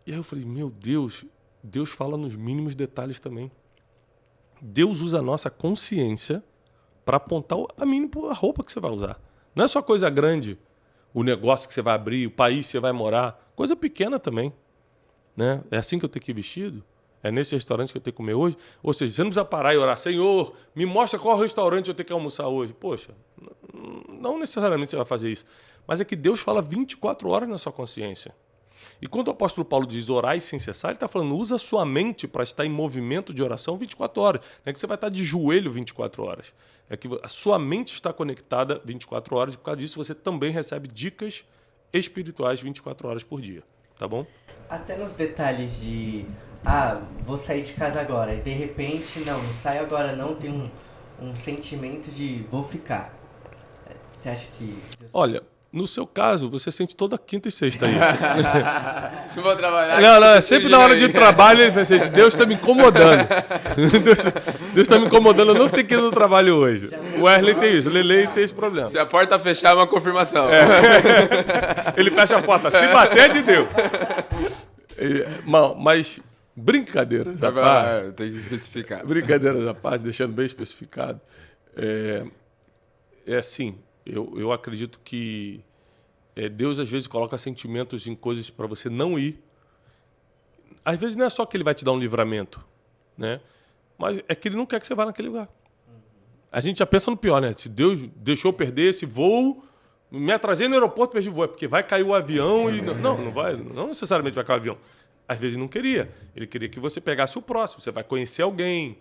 E 0.07 0.13
aí 0.13 0.19
eu 0.19 0.25
falei, 0.25 0.45
meu 0.45 0.71
Deus, 0.71 1.25
Deus 1.63 1.91
fala 1.91 2.17
nos 2.17 2.37
mínimos 2.37 2.75
detalhes 2.75 3.19
também. 3.19 3.51
Deus 4.61 5.01
usa 5.01 5.19
a 5.19 5.23
nossa 5.23 5.51
consciência 5.51 6.43
para 7.05 7.19
apontar 7.19 7.59
a 7.79 7.87
mínima 7.87 8.31
a 8.31 8.35
roupa 8.35 8.65
que 8.65 8.73
você 8.73 8.81
vai 8.81 8.91
usar. 8.91 9.21
Não 9.55 9.65
é 9.65 9.69
só 9.69 9.81
coisa 9.81 10.11
grande, 10.11 10.59
o 11.15 11.23
negócio 11.23 11.69
que 11.69 11.75
você 11.75 11.81
vai 11.81 11.95
abrir, 11.95 12.27
o 12.27 12.31
país 12.31 12.67
que 12.67 12.73
você 12.73 12.81
vai 12.81 12.93
morar, 12.93 13.51
coisa 13.55 13.75
pequena 13.75 14.19
também. 14.19 14.53
Né? 15.37 15.63
É 15.71 15.79
assim 15.79 15.99
que 15.99 16.05
eu 16.05 16.09
tenho 16.09 16.25
que 16.25 16.31
ir 16.31 16.35
vestido? 16.35 16.85
É 17.23 17.31
nesse 17.31 17.55
restaurante 17.55 17.91
que 17.93 17.99
eu 17.99 18.03
tenho 18.03 18.13
que 18.13 18.17
comer 18.17 18.35
hoje? 18.35 18.57
Ou 18.83 18.93
seja, 18.93 19.15
você 19.15 19.23
não 19.23 19.31
precisa 19.31 19.45
parar 19.45 19.75
e 19.75 19.79
orar, 19.79 19.97
Senhor, 19.99 20.55
me 20.75 20.87
mostra 20.87 21.19
qual 21.19 21.39
restaurante 21.39 21.89
eu 21.89 21.95
tenho 21.95 22.07
que 22.07 22.13
almoçar 22.13 22.49
hoje. 22.49 22.73
Poxa, 22.73 23.13
não 24.09 24.39
necessariamente 24.39 24.91
você 24.91 24.97
vai 24.97 25.07
fazer 25.07 25.31
isso. 25.31 25.45
Mas 25.87 26.01
é 26.01 26.05
que 26.05 26.17
Deus 26.17 26.41
fala 26.41 26.61
24 26.61 27.29
horas 27.29 27.49
na 27.49 27.59
sua 27.59 27.73
consciência. 27.73 28.35
E 29.01 29.07
quando 29.07 29.29
o 29.29 29.31
apóstolo 29.31 29.65
Paulo 29.65 29.87
diz 29.87 30.09
orar 30.09 30.41
sem 30.41 30.59
cessar, 30.59 30.91
ele 30.91 30.97
está 30.97 31.09
falando, 31.09 31.37
usa 31.37 31.59
sua 31.59 31.85
mente 31.85 32.27
para 32.27 32.43
estar 32.43 32.65
em 32.65 32.71
movimento 32.71 33.33
de 33.33 33.43
oração 33.43 33.77
24 33.77 34.23
horas. 34.23 34.41
Não 34.65 34.71
é 34.71 34.73
que 34.73 34.81
você 34.81 34.87
vai 34.87 34.97
estar 34.97 35.09
de 35.09 35.25
joelho 35.25 35.71
24 35.73 36.23
horas. 36.25 36.53
É 36.89 36.97
que 36.97 37.09
a 37.23 37.29
sua 37.29 37.59
mente 37.59 37.95
está 37.95 38.13
conectada 38.13 38.81
24 38.85 39.37
horas 39.37 39.55
e 39.55 39.57
por 39.59 39.65
causa 39.65 39.79
disso 39.79 40.03
você 40.03 40.15
também 40.15 40.51
recebe 40.51 40.89
dicas 40.89 41.45
espirituais 41.93 42.61
24 42.61 43.09
horas 43.09 43.23
por 43.23 43.41
dia. 43.41 43.63
Tá 43.99 44.07
bom? 44.07 44.27
Até 44.69 44.97
nos 44.97 45.15
detalhes 45.15 45.81
de 45.81 46.27
ah, 46.65 47.01
vou 47.21 47.39
sair 47.39 47.63
de 47.63 47.73
casa 47.75 48.01
agora, 48.01 48.35
e 48.35 48.41
de 48.41 48.51
repente, 48.51 49.21
não, 49.21 49.41
não 49.41 49.53
saio 49.53 49.83
agora 49.83 50.17
não, 50.17 50.35
tem 50.35 50.51
um, 50.51 50.69
um 51.21 51.37
sentimento 51.37 52.11
de 52.11 52.45
vou 52.51 52.65
ficar. 52.65 53.15
Você 54.13 54.31
acha 54.31 54.49
que. 54.53 54.77
Olha, 55.13 55.45
no 55.77 55.87
seu 55.87 56.07
caso, 56.07 56.49
você 56.49 56.73
sente 56.73 56.97
toda 56.97 57.19
quinta 57.19 57.49
e 57.49 57.53
sexta 57.53 57.87
isso. 57.87 57.99
não 59.37 59.43
vou 59.43 59.55
trabalhar. 59.55 60.01
Não, 60.01 60.21
não, 60.21 60.29
é 60.29 60.41
sempre 60.41 60.69
na 60.69 60.79
hora 60.79 60.97
de 60.97 61.09
trabalho 61.11 61.61
ele 61.61 61.71
faz 61.71 61.93
assim, 61.93 62.11
Deus 62.11 62.33
está 62.33 62.47
me 62.47 62.55
incomodando. 62.55 63.27
Deus 64.73 64.89
está 64.89 64.99
me 64.99 65.07
incomodando, 65.07 65.51
eu 65.51 65.55
não 65.55 65.69
tenho 65.69 65.87
que 65.87 65.95
ir 65.95 65.99
no 65.99 66.11
trabalho 66.11 66.57
hoje. 66.57 66.91
O 67.19 67.25
Wesley 67.25 67.55
tem 67.55 67.77
isso, 67.77 67.89
o 67.89 67.93
Lele 67.93 68.27
tem 68.29 68.45
esse 68.45 68.55
problema. 68.55 68.89
Se 68.89 68.99
a 68.99 69.05
porta 69.05 69.39
fechar, 69.39 69.73
é 69.73 69.75
uma 69.75 69.87
confirmação. 69.87 70.49
É. 70.49 70.65
Ele 71.97 72.11
fecha 72.11 72.39
a 72.39 72.43
porta, 72.43 72.71
se 72.71 72.87
bater 72.89 73.19
é 73.19 73.29
de 73.29 73.43
Deus. 73.43 73.69
Mas 75.79 76.21
Brincadeiras 76.57 77.43
à 77.43 77.53
parte. 77.53 78.13
Tem 78.13 78.33
que 78.33 78.39
especificar. 78.39 79.07
Brincadeiras 79.07 79.67
à 79.67 79.75
parte, 79.75 80.03
deixando 80.03 80.33
bem 80.33 80.47
especificado. 80.47 81.21
É, 81.77 82.25
é 83.27 83.37
assim, 83.37 83.79
eu, 84.07 84.33
eu 84.37 84.53
acredito 84.53 85.01
que 85.05 85.61
é, 86.35 86.49
Deus 86.49 86.79
às 86.79 86.89
vezes 86.89 87.09
coloca 87.09 87.37
sentimentos 87.37 88.07
em 88.07 88.15
coisas 88.15 88.49
para 88.49 88.67
você 88.67 88.89
não 88.89 89.19
ir. 89.19 89.43
Às 90.85 90.99
vezes 90.99 91.17
não 91.17 91.27
é 91.27 91.31
só 91.31 91.45
que 91.45 91.57
ele 91.57 91.65
vai 91.65 91.75
te 91.75 91.85
dar 91.85 91.93
um 91.93 91.99
livramento, 91.99 92.65
né? 93.19 93.41
Mas 93.99 94.21
é 94.29 94.35
que 94.35 94.49
ele 94.49 94.57
não 94.57 94.67
quer 94.67 94.81
que 94.81 94.87
você 94.87 94.95
vá 94.95 95.07
naquele 95.07 95.29
lugar. 95.29 95.49
A 96.53 96.61
gente 96.61 96.79
já 96.79 96.87
pensa 96.87 97.11
no 97.11 97.17
pior, 97.17 97.41
né? 97.41 97.55
Se 97.57 97.69
Deus 97.69 98.01
deixou 98.17 98.53
perder 98.53 98.91
esse 98.91 99.05
voo, 99.05 99.65
me 100.11 100.33
atrasei 100.33 100.69
no 100.69 100.75
aeroporto, 100.75 101.15
perdi 101.15 101.29
o 101.29 101.33
voo, 101.33 101.45
é 101.45 101.49
porque 101.49 101.67
vai 101.67 101.83
cair 101.83 102.05
o 102.05 102.15
avião 102.15 102.71
e. 102.71 102.81
Não, 102.81 103.19
não 103.19 103.33
vai, 103.33 103.57
não 103.57 103.89
necessariamente 103.89 104.35
vai 104.35 104.45
cair 104.45 104.57
o 104.57 104.61
avião. 104.61 104.79
Às 105.29 105.39
vezes 105.39 105.59
não 105.59 105.67
queria. 105.67 106.09
Ele 106.37 106.47
queria 106.47 106.69
que 106.69 106.79
você 106.79 107.01
pegasse 107.01 107.37
o 107.37 107.43
próximo. 107.43 107.83
Você 107.83 107.91
vai 107.91 108.05
conhecer 108.05 108.43
alguém. 108.43 108.99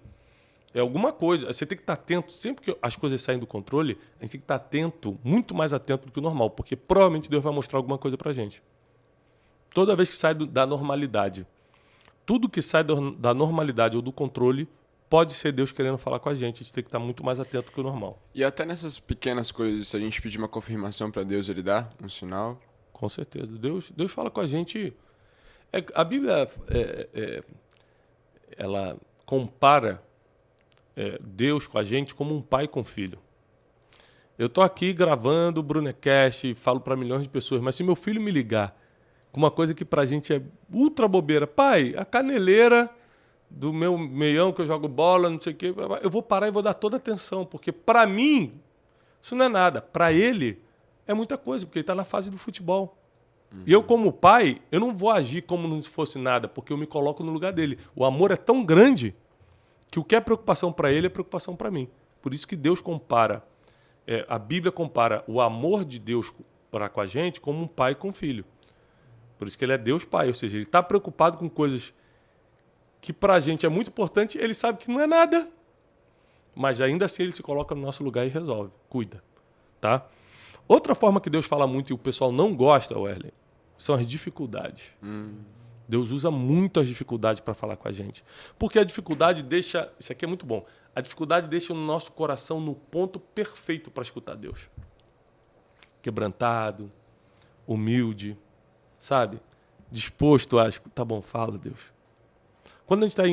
É 0.75 0.81
alguma 0.81 1.11
coisa. 1.11 1.47
Você 1.51 1.65
tem 1.65 1.77
que 1.77 1.83
estar 1.83 1.93
atento. 1.93 2.31
Sempre 2.31 2.65
que 2.65 2.77
as 2.81 2.95
coisas 2.95 3.21
saem 3.21 3.39
do 3.39 3.47
controle, 3.47 3.97
a 4.19 4.23
gente 4.23 4.31
tem 4.31 4.39
que 4.41 4.43
estar 4.43 4.55
atento, 4.55 5.17
muito 5.23 5.55
mais 5.55 5.73
atento 5.73 6.05
do 6.05 6.11
que 6.11 6.19
o 6.19 6.21
normal, 6.21 6.49
porque 6.51 6.75
provavelmente 6.75 7.29
Deus 7.29 7.43
vai 7.43 7.53
mostrar 7.53 7.79
alguma 7.79 7.97
coisa 7.97 8.17
pra 8.17 8.33
gente. 8.33 8.61
Toda 9.73 9.95
vez 9.95 10.09
que 10.09 10.15
sai 10.15 10.33
do, 10.33 10.45
da 10.45 10.65
normalidade, 10.65 11.47
tudo 12.25 12.49
que 12.49 12.61
sai 12.61 12.83
do, 12.83 13.11
da 13.11 13.33
normalidade 13.33 13.95
ou 13.95 14.01
do 14.01 14.11
controle 14.11 14.67
pode 15.09 15.33
ser 15.33 15.51
Deus 15.51 15.71
querendo 15.71 15.97
falar 15.97 16.19
com 16.19 16.29
a 16.29 16.35
gente. 16.35 16.61
A 16.61 16.63
gente 16.63 16.73
tem 16.73 16.83
que 16.83 16.89
estar 16.89 16.99
muito 16.99 17.23
mais 17.23 17.39
atento 17.39 17.71
que 17.71 17.79
o 17.79 17.83
normal. 17.83 18.21
E 18.33 18.43
até 18.43 18.65
nessas 18.65 18.99
pequenas 18.99 19.51
coisas, 19.51 19.87
se 19.87 19.97
a 19.97 19.99
gente 19.99 20.21
pedir 20.21 20.37
uma 20.37 20.47
confirmação 20.47 21.09
para 21.09 21.23
Deus, 21.23 21.47
ele 21.49 21.63
dá 21.63 21.89
um 22.03 22.09
sinal? 22.09 22.59
Com 22.91 23.07
certeza. 23.09 23.47
Deus, 23.57 23.91
Deus 23.91 24.11
fala 24.11 24.29
com 24.29 24.39
a 24.39 24.47
gente 24.47 24.93
é, 25.75 25.83
a 25.93 26.03
Bíblia 26.05 26.47
é, 26.69 27.09
é, 27.13 27.43
ela 28.55 28.97
compara 29.25 30.01
é, 30.95 31.19
Deus 31.21 31.67
com 31.67 31.77
a 31.77 31.83
gente 31.83 32.15
como 32.15 32.35
um 32.35 32.41
pai 32.41 32.67
com 32.67 32.83
filho. 32.83 33.19
Eu 34.37 34.47
estou 34.47 34.63
aqui 34.63 34.91
gravando 34.93 35.59
o 35.61 35.63
Brunecast 35.63 36.53
falo 36.55 36.79
para 36.79 36.95
milhões 36.95 37.23
de 37.23 37.29
pessoas, 37.29 37.61
mas 37.61 37.75
se 37.75 37.83
meu 37.83 37.95
filho 37.95 38.21
me 38.21 38.31
ligar 38.31 38.77
com 39.31 39.39
uma 39.39 39.51
coisa 39.51 39.73
que 39.73 39.85
para 39.85 40.01
a 40.01 40.05
gente 40.05 40.33
é 40.33 40.41
ultra 40.71 41.07
bobeira, 41.07 41.45
pai, 41.45 41.93
a 41.97 42.05
caneleira 42.05 42.89
do 43.49 43.71
meu 43.71 43.97
meião 43.97 44.51
que 44.51 44.61
eu 44.61 44.67
jogo 44.67 44.87
bola, 44.87 45.29
não 45.29 45.41
sei 45.41 45.53
o 45.53 45.55
quê, 45.55 45.73
eu 46.01 46.09
vou 46.09 46.21
parar 46.21 46.47
e 46.47 46.51
vou 46.51 46.61
dar 46.61 46.73
toda 46.73 46.97
atenção, 46.97 47.45
porque 47.45 47.71
para 47.71 48.05
mim 48.05 48.59
isso 49.21 49.35
não 49.35 49.45
é 49.45 49.49
nada. 49.49 49.81
Para 49.81 50.13
ele 50.13 50.61
é 51.07 51.13
muita 51.13 51.37
coisa, 51.37 51.65
porque 51.65 51.79
ele 51.79 51.83
está 51.83 51.95
na 51.95 52.03
fase 52.03 52.29
do 52.29 52.37
futebol. 52.37 52.97
Uhum. 53.51 53.63
E 53.65 53.73
eu, 53.73 53.81
como 53.81 54.11
pai, 54.11 54.61
eu 54.71 54.79
não 54.79 54.93
vou 54.93 55.09
agir 55.09 55.41
como 55.41 55.81
se 55.81 55.89
fosse 55.89 56.19
nada, 56.19 56.47
porque 56.47 56.71
eu 56.71 56.77
me 56.77 56.85
coloco 56.85 57.23
no 57.23 57.31
lugar 57.31 57.51
dele. 57.51 57.79
O 57.95 58.05
amor 58.05 58.31
é 58.31 58.35
tão 58.35 58.63
grande 58.63 59.15
que 59.95 59.99
o 59.99 60.03
que 60.03 60.13
é 60.13 60.19
preocupação 60.19 60.73
para 60.73 60.91
ele 60.91 61.07
é 61.07 61.09
preocupação 61.09 61.55
para 61.55 61.71
mim. 61.71 61.87
Por 62.21 62.33
isso 62.33 62.45
que 62.45 62.57
Deus 62.57 62.81
compara, 62.81 63.41
é, 64.05 64.25
a 64.27 64.37
Bíblia 64.37 64.69
compara 64.69 65.23
o 65.25 65.39
amor 65.39 65.85
de 65.85 65.99
Deus 65.99 66.33
para 66.69 66.89
com 66.89 66.99
a 66.99 67.07
gente 67.07 67.39
como 67.39 67.63
um 67.63 67.67
pai 67.67 67.95
com 67.95 68.09
um 68.09 68.13
filho. 68.13 68.43
Por 69.37 69.47
isso 69.47 69.57
que 69.57 69.63
ele 69.63 69.71
é 69.71 69.77
Deus 69.77 70.03
pai, 70.03 70.27
ou 70.27 70.33
seja, 70.33 70.57
ele 70.57 70.65
está 70.65 70.83
preocupado 70.83 71.37
com 71.37 71.49
coisas 71.49 71.93
que 72.99 73.13
para 73.13 73.35
a 73.35 73.39
gente 73.39 73.65
é 73.65 73.69
muito 73.69 73.87
importante, 73.87 74.37
ele 74.37 74.53
sabe 74.53 74.79
que 74.79 74.91
não 74.91 74.99
é 74.99 75.07
nada. 75.07 75.47
Mas 76.53 76.81
ainda 76.81 77.05
assim 77.05 77.23
ele 77.23 77.31
se 77.31 77.41
coloca 77.41 77.73
no 77.73 77.79
nosso 77.79 78.03
lugar 78.03 78.25
e 78.25 78.29
resolve, 78.29 78.73
cuida, 78.89 79.23
tá? 79.79 80.05
Outra 80.67 80.93
forma 80.93 81.21
que 81.21 81.29
Deus 81.29 81.45
fala 81.45 81.65
muito 81.65 81.91
e 81.91 81.93
o 81.93 81.97
pessoal 81.97 82.33
não 82.33 82.53
gosta, 82.53 82.99
Wesley, 82.99 83.31
são 83.77 83.95
as 83.95 84.05
dificuldades. 84.05 84.93
Hum. 85.01 85.35
Deus 85.87 86.11
usa 86.11 86.31
muito 86.31 86.79
as 86.79 86.87
dificuldades 86.87 87.39
para 87.39 87.53
falar 87.53 87.77
com 87.77 87.87
a 87.87 87.91
gente. 87.91 88.23
Porque 88.57 88.79
a 88.79 88.83
dificuldade 88.83 89.43
deixa. 89.43 89.91
Isso 89.99 90.11
aqui 90.11 90.25
é 90.25 90.27
muito 90.27 90.45
bom. 90.45 90.65
A 90.95 91.01
dificuldade 91.01 91.47
deixa 91.47 91.73
o 91.73 91.75
nosso 91.75 92.11
coração 92.11 92.59
no 92.59 92.75
ponto 92.75 93.19
perfeito 93.19 93.91
para 93.91 94.03
escutar 94.03 94.35
Deus. 94.35 94.69
Quebrantado, 96.01 96.91
humilde, 97.67 98.37
sabe? 98.97 99.39
Disposto 99.91 100.57
a. 100.57 100.71
Tá 100.71 101.05
bom, 101.05 101.21
fala, 101.21 101.57
Deus. 101.57 101.93
Quando 102.85 103.03
a 103.03 103.07
gente 103.07 103.19
está 103.19 103.23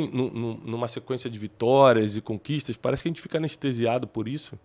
numa 0.64 0.88
sequência 0.88 1.28
de 1.28 1.38
vitórias 1.38 2.16
e 2.16 2.22
conquistas, 2.22 2.76
parece 2.76 3.02
que 3.02 3.08
a 3.08 3.10
gente 3.10 3.20
fica 3.20 3.36
anestesiado 3.38 4.06
por 4.06 4.26
isso 4.26 4.58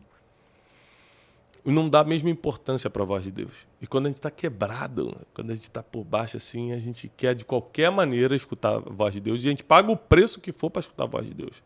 não 1.66 1.90
dá 1.90 2.00
a 2.00 2.04
mesma 2.04 2.30
importância 2.30 2.90
para 2.90 3.04
a 3.04 3.06
voz 3.06 3.24
de 3.24 3.32
Deus. 3.32 3.68
E 3.82 3.88
quando 3.88 4.06
a 4.06 4.10
gente 4.10 4.18
está 4.18 4.32
quebrado, 4.32 5.16
quando 5.34 5.52
a 5.52 5.56
gente 5.56 5.64
está 5.64 5.84
por 5.84 6.04
baixo 6.04 6.38
assim, 6.38 6.72
a 6.72 6.80
gente 6.80 7.12
quer 7.16 7.36
de 7.36 7.44
qualquer 7.44 7.92
maneira 7.92 8.36
escutar 8.36 8.76
a 8.76 8.80
voz 8.80 9.14
de 9.14 9.20
Deus 9.20 9.44
e 9.44 9.48
a 9.48 9.50
gente 9.52 9.64
paga 9.64 9.92
o 9.92 9.98
preço 9.98 10.40
que 10.40 10.52
for 10.52 10.70
para 10.70 10.80
escutar 10.80 11.04
a 11.04 11.08
voz 11.08 11.26
de 11.26 11.34
Deus. 11.34 11.62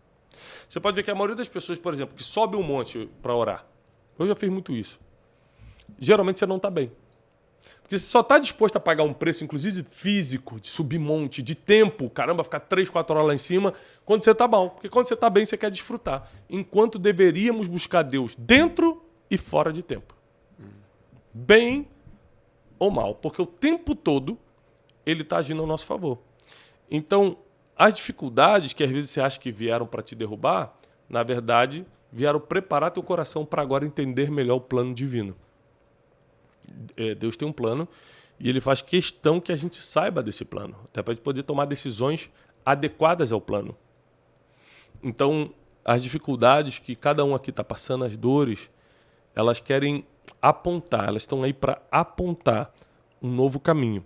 Você 0.67 0.79
pode 0.79 0.95
ver 0.95 1.03
que 1.03 1.11
a 1.11 1.15
maioria 1.15 1.35
das 1.35 1.49
pessoas, 1.49 1.77
por 1.77 1.93
exemplo, 1.93 2.15
que 2.15 2.23
sobe 2.23 2.55
um 2.55 2.63
monte 2.63 3.09
para 3.21 3.35
orar, 3.35 3.65
eu 4.17 4.27
já 4.27 4.35
fiz 4.35 4.49
muito 4.49 4.73
isso. 4.73 4.99
Geralmente 5.99 6.39
você 6.39 6.45
não 6.45 6.57
está 6.57 6.69
bem. 6.69 6.91
Porque 7.81 7.99
você 7.99 8.05
só 8.05 8.21
está 8.21 8.39
disposto 8.39 8.77
a 8.77 8.79
pagar 8.79 9.03
um 9.03 9.13
preço, 9.13 9.43
inclusive 9.43 9.83
físico, 9.83 10.59
de 10.59 10.67
subir 10.67 10.97
monte, 10.97 11.43
de 11.43 11.55
tempo, 11.55 12.09
caramba, 12.09 12.43
ficar 12.43 12.61
três, 12.61 12.89
quatro 12.89 13.15
horas 13.15 13.27
lá 13.27 13.33
em 13.35 13.37
cima, 13.37 13.73
quando 14.05 14.23
você 14.23 14.31
está 14.31 14.47
mal. 14.47 14.69
Porque 14.69 14.87
quando 14.87 15.07
você 15.07 15.13
está 15.13 15.29
bem, 15.29 15.45
você 15.45 15.57
quer 15.57 15.69
desfrutar. 15.69 16.31
Enquanto 16.49 16.97
deveríamos 16.97 17.67
buscar 17.67 18.03
Deus 18.03 18.33
dentro 18.35 19.00
e 19.31 19.37
fora 19.37 19.71
de 19.71 19.81
tempo. 19.81 20.13
Bem 21.33 21.87
ou 22.77 22.91
mal, 22.91 23.15
porque 23.15 23.41
o 23.41 23.45
tempo 23.45 23.95
todo 23.95 24.37
ele 25.05 25.21
está 25.21 25.37
agindo 25.37 25.61
ao 25.61 25.67
nosso 25.67 25.85
favor. 25.85 26.19
Então, 26.89 27.37
as 27.77 27.95
dificuldades 27.95 28.73
que 28.73 28.83
às 28.83 28.91
vezes 28.91 29.09
você 29.09 29.21
acha 29.21 29.39
que 29.39 29.51
vieram 29.51 29.87
para 29.87 30.01
te 30.01 30.13
derrubar, 30.13 30.75
na 31.09 31.23
verdade, 31.23 31.85
vieram 32.11 32.39
preparar 32.39 32.91
teu 32.91 33.01
coração 33.01 33.45
para 33.45 33.61
agora 33.61 33.85
entender 33.85 34.29
melhor 34.29 34.55
o 34.55 34.61
plano 34.61 34.93
divino. 34.93 35.35
É, 36.97 37.15
Deus 37.15 37.37
tem 37.37 37.47
um 37.47 37.53
plano 37.53 37.87
e 38.37 38.49
ele 38.49 38.59
faz 38.59 38.81
questão 38.81 39.39
que 39.39 39.51
a 39.51 39.55
gente 39.55 39.81
saiba 39.81 40.21
desse 40.21 40.43
plano, 40.43 40.75
até 40.85 41.01
para 41.01 41.13
a 41.13 41.15
gente 41.15 41.23
poder 41.23 41.43
tomar 41.43 41.65
decisões 41.65 42.29
adequadas 42.65 43.31
ao 43.31 43.39
plano. 43.39 43.75
Então, 45.01 45.53
as 45.85 46.03
dificuldades 46.03 46.77
que 46.77 46.95
cada 46.95 47.23
um 47.23 47.33
aqui 47.33 47.49
está 47.49 47.63
passando, 47.63 48.03
as 48.03 48.17
dores, 48.17 48.69
elas 49.35 49.59
querem 49.59 50.05
apontar, 50.41 51.07
elas 51.07 51.23
estão 51.23 51.43
aí 51.43 51.53
para 51.53 51.81
apontar 51.91 52.73
um 53.21 53.29
novo 53.29 53.59
caminho, 53.59 54.05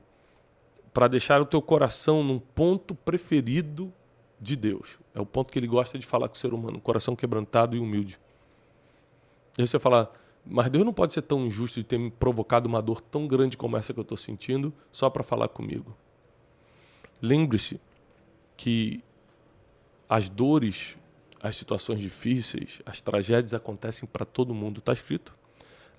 para 0.94 1.08
deixar 1.08 1.42
o 1.42 1.46
teu 1.46 1.62
coração 1.62 2.24
num 2.24 2.40
ponto 2.40 2.94
preferido 2.94 3.92
de 4.40 4.56
Deus. 4.56 5.00
É 5.14 5.22
o 5.22 5.26
ponto 5.26 5.52
que 5.52 5.60
ele 5.60 5.68
gosta 5.68 5.98
de 5.98 6.06
falar 6.06 6.28
com 6.28 6.36
o 6.36 6.38
ser 6.38 6.54
humano, 6.54 6.78
um 6.78 6.82
coração 6.82 7.16
quebrantado 7.16 7.76
e 7.76 7.80
humilde. 7.80 8.20
E 9.58 9.66
você 9.66 9.80
fala, 9.80 10.12
mas 10.46 10.70
Deus 10.70 10.86
não 10.86 10.94
pode 10.94 11.14
ser 11.14 11.22
tão 11.22 11.46
injusto 11.46 11.80
de 11.80 11.86
ter 11.86 11.98
me 11.98 12.12
provocado 12.12 12.68
uma 12.68 12.82
dor 12.82 13.02
tão 13.02 13.28
grande 13.28 13.58
como 13.58 13.78
essa 13.78 13.94
que 13.94 14.00
eu 14.00 14.04
estou 14.04 14.18
sentindo 14.18 14.74
só 14.92 15.10
para 15.10 15.24
falar 15.24 15.48
comigo. 15.48 15.96
Lembre-se 17.22 17.80
que 18.56 19.04
as 20.08 20.30
dores 20.30 20.98
as 21.48 21.56
situações 21.56 22.02
difíceis, 22.02 22.82
as 22.88 23.02
tragédias 23.02 23.54
acontecem 23.54 24.10
para 24.12 24.26
todo 24.26 24.52
mundo. 24.52 24.80
Está 24.80 24.94
escrito. 24.94 25.32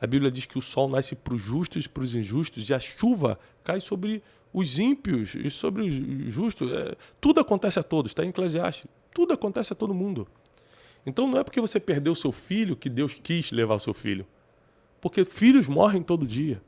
A 0.01 0.07
Bíblia 0.07 0.29
diz 0.29 0.45
que 0.45 0.59
o 0.59 0.61
sol 0.61 0.89
nasce 0.89 1.15
para 1.15 1.35
os 1.35 1.41
justos 1.41 1.85
e 1.85 1.89
para 1.89 2.03
os 2.03 2.17
injustos, 2.17 2.69
e 2.69 2.75
a 2.75 2.81
chuva 2.81 3.39
cai 3.63 3.81
sobre 3.81 4.25
os 4.53 4.81
ímpios 4.81 5.37
e 5.37 5.49
sobre 5.49 5.89
os 5.89 6.33
justos. 6.33 6.73
É, 6.73 6.97
tudo 7.21 7.41
acontece 7.41 7.79
a 7.79 7.85
todos, 7.85 8.11
está 8.11 8.25
em 8.25 8.31
Eclesiastes. 8.31 8.87
Tudo 9.15 9.33
acontece 9.35 9.73
a 9.73 9.77
todo 9.77 9.95
mundo. 9.95 10.27
Então 11.07 11.29
não 11.29 11.39
é 11.39 11.45
porque 11.45 11.61
você 11.61 11.79
perdeu 11.79 12.17
seu 12.17 12.33
filho 12.33 12.75
que 12.75 12.91
Deus 12.91 13.15
quis 13.15 13.53
levar 13.53 13.79
seu 13.79 13.95
filho. 13.95 14.27
Porque 15.01 15.25
filhos 15.25 15.69
morrem 15.69 16.03
todo 16.03 16.27
dia. 16.27 16.61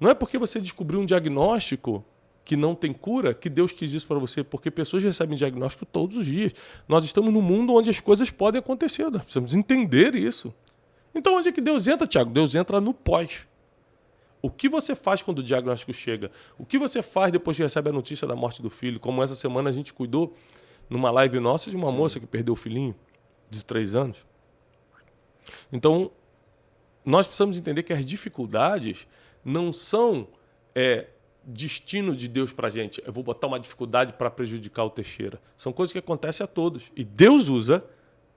Não 0.00 0.10
é 0.10 0.14
porque 0.14 0.36
você 0.36 0.60
descobriu 0.60 1.00
um 1.00 1.06
diagnóstico 1.06 2.04
que 2.46 2.56
não 2.56 2.76
tem 2.76 2.92
cura, 2.92 3.34
que 3.34 3.50
Deus 3.50 3.72
quis 3.72 3.92
isso 3.92 4.06
para 4.06 4.20
você, 4.20 4.44
porque 4.44 4.70
pessoas 4.70 5.02
recebem 5.02 5.36
diagnóstico 5.36 5.84
todos 5.84 6.16
os 6.16 6.24
dias. 6.24 6.52
Nós 6.88 7.04
estamos 7.04 7.34
num 7.34 7.42
mundo 7.42 7.74
onde 7.74 7.90
as 7.90 7.98
coisas 7.98 8.30
podem 8.30 8.60
acontecer, 8.60 9.10
nós 9.10 9.22
precisamos 9.22 9.52
entender 9.52 10.14
isso. 10.14 10.54
Então, 11.12 11.34
onde 11.34 11.48
é 11.48 11.52
que 11.52 11.60
Deus 11.60 11.88
entra, 11.88 12.06
Tiago? 12.06 12.30
Deus 12.30 12.54
entra 12.54 12.80
no 12.80 12.94
pós. 12.94 13.46
O 14.40 14.48
que 14.48 14.68
você 14.68 14.94
faz 14.94 15.22
quando 15.22 15.40
o 15.40 15.42
diagnóstico 15.42 15.92
chega? 15.92 16.30
O 16.56 16.64
que 16.64 16.78
você 16.78 17.02
faz 17.02 17.32
depois 17.32 17.56
que 17.56 17.64
recebe 17.64 17.90
a 17.90 17.92
notícia 17.92 18.28
da 18.28 18.36
morte 18.36 18.62
do 18.62 18.70
filho? 18.70 19.00
Como 19.00 19.20
essa 19.24 19.34
semana 19.34 19.68
a 19.68 19.72
gente 19.72 19.92
cuidou 19.92 20.32
numa 20.88 21.10
live 21.10 21.40
nossa 21.40 21.68
de 21.68 21.76
uma 21.76 21.88
Sim. 21.88 21.96
moça 21.96 22.20
que 22.20 22.26
perdeu 22.26 22.52
o 22.52 22.56
filhinho 22.56 22.94
de 23.50 23.64
três 23.64 23.96
anos. 23.96 24.24
Então, 25.72 26.12
nós 27.04 27.26
precisamos 27.26 27.58
entender 27.58 27.82
que 27.82 27.92
as 27.92 28.04
dificuldades 28.04 29.08
não 29.44 29.72
são 29.72 30.28
é, 30.76 31.06
destino 31.46 32.16
de 32.16 32.26
Deus 32.26 32.52
para 32.52 32.66
a 32.66 32.70
gente. 32.70 33.00
Eu 33.06 33.12
vou 33.12 33.22
botar 33.22 33.46
uma 33.46 33.60
dificuldade 33.60 34.12
para 34.14 34.28
prejudicar 34.28 34.84
o 34.84 34.90
Teixeira. 34.90 35.40
São 35.56 35.72
coisas 35.72 35.92
que 35.92 35.98
acontecem 35.98 36.42
a 36.42 36.46
todos. 36.46 36.90
E 36.96 37.04
Deus 37.04 37.48
usa 37.48 37.84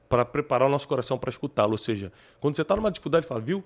para 0.08 0.24
preparar 0.24 0.68
o 0.68 0.72
nosso 0.72 0.88
coração 0.88 1.18
para 1.18 1.32
escutá-lo. 1.32 1.72
Ou 1.72 1.78
seja, 1.78 2.14
quando 2.40 2.56
você 2.56 2.62
está 2.62 2.76
numa 2.76 2.92
dificuldade, 2.92 3.26
fala, 3.26 3.42
viu? 3.42 3.64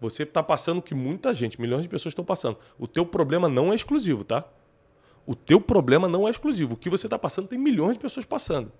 Você 0.00 0.22
está 0.22 0.42
passando 0.42 0.78
o 0.78 0.82
que 0.82 0.94
muita 0.94 1.32
gente, 1.32 1.60
milhões 1.60 1.82
de 1.82 1.88
pessoas 1.88 2.12
estão 2.12 2.24
passando. 2.24 2.58
O 2.78 2.86
teu 2.86 3.06
problema 3.06 3.48
não 3.48 3.72
é 3.72 3.74
exclusivo, 3.74 4.22
tá? 4.22 4.44
O 5.26 5.34
teu 5.34 5.60
problema 5.60 6.06
não 6.06 6.28
é 6.28 6.30
exclusivo. 6.30 6.74
O 6.74 6.76
que 6.76 6.90
você 6.90 7.06
está 7.06 7.18
passando 7.18 7.48
tem 7.48 7.58
milhões 7.58 7.94
de 7.94 8.00
pessoas 8.00 8.26
passando. 8.26 8.70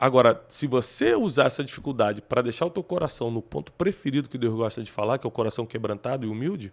Agora, 0.00 0.44
se 0.48 0.66
você 0.66 1.14
usar 1.14 1.44
essa 1.44 1.62
dificuldade 1.62 2.20
para 2.20 2.42
deixar 2.42 2.66
o 2.66 2.70
teu 2.70 2.82
coração 2.82 3.30
no 3.30 3.40
ponto 3.40 3.72
preferido 3.72 4.28
que 4.28 4.36
Deus 4.36 4.54
gosta 4.54 4.82
de 4.82 4.90
falar, 4.90 5.18
que 5.18 5.26
é 5.26 5.28
o 5.28 5.30
coração 5.30 5.64
quebrantado 5.64 6.26
e 6.26 6.28
humilde, 6.28 6.72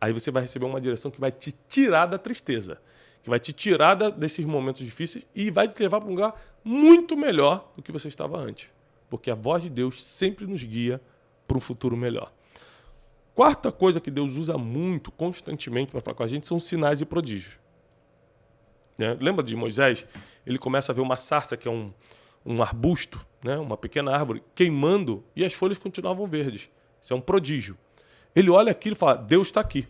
Aí 0.00 0.12
você 0.12 0.30
vai 0.30 0.42
receber 0.42 0.64
uma 0.64 0.80
direção 0.80 1.10
que 1.10 1.20
vai 1.20 1.30
te 1.30 1.52
tirar 1.68 2.06
da 2.06 2.16
tristeza, 2.16 2.80
que 3.22 3.28
vai 3.28 3.38
te 3.38 3.52
tirar 3.52 3.94
da, 3.94 4.08
desses 4.08 4.44
momentos 4.44 4.84
difíceis 4.84 5.26
e 5.34 5.50
vai 5.50 5.68
te 5.68 5.82
levar 5.82 6.00
para 6.00 6.08
um 6.08 6.14
lugar 6.14 6.34
muito 6.64 7.16
melhor 7.16 7.70
do 7.76 7.82
que 7.82 7.92
você 7.92 8.08
estava 8.08 8.38
antes. 8.38 8.70
Porque 9.10 9.30
a 9.30 9.34
voz 9.34 9.62
de 9.62 9.68
Deus 9.68 10.02
sempre 10.02 10.46
nos 10.46 10.62
guia 10.62 11.00
para 11.46 11.56
um 11.56 11.60
futuro 11.60 11.96
melhor. 11.96 12.32
Quarta 13.34 13.70
coisa 13.70 14.00
que 14.00 14.10
Deus 14.10 14.36
usa 14.36 14.56
muito, 14.56 15.10
constantemente, 15.10 15.90
para 15.90 16.00
falar 16.00 16.14
com 16.14 16.22
a 16.22 16.26
gente, 16.26 16.46
são 16.46 16.58
sinais 16.58 17.00
e 17.00 17.04
prodígios. 17.04 17.58
Né? 18.96 19.16
Lembra 19.20 19.42
de 19.42 19.56
Moisés? 19.56 20.06
Ele 20.46 20.58
começa 20.58 20.92
a 20.92 20.94
ver 20.94 21.00
uma 21.00 21.16
sarça, 21.16 21.56
que 21.56 21.66
é 21.66 21.70
um, 21.70 21.92
um 22.44 22.62
arbusto, 22.62 23.24
né? 23.42 23.56
uma 23.56 23.76
pequena 23.76 24.14
árvore, 24.14 24.42
queimando 24.54 25.24
e 25.34 25.44
as 25.44 25.52
folhas 25.52 25.78
continuavam 25.78 26.26
verdes. 26.26 26.70
Isso 27.00 27.12
é 27.12 27.16
um 27.16 27.20
prodígio. 27.20 27.78
Ele 28.34 28.50
olha 28.50 28.72
aquilo 28.72 28.94
e 28.94 28.98
fala: 28.98 29.16
Deus 29.16 29.48
está 29.48 29.60
aqui. 29.60 29.86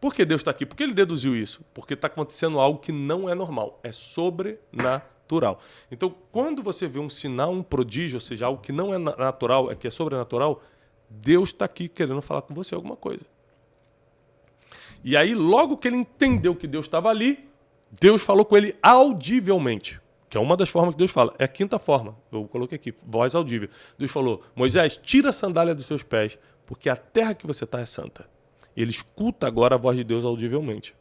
Por 0.00 0.12
que 0.12 0.24
Deus 0.24 0.40
está 0.40 0.50
aqui? 0.50 0.66
Por 0.66 0.76
que 0.76 0.82
ele 0.82 0.92
deduziu 0.92 1.34
isso? 1.34 1.62
Porque 1.72 1.94
está 1.94 2.08
acontecendo 2.08 2.60
algo 2.60 2.78
que 2.78 2.92
não 2.92 3.28
é 3.28 3.34
normal, 3.34 3.80
é 3.82 3.90
sobrenatural. 3.90 5.60
Então, 5.90 6.14
quando 6.30 6.62
você 6.62 6.86
vê 6.86 6.98
um 6.98 7.08
sinal, 7.08 7.52
um 7.52 7.62
prodígio, 7.62 8.16
ou 8.16 8.20
seja, 8.20 8.44
algo 8.44 8.60
que 8.60 8.70
não 8.70 8.92
é 8.92 8.98
natural, 8.98 9.70
é 9.70 9.74
que 9.74 9.86
é 9.86 9.90
sobrenatural, 9.90 10.62
Deus 11.08 11.50
está 11.50 11.64
aqui 11.64 11.88
querendo 11.88 12.20
falar 12.20 12.42
com 12.42 12.52
você 12.52 12.74
alguma 12.74 12.96
coisa. 12.96 13.24
E 15.02 15.16
aí, 15.16 15.34
logo 15.34 15.78
que 15.78 15.88
ele 15.88 15.96
entendeu 15.96 16.54
que 16.54 16.66
Deus 16.66 16.84
estava 16.84 17.08
ali, 17.08 17.48
Deus 17.90 18.22
falou 18.22 18.44
com 18.44 18.58
ele 18.58 18.76
audivelmente 18.82 20.00
que 20.34 20.38
é 20.38 20.40
uma 20.40 20.56
das 20.56 20.68
formas 20.68 20.96
que 20.96 20.98
Deus 20.98 21.12
fala. 21.12 21.32
É 21.38 21.44
a 21.44 21.48
quinta 21.48 21.78
forma. 21.78 22.12
Eu 22.32 22.48
coloquei 22.48 22.74
aqui, 22.74 22.92
voz 23.06 23.36
audível. 23.36 23.68
Deus 23.96 24.10
falou: 24.10 24.42
Moisés, 24.56 24.98
tira 25.00 25.30
a 25.30 25.32
sandália 25.32 25.76
dos 25.76 25.86
seus 25.86 26.02
pés, 26.02 26.36
porque 26.66 26.88
a 26.88 26.96
terra 26.96 27.34
que 27.34 27.46
você 27.46 27.64
está 27.64 27.80
é 27.80 27.86
santa. 27.86 28.28
Ele 28.76 28.90
escuta 28.90 29.46
agora 29.46 29.74
a 29.74 29.78
voz 29.78 29.96
de 29.96 30.04
Deus 30.04 30.24
audivelmente. 30.24 30.94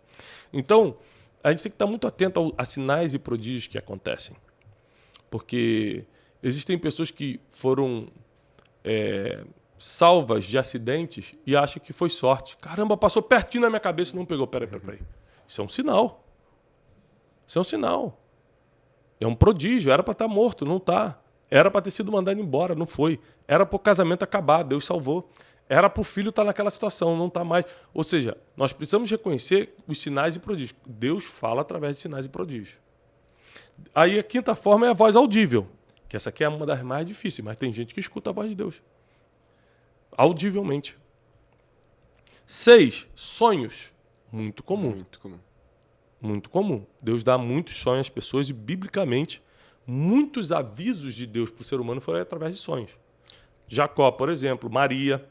Então, 0.52 0.98
a 1.44 1.50
gente 1.52 1.64
tem 1.64 1.72
que 1.72 1.76
estar 1.76 1.88
muito 1.88 2.06
atento 2.08 2.54
a 2.58 2.66
sinais 2.66 3.14
e 3.14 3.20
prodígios 3.20 3.68
que 3.68 3.78
acontecem. 3.78 4.36
Porque 5.30 6.06
existem 6.42 6.78
pessoas 6.78 7.10
que 7.10 7.40
foram 7.50 8.08
é, 8.84 9.44
salvas 9.78 10.46
de 10.46 10.58
acidentes 10.58 11.34
e 11.46 11.56
acham 11.56 11.82
que 11.84 11.92
foi 11.92 12.10
sorte. 12.10 12.56
Caramba, 12.58 12.96
passou 12.96 13.22
pertinho 13.22 13.64
na 13.64 13.70
minha 13.70 13.80
cabeça 13.80 14.14
e 14.14 14.16
não 14.16 14.26
pegou. 14.26 14.46
Peraí, 14.48 14.68
peraí, 14.68 14.86
peraí. 14.86 15.00
Isso 15.48 15.62
é 15.62 15.64
um 15.64 15.68
sinal. 15.68 16.24
Isso 17.48 17.58
é 17.58 17.62
um 17.62 17.66
sinal. 17.66 18.20
É 19.20 19.28
um 19.28 19.36
prodígio, 19.36 19.92
era 19.92 20.04
para 20.04 20.12
estar 20.12 20.28
tá 20.28 20.34
morto, 20.34 20.66
não 20.66 20.78
está. 20.78 21.20
Era 21.50 21.70
para 21.70 21.82
ter 21.82 21.92
sido 21.92 22.12
mandado 22.12 22.40
embora, 22.40 22.74
não 22.74 22.86
foi. 22.86 23.20
Era 23.48 23.66
para 23.66 23.76
o 23.76 23.80
casamento 23.80 24.24
acabar, 24.24 24.64
Deus 24.64 24.86
salvou. 24.86 25.30
Era 25.74 25.90
para 25.90 26.02
o 26.02 26.04
filho 26.04 26.30
estar 26.30 26.44
tá 26.44 26.48
naquela 26.48 26.70
situação, 26.70 27.18
não 27.18 27.28
está 27.28 27.44
mais. 27.44 27.66
Ou 27.94 28.04
seja, 28.04 28.38
nós 28.56 28.74
precisamos 28.74 29.10
reconhecer 29.10 29.76
os 29.88 30.00
sinais 30.00 30.36
e 30.36 30.40
prodígios. 30.40 30.76
Deus 30.86 31.24
fala 31.24 31.62
através 31.62 31.96
de 31.96 32.02
sinais 32.02 32.26
e 32.26 32.30
prodígios. 32.30 32.78
Aí 33.94 34.20
a 34.20 34.24
quinta 34.24 34.56
forma 34.56 34.86
é 34.86 34.90
a 34.90 34.94
voz 34.94 35.16
audível, 35.16 35.68
que 36.08 36.16
essa 36.16 36.30
aqui 36.30 36.44
é 36.44 36.50
uma 36.50 36.66
das 36.66 36.82
mais 36.84 37.06
difíceis, 37.06 37.44
mas 37.44 37.58
tem 37.58 37.74
gente 37.74 37.94
que 37.94 38.00
escuta 38.00 38.30
a 38.30 38.34
voz 38.34 38.50
de 38.50 38.56
Deus. 38.56 38.82
Audivelmente. 40.16 40.98
Seis, 42.46 43.08
sonhos. 43.16 43.92
Muito 44.32 44.64
comum. 44.64 44.92
Muito 44.92 45.20
comum 45.20 45.40
muito 46.24 46.50
comum. 46.50 46.86
Deus 47.02 47.24
dá 47.24 47.38
muitos 47.38 47.76
sonhos 47.76 48.08
às 48.08 48.10
pessoas 48.10 48.50
e, 48.50 48.54
biblicamente, 48.54 49.44
muitos 49.86 50.52
avisos 50.52 51.14
de 51.14 51.28
Deus 51.28 51.52
para 51.52 51.62
o 51.62 51.66
ser 51.66 51.80
humano 51.80 52.00
foram 52.00 52.22
através 52.22 52.56
de 52.56 52.60
sonhos. 52.60 52.92
Jacó, 53.68 54.10
por 54.12 54.30
exemplo, 54.30 54.70
Maria, 54.70 55.28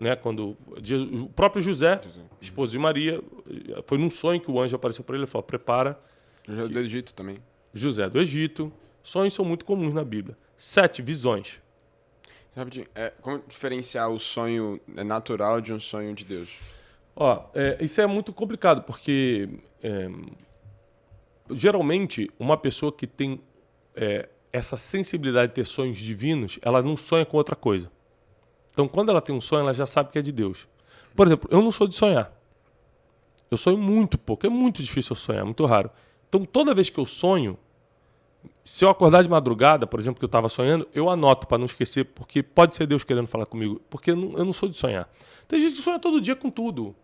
né, 0.00 0.16
quando 0.16 0.56
o 1.12 1.28
próprio 1.28 1.62
José, 1.62 2.00
esposo 2.40 2.72
de 2.72 2.78
Maria, 2.78 3.22
foi 3.86 3.98
num 3.98 4.08
sonho 4.08 4.40
que 4.40 4.50
o 4.50 4.58
anjo 4.58 4.74
apareceu 4.74 5.04
para 5.04 5.14
ele 5.14 5.24
e 5.24 5.28
falou: 5.28 5.42
prepara. 5.42 6.00
José 6.48 6.62
que... 6.62 6.72
do 6.72 6.78
Egito 6.78 7.14
também. 7.14 7.36
José 7.74 8.08
do 8.08 8.18
Egito. 8.18 8.72
Sonhos 9.02 9.34
são 9.34 9.44
muito 9.44 9.64
comuns 9.64 9.94
na 9.94 10.02
Bíblia. 10.02 10.36
Sete, 10.56 11.02
visões. 11.02 11.60
Rapidinho, 12.56 12.86
é, 12.94 13.12
como 13.20 13.42
diferenciar 13.46 14.10
o 14.10 14.18
sonho 14.18 14.80
natural 14.86 15.60
de 15.60 15.72
um 15.72 15.78
sonho 15.78 16.14
de 16.14 16.24
Deus? 16.24 16.50
Ó, 17.14 17.44
é, 17.54 17.78
isso 17.80 18.00
é 18.00 18.06
muito 18.06 18.32
complicado, 18.32 18.82
porque 18.82 19.48
é, 19.82 20.08
geralmente 21.50 22.30
uma 22.38 22.56
pessoa 22.56 22.92
que 22.92 23.06
tem 23.06 23.40
é, 23.94 24.28
essa 24.52 24.76
sensibilidade 24.76 25.48
de 25.48 25.54
ter 25.54 25.64
sonhos 25.64 25.98
divinos, 25.98 26.58
ela 26.62 26.82
não 26.82 26.96
sonha 26.96 27.24
com 27.24 27.36
outra 27.36 27.54
coisa. 27.54 27.90
Então, 28.70 28.86
quando 28.86 29.10
ela 29.10 29.20
tem 29.20 29.34
um 29.34 29.40
sonho, 29.40 29.60
ela 29.60 29.74
já 29.74 29.86
sabe 29.86 30.10
que 30.10 30.18
é 30.18 30.22
de 30.22 30.32
Deus. 30.32 30.68
Por 31.14 31.26
exemplo, 31.26 31.48
eu 31.52 31.60
não 31.62 31.72
sou 31.72 31.86
de 31.86 31.94
sonhar. 31.94 32.32
Eu 33.50 33.56
sonho 33.56 33.76
muito 33.76 34.16
pouco. 34.16 34.46
É 34.46 34.48
muito 34.48 34.82
difícil 34.82 35.12
eu 35.12 35.16
sonhar, 35.16 35.44
muito 35.44 35.64
raro. 35.66 35.90
Então, 36.28 36.44
toda 36.44 36.74
vez 36.74 36.88
que 36.88 36.98
eu 36.98 37.06
sonho, 37.06 37.58
se 38.64 38.84
eu 38.84 38.88
acordar 38.88 39.22
de 39.22 39.28
madrugada, 39.28 39.86
por 39.86 39.98
exemplo, 39.98 40.18
que 40.18 40.24
eu 40.24 40.28
estava 40.28 40.48
sonhando, 40.48 40.88
eu 40.94 41.10
anoto 41.10 41.46
para 41.46 41.58
não 41.58 41.66
esquecer, 41.66 42.04
porque 42.04 42.42
pode 42.42 42.76
ser 42.76 42.86
Deus 42.86 43.02
querendo 43.02 43.26
falar 43.26 43.46
comigo. 43.46 43.80
Porque 43.90 44.12
eu 44.12 44.16
não, 44.16 44.38
eu 44.38 44.44
não 44.44 44.52
sou 44.52 44.68
de 44.68 44.76
sonhar. 44.76 45.08
Tem 45.48 45.60
gente 45.60 45.76
que 45.76 45.82
sonha 45.82 45.98
todo 45.98 46.20
dia 46.20 46.36
com 46.36 46.50
tudo. 46.50 46.94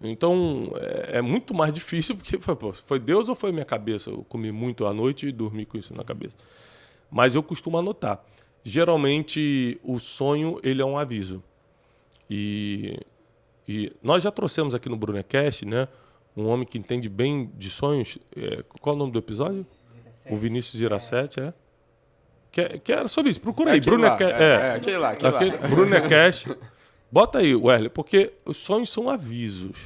Então 0.00 0.70
é, 0.76 1.18
é 1.18 1.22
muito 1.22 1.52
mais 1.52 1.72
difícil 1.72 2.14
porque 2.16 2.38
foi, 2.38 2.54
pô, 2.54 2.72
foi 2.72 2.98
Deus 2.98 3.28
ou 3.28 3.34
foi 3.34 3.50
minha 3.52 3.64
cabeça? 3.64 4.10
Eu 4.10 4.24
comi 4.28 4.52
muito 4.52 4.86
à 4.86 4.94
noite 4.94 5.26
e 5.26 5.32
dormi 5.32 5.66
com 5.66 5.76
isso 5.76 5.94
na 5.94 6.04
cabeça. 6.04 6.36
Mas 7.10 7.34
eu 7.34 7.42
costumo 7.42 7.78
anotar. 7.78 8.22
Geralmente 8.64 9.80
o 9.82 9.98
sonho 9.98 10.60
ele 10.62 10.82
é 10.82 10.84
um 10.84 10.98
aviso. 10.98 11.42
E, 12.28 12.98
e 13.66 13.92
nós 14.02 14.22
já 14.22 14.30
trouxemos 14.30 14.74
aqui 14.74 14.88
no 14.88 14.96
Brunecast, 14.96 15.64
né? 15.64 15.88
Um 16.36 16.46
homem 16.46 16.66
que 16.66 16.78
entende 16.78 17.08
bem 17.08 17.50
de 17.56 17.70
sonhos. 17.70 18.18
É, 18.36 18.62
qual 18.80 18.94
é 18.94 18.96
o 18.96 18.98
nome 18.98 19.12
do 19.12 19.18
episódio? 19.18 19.66
O 20.30 20.36
Vinícius 20.36 20.80
Iracete, 20.80 21.40
é. 21.40 21.54
Que, 22.50 22.78
que 22.78 22.92
era 22.92 23.08
sobre 23.08 23.30
isso. 23.30 23.40
Procura 23.40 23.70
é 23.70 23.74
aí, 23.74 23.80
Brunecast. 23.80 24.34
É, 24.34 24.42
é, 24.42 24.52
é, 24.52 24.72
aquele 24.72 24.98
lá, 24.98 25.10
aquele, 25.10 25.34
aquele 25.34 25.50
lá. 25.56 25.68
Brunecast. 25.68 26.56
Bota 27.10 27.38
aí, 27.38 27.54
Wesley, 27.54 27.88
porque 27.88 28.32
os 28.44 28.58
sonhos 28.58 28.90
são 28.90 29.08
avisos, 29.08 29.78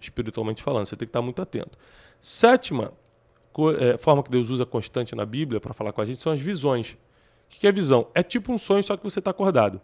espiritualmente 0.00 0.62
falando. 0.62 0.86
Você 0.86 0.96
tem 0.96 1.06
que 1.06 1.10
estar 1.10 1.22
muito 1.22 1.40
atento. 1.40 1.78
Sétima 2.20 2.92
é, 3.78 3.96
forma 3.96 4.22
que 4.22 4.30
Deus 4.30 4.50
usa 4.50 4.66
constante 4.66 5.14
na 5.14 5.24
Bíblia 5.24 5.60
para 5.60 5.72
falar 5.72 5.92
com 5.92 6.00
a 6.00 6.04
gente 6.04 6.20
são 6.20 6.32
as 6.32 6.40
visões. 6.40 6.96
O 7.56 7.60
que 7.60 7.66
é 7.66 7.72
visão? 7.72 8.08
É 8.14 8.22
tipo 8.22 8.52
um 8.52 8.58
sonho, 8.58 8.82
só 8.82 8.96
que 8.96 9.04
você 9.04 9.18
está 9.18 9.30
acordado. 9.30 9.80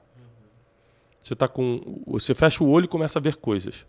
Você 1.21 1.35
tá 1.35 1.47
com, 1.47 2.03
você 2.07 2.35
fecha 2.35 2.65
o 2.65 2.71
olho 2.71 2.85
e 2.85 2.89
começa 2.89 3.19
a 3.19 3.23
ver 3.23 3.37
coisas. 3.37 3.87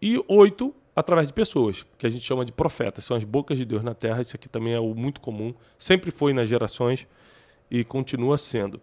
E 0.00 0.22
oito, 0.28 0.74
através 0.94 1.26
de 1.26 1.32
pessoas, 1.32 1.84
que 1.98 2.06
a 2.06 2.10
gente 2.10 2.24
chama 2.24 2.44
de 2.44 2.52
profetas, 2.52 3.04
são 3.04 3.16
as 3.16 3.24
bocas 3.24 3.58
de 3.58 3.64
Deus 3.64 3.82
na 3.82 3.94
Terra. 3.94 4.22
Isso 4.22 4.36
aqui 4.36 4.48
também 4.48 4.74
é 4.74 4.80
muito 4.80 5.20
comum, 5.20 5.54
sempre 5.78 6.10
foi 6.10 6.32
nas 6.32 6.48
gerações 6.48 7.06
e 7.70 7.84
continua 7.84 8.38
sendo. 8.38 8.80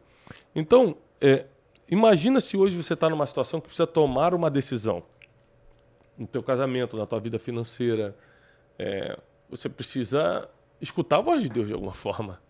Então, 0.54 0.98
é, 1.20 1.46
Imagina 1.90 2.42
se 2.42 2.58
hoje 2.58 2.76
você 2.76 2.94
está 2.94 3.10
numa 3.10 3.26
situação 3.26 3.62
que 3.62 3.68
precisa 3.68 3.88
tomar 3.88 4.34
uma 4.34 4.52
decisão. 4.52 5.04
No 6.18 6.28
teu 6.28 6.44
casamento, 6.44 6.98
na 6.98 7.06
tua 7.06 7.20
vida 7.20 7.40
financeira. 7.40 8.16
É, 8.78 9.18
você 9.50 9.70
precisa 9.70 10.50
escutar 10.82 11.18
a 11.18 11.22
voz 11.22 11.42
de 11.42 11.50
Deus 11.50 11.68
de 11.68 11.74
alguma 11.74 11.94
forma. 11.94 12.42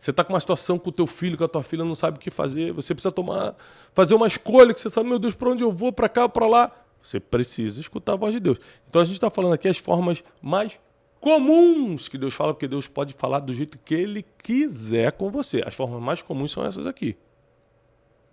Você 0.00 0.12
está 0.12 0.24
com 0.24 0.32
uma 0.32 0.40
situação 0.40 0.78
com 0.78 0.88
o 0.88 0.92
teu 0.92 1.06
filho, 1.06 1.36
com 1.36 1.44
a 1.44 1.48
tua 1.48 1.62
filha 1.62 1.84
não 1.84 1.94
sabe 1.94 2.16
o 2.16 2.20
que 2.20 2.30
fazer. 2.30 2.72
Você 2.72 2.94
precisa 2.94 3.12
tomar, 3.12 3.54
fazer 3.92 4.14
uma 4.14 4.26
escolha 4.26 4.72
que 4.72 4.80
você 4.80 4.88
sabe, 4.88 5.06
meu 5.06 5.18
Deus, 5.18 5.34
para 5.34 5.50
onde 5.50 5.62
eu 5.62 5.70
vou, 5.70 5.92
para 5.92 6.08
cá, 6.08 6.26
para 6.26 6.46
lá. 6.46 6.72
Você 7.02 7.20
precisa 7.20 7.78
escutar 7.78 8.14
a 8.14 8.16
voz 8.16 8.32
de 8.32 8.40
Deus. 8.40 8.58
Então 8.88 9.02
a 9.02 9.04
gente 9.04 9.14
está 9.14 9.28
falando 9.28 9.52
aqui 9.52 9.68
as 9.68 9.76
formas 9.76 10.24
mais 10.40 10.80
comuns 11.20 12.08
que 12.08 12.16
Deus 12.16 12.32
fala, 12.32 12.54
porque 12.54 12.66
Deus 12.66 12.88
pode 12.88 13.12
falar 13.12 13.40
do 13.40 13.54
jeito 13.54 13.78
que 13.78 13.94
Ele 13.94 14.24
quiser 14.42 15.12
com 15.12 15.28
você. 15.28 15.62
As 15.66 15.74
formas 15.74 16.02
mais 16.02 16.22
comuns 16.22 16.50
são 16.50 16.64
essas 16.64 16.86
aqui. 16.86 17.14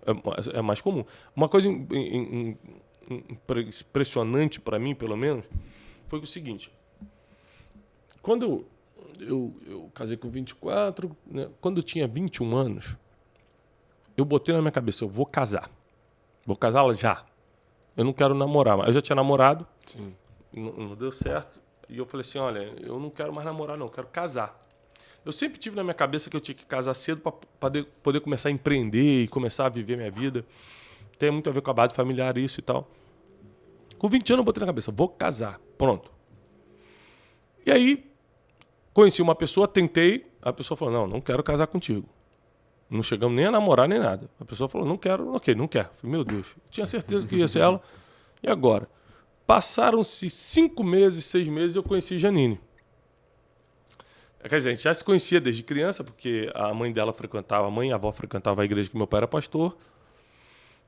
É, 0.05 0.59
é 0.59 0.61
mais 0.61 0.79
comum. 0.79 1.03
Uma 1.35 1.49
coisa 1.49 1.67
impressionante 3.81 4.61
para 4.61 4.79
mim, 4.79 4.95
pelo 4.95 5.17
menos, 5.17 5.43
foi 6.07 6.19
o 6.19 6.25
seguinte. 6.25 6.71
Quando 8.21 8.45
eu, 8.45 8.65
eu, 9.19 9.53
eu 9.65 9.91
casei 9.93 10.17
com 10.17 10.29
24, 10.29 11.15
né? 11.25 11.49
quando 11.61 11.77
eu 11.77 11.83
tinha 11.83 12.07
21 12.07 12.55
anos, 12.55 12.97
eu 14.15 14.25
botei 14.25 14.53
na 14.53 14.61
minha 14.61 14.71
cabeça, 14.71 15.03
eu 15.03 15.09
vou 15.09 15.25
casar. 15.25 15.69
Vou 16.45 16.55
casá-la 16.55 16.93
já. 16.93 17.23
Eu 17.95 18.03
não 18.03 18.13
quero 18.13 18.33
namorar. 18.33 18.79
Eu 18.87 18.93
já 18.93 19.01
tinha 19.01 19.15
namorado, 19.15 19.67
não, 20.53 20.71
não, 20.73 20.95
deu 20.95 21.11
certo. 21.11 21.59
E 21.89 21.97
eu 21.97 22.05
falei 22.05 22.21
assim, 22.21 22.39
olha, 22.39 22.73
eu 22.81 22.99
não 22.99 23.09
quero 23.09 23.33
mais 23.33 23.45
namorar, 23.45 23.77
não, 23.77 23.85
eu 23.85 23.91
quero 23.91 24.07
casar. 24.07 24.65
Eu 25.25 25.31
sempre 25.31 25.59
tive 25.59 25.75
na 25.75 25.83
minha 25.83 25.93
cabeça 25.93 26.29
que 26.29 26.35
eu 26.35 26.39
tinha 26.39 26.55
que 26.55 26.65
casar 26.65 26.93
cedo 26.93 27.21
para 27.21 27.31
poder, 27.31 27.85
poder 28.01 28.19
começar 28.21 28.49
a 28.49 28.51
empreender 28.51 29.23
e 29.23 29.27
começar 29.27 29.65
a 29.65 29.69
viver 29.69 29.97
minha 29.97 30.11
vida. 30.11 30.45
Tem 31.19 31.29
muito 31.29 31.49
a 31.49 31.53
ver 31.53 31.61
com 31.61 31.71
a 31.71 31.73
base 31.73 31.93
familiar, 31.93 32.37
isso 32.37 32.59
e 32.59 32.63
tal. 32.63 32.89
Com 33.97 34.07
20 34.07 34.33
anos 34.33 34.39
eu 34.41 34.45
botei 34.45 34.61
na 34.61 34.67
cabeça, 34.67 34.91
vou 34.91 35.09
casar. 35.09 35.59
Pronto. 35.77 36.11
E 37.65 37.71
aí, 37.71 38.06
conheci 38.97 39.21
uma 39.21 39.35
pessoa, 39.35 39.67
tentei, 39.67 40.25
a 40.41 40.51
pessoa 40.51 40.75
falou, 40.75 40.91
não, 40.91 41.05
não 41.05 41.21
quero 41.21 41.43
casar 41.43 41.67
contigo. 41.67 42.09
Não 42.89 43.03
chegamos 43.03 43.35
nem 43.35 43.45
a 43.45 43.51
namorar 43.51 43.87
nem 43.87 43.99
nada. 43.99 44.27
A 44.39 44.43
pessoa 44.43 44.67
falou, 44.67 44.87
não 44.87 44.97
quero, 44.97 45.35
ok, 45.35 45.53
não 45.53 45.67
quer. 45.67 45.91
Falei, 45.93 46.15
meu 46.15 46.23
Deus, 46.23 46.55
eu 46.57 46.63
tinha 46.71 46.87
certeza 46.87 47.27
que 47.27 47.35
ia 47.35 47.47
ser 47.47 47.59
ela. 47.59 47.79
E 48.41 48.49
agora? 48.49 48.89
Passaram-se 49.45 50.31
cinco 50.31 50.83
meses, 50.83 51.25
seis 51.25 51.47
meses, 51.47 51.75
eu 51.75 51.83
conheci 51.83 52.17
Janine. 52.17 52.59
Quer 54.49 54.57
dizer, 54.57 54.69
a 54.69 54.73
gente 54.73 54.83
já 54.83 54.93
se 54.95 55.03
conhecia 55.03 55.39
desde 55.39 55.61
criança, 55.61 56.03
porque 56.03 56.51
a 56.55 56.73
mãe 56.73 56.91
dela 56.91 57.13
frequentava, 57.13 57.67
a 57.67 57.71
mãe 57.71 57.89
e 57.89 57.91
a 57.91 57.95
avó 57.95 58.11
frequentavam 58.11 58.63
a 58.63 58.65
igreja 58.65 58.89
que 58.89 58.97
meu 58.97 59.05
pai 59.05 59.19
era 59.19 59.27
pastor. 59.27 59.77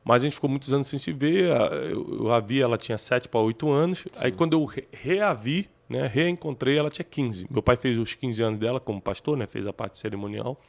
Mas 0.03 0.23
a 0.23 0.25
gente 0.25 0.33
ficou 0.33 0.49
muitos 0.49 0.73
anos 0.73 0.87
sem 0.87 0.97
se 0.97 1.11
ver. 1.11 1.45
Eu, 1.91 2.21
eu 2.21 2.33
a 2.33 2.39
vi, 2.39 2.59
ela 2.59 2.77
tinha 2.77 2.97
7 2.97 3.29
para 3.29 3.39
8 3.39 3.69
anos. 3.69 3.99
Sim. 3.99 4.09
Aí 4.17 4.31
quando 4.31 4.53
eu 4.53 4.67
reavi, 4.91 5.69
né, 5.89 6.05
reencontrei, 6.05 6.77
ela 6.77 6.89
tinha 6.89 7.03
15. 7.03 7.47
Meu 7.49 7.63
pai 7.63 7.75
fez 7.75 7.97
os 7.97 8.13
15 8.13 8.43
anos 8.43 8.59
dela 8.59 8.79
como 8.79 9.01
pastor, 9.01 9.35
né, 9.35 9.47
fez 9.47 9.65
a 9.65 9.73
parte 9.73 9.97
cerimonial. 9.97 10.59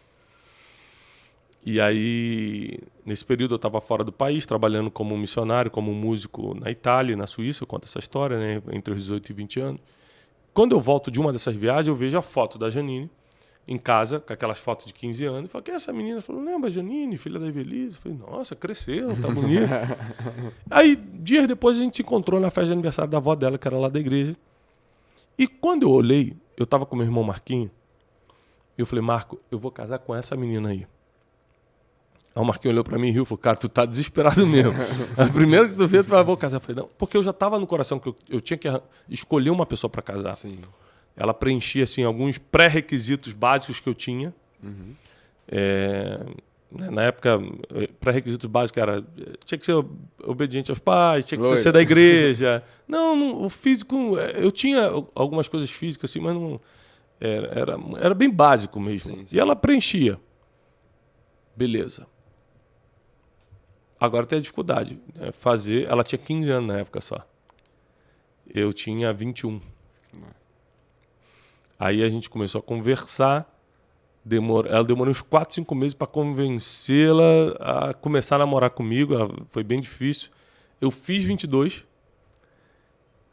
E 1.64 1.78
aí, 1.78 2.78
nesse 3.04 3.22
período 3.22 3.52
eu 3.52 3.56
estava 3.56 3.80
fora 3.82 4.02
do 4.02 4.10
país, 4.10 4.46
trabalhando 4.46 4.90
como 4.90 5.16
missionário, 5.18 5.70
como 5.70 5.92
músico 5.92 6.54
na 6.58 6.70
Itália, 6.70 7.14
na 7.14 7.26
Suíça, 7.26 7.62
eu 7.62 7.66
conto 7.66 7.84
essa 7.84 7.98
história, 7.98 8.38
né, 8.38 8.62
entre 8.72 8.94
os 8.94 9.00
18 9.00 9.30
e 9.30 9.32
20 9.34 9.60
anos. 9.60 9.80
Quando 10.54 10.72
eu 10.74 10.80
volto 10.80 11.10
de 11.10 11.20
uma 11.20 11.32
dessas 11.32 11.54
viagens, 11.54 11.86
eu 11.86 11.94
vejo 11.94 12.16
a 12.16 12.22
foto 12.22 12.58
da 12.58 12.70
Janine 12.70 13.10
em 13.68 13.78
casa, 13.78 14.18
com 14.18 14.32
aquelas 14.32 14.58
fotos 14.58 14.86
de 14.86 14.94
15 14.94 15.24
anos. 15.26 15.42
Eu 15.42 15.48
falo, 15.48 15.62
quem 15.62 15.74
é 15.74 15.76
essa 15.76 15.92
menina? 15.92 16.20
Falou, 16.20 16.42
lembra, 16.42 16.70
Janine, 16.70 17.16
filha 17.18 17.38
da 17.38 17.46
Evelise? 17.46 17.96
Eu 17.96 18.02
falei, 18.02 18.18
nossa, 18.18 18.56
cresceu, 18.56 19.14
tá 19.20 19.28
bonita. 19.28 19.96
Aí, 20.68 20.96
dias 20.96 21.46
depois, 21.46 21.76
a 21.78 21.80
gente 21.80 21.96
se 21.96 22.02
encontrou 22.02 22.40
na 22.40 22.50
festa 22.50 22.68
de 22.68 22.72
aniversário 22.72 23.10
da 23.10 23.18
avó 23.18 23.34
dela, 23.36 23.58
que 23.58 23.68
era 23.68 23.78
lá 23.78 23.88
da 23.88 24.00
igreja. 24.00 24.34
E 25.40 25.46
quando 25.46 25.84
eu 25.84 25.90
olhei, 25.90 26.36
eu 26.54 26.66
tava 26.66 26.84
com 26.84 26.94
meu 26.94 27.06
irmão 27.06 27.24
Marquinho, 27.24 27.70
e 28.76 28.82
eu 28.82 28.84
falei, 28.84 29.02
Marco, 29.02 29.40
eu 29.50 29.58
vou 29.58 29.70
casar 29.70 29.98
com 29.98 30.14
essa 30.14 30.36
menina 30.36 30.68
aí. 30.68 30.86
Aí 32.34 32.42
o 32.42 32.44
Marquinhos 32.44 32.74
olhou 32.74 32.84
para 32.84 32.98
mim 32.98 33.08
e 33.08 33.10
riu 33.10 33.22
e 33.22 33.26
falou, 33.26 33.38
cara, 33.38 33.56
tu 33.56 33.66
tá 33.66 33.86
desesperado 33.86 34.46
mesmo. 34.46 34.74
a 35.16 35.26
primeira 35.32 35.66
que 35.66 35.74
tu 35.74 35.88
vê, 35.88 36.02
tu 36.02 36.10
vai, 36.10 36.22
vou 36.22 36.36
casar. 36.36 36.58
Eu 36.58 36.60
falei, 36.60 36.82
não, 36.82 36.90
porque 36.98 37.16
eu 37.16 37.22
já 37.22 37.32
tava 37.32 37.58
no 37.58 37.66
coração 37.66 37.98
que 37.98 38.10
eu, 38.10 38.16
eu 38.28 38.40
tinha 38.42 38.58
que 38.58 38.68
escolher 39.08 39.48
uma 39.48 39.64
pessoa 39.64 39.88
para 39.88 40.02
casar. 40.02 40.34
Sim. 40.34 40.58
Ela 41.16 41.32
preenchia, 41.32 41.84
assim, 41.84 42.04
alguns 42.04 42.36
pré-requisitos 42.36 43.32
básicos 43.32 43.80
que 43.80 43.88
eu 43.88 43.94
tinha. 43.94 44.34
Uhum. 44.62 44.94
É, 45.48 46.20
na 46.70 47.02
época, 47.02 47.40
eh, 47.74 47.88
pré-requisitos 47.98 48.48
básicos 48.48 48.80
era 48.80 49.04
tinha 49.44 49.58
que 49.58 49.66
ser 49.66 49.74
obediente 50.22 50.70
aos 50.70 50.78
pais, 50.78 51.24
tinha 51.24 51.36
que 51.38 51.42
Loira. 51.44 51.60
ser 51.60 51.72
da 51.72 51.82
igreja. 51.82 52.62
Não, 52.86 53.14
não, 53.16 53.44
o 53.44 53.48
físico, 53.48 54.16
eh, 54.18 54.44
eu 54.44 54.50
tinha 54.50 54.88
algumas 55.14 55.48
coisas 55.48 55.70
físicas 55.70 56.10
assim, 56.10 56.20
mas 56.20 56.34
não 56.34 56.60
era, 57.20 57.46
era, 57.48 57.78
era 58.00 58.14
bem 58.14 58.30
básico 58.30 58.80
mesmo. 58.80 59.14
Sim, 59.14 59.26
sim. 59.26 59.36
E 59.36 59.38
ela 59.38 59.54
preenchia. 59.54 60.18
Beleza. 61.54 62.06
Agora 64.00 64.24
tem 64.26 64.38
a 64.38 64.40
dificuldade. 64.40 64.98
Né? 65.14 65.30
Fazer. 65.30 65.86
Ela 65.86 66.02
tinha 66.02 66.18
15 66.18 66.50
anos 66.50 66.68
na 66.68 66.78
época 66.80 67.00
só. 67.00 67.24
Eu 68.52 68.72
tinha 68.72 69.12
21. 69.12 69.60
Aí 71.78 72.02
a 72.02 72.08
gente 72.08 72.30
começou 72.30 72.58
a 72.58 72.62
conversar. 72.62 73.49
Ela 74.68 74.84
demorou 74.84 75.10
uns 75.10 75.22
4, 75.22 75.54
5 75.54 75.74
meses 75.74 75.94
para 75.94 76.06
convencê-la 76.06 77.56
a 77.60 77.94
começar 77.94 78.36
a 78.36 78.40
namorar 78.40 78.70
comigo. 78.70 79.14
Ela... 79.14 79.30
Foi 79.48 79.64
bem 79.64 79.80
difícil. 79.80 80.30
Eu 80.80 80.90
fiz 80.90 81.24
22. 81.24 81.84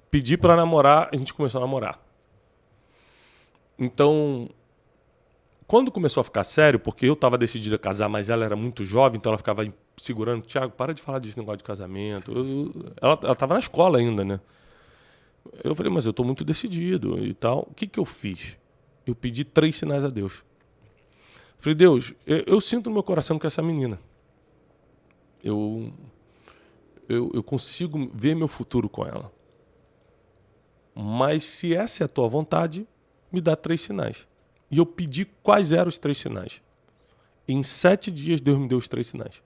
Pedi 0.10 0.38
para 0.38 0.56
namorar, 0.56 1.10
a 1.12 1.18
gente 1.18 1.34
começou 1.34 1.60
a 1.60 1.62
namorar. 1.62 2.00
Então, 3.78 4.50
Quando 5.68 5.92
começou 5.92 6.22
a 6.22 6.24
ficar 6.24 6.46
sério, 6.46 6.80
porque 6.80 7.06
eu 7.06 7.14
estava 7.14 7.38
decidido 7.38 7.76
a 7.76 7.78
casar, 7.78 8.08
mas 8.08 8.30
ela 8.30 8.46
era 8.46 8.56
muito 8.56 8.86
jovem, 8.86 9.18
então 9.18 9.32
ela 9.32 9.38
ficava 9.38 9.68
segurando, 9.98 10.46
Tiago, 10.46 10.72
para 10.72 10.94
de 10.94 11.02
falar 11.02 11.20
desse 11.20 11.38
negócio 11.38 11.58
de 11.58 11.64
casamento. 11.66 12.32
Eu, 12.32 12.94
ela 13.02 13.34
estava 13.34 13.54
na 13.54 13.60
escola 13.60 13.98
ainda, 13.98 14.24
né? 14.24 14.40
Eu 15.62 15.76
falei, 15.76 15.92
mas 15.92 16.06
eu 16.06 16.12
estou 16.12 16.26
muito 16.26 16.46
decidido 16.46 17.20
e 17.24 17.34
tal. 17.34 17.68
O 17.70 17.74
que, 17.74 17.86
que 17.86 18.00
eu 18.00 18.06
fiz? 18.06 18.56
Eu 19.06 19.14
pedi 19.14 19.44
três 19.44 19.78
sinais 19.78 20.06
a 20.06 20.10
Deus. 20.10 20.42
Falei, 21.58 21.76
Deus, 21.76 22.14
eu, 22.26 22.44
eu 22.46 22.62
sinto 22.62 22.90
no 22.90 22.94
meu 22.94 23.04
coração 23.04 23.40
que 23.40 23.48
essa 23.48 23.62
menina. 23.62 24.00
Eu, 25.44 25.92
eu, 27.08 27.32
eu 27.34 27.44
consigo 27.44 28.12
ver 28.14 28.36
meu 28.36 28.48
futuro 28.48 28.88
com 28.88 29.06
ela. 29.06 29.32
Mas 30.94 31.46
se 31.46 31.76
essa 31.76 32.04
é 32.04 32.06
a 32.06 32.08
tua 32.08 32.28
vontade, 32.28 32.88
me 33.32 33.42
dá 33.42 33.56
três 33.56 33.82
sinais. 33.82 34.28
E 34.70 34.78
eu 34.78 34.86
pedi 34.86 35.26
quais 35.26 35.72
eram 35.72 35.90
os 35.90 35.98
três 35.98 36.18
sinais. 36.18 36.62
Em 37.48 37.64
sete 37.64 38.12
dias, 38.12 38.42
Deus 38.42 38.58
me 38.58 38.68
deu 38.68 38.78
os 38.78 38.88
três 38.88 39.08
sinais. 39.08 39.42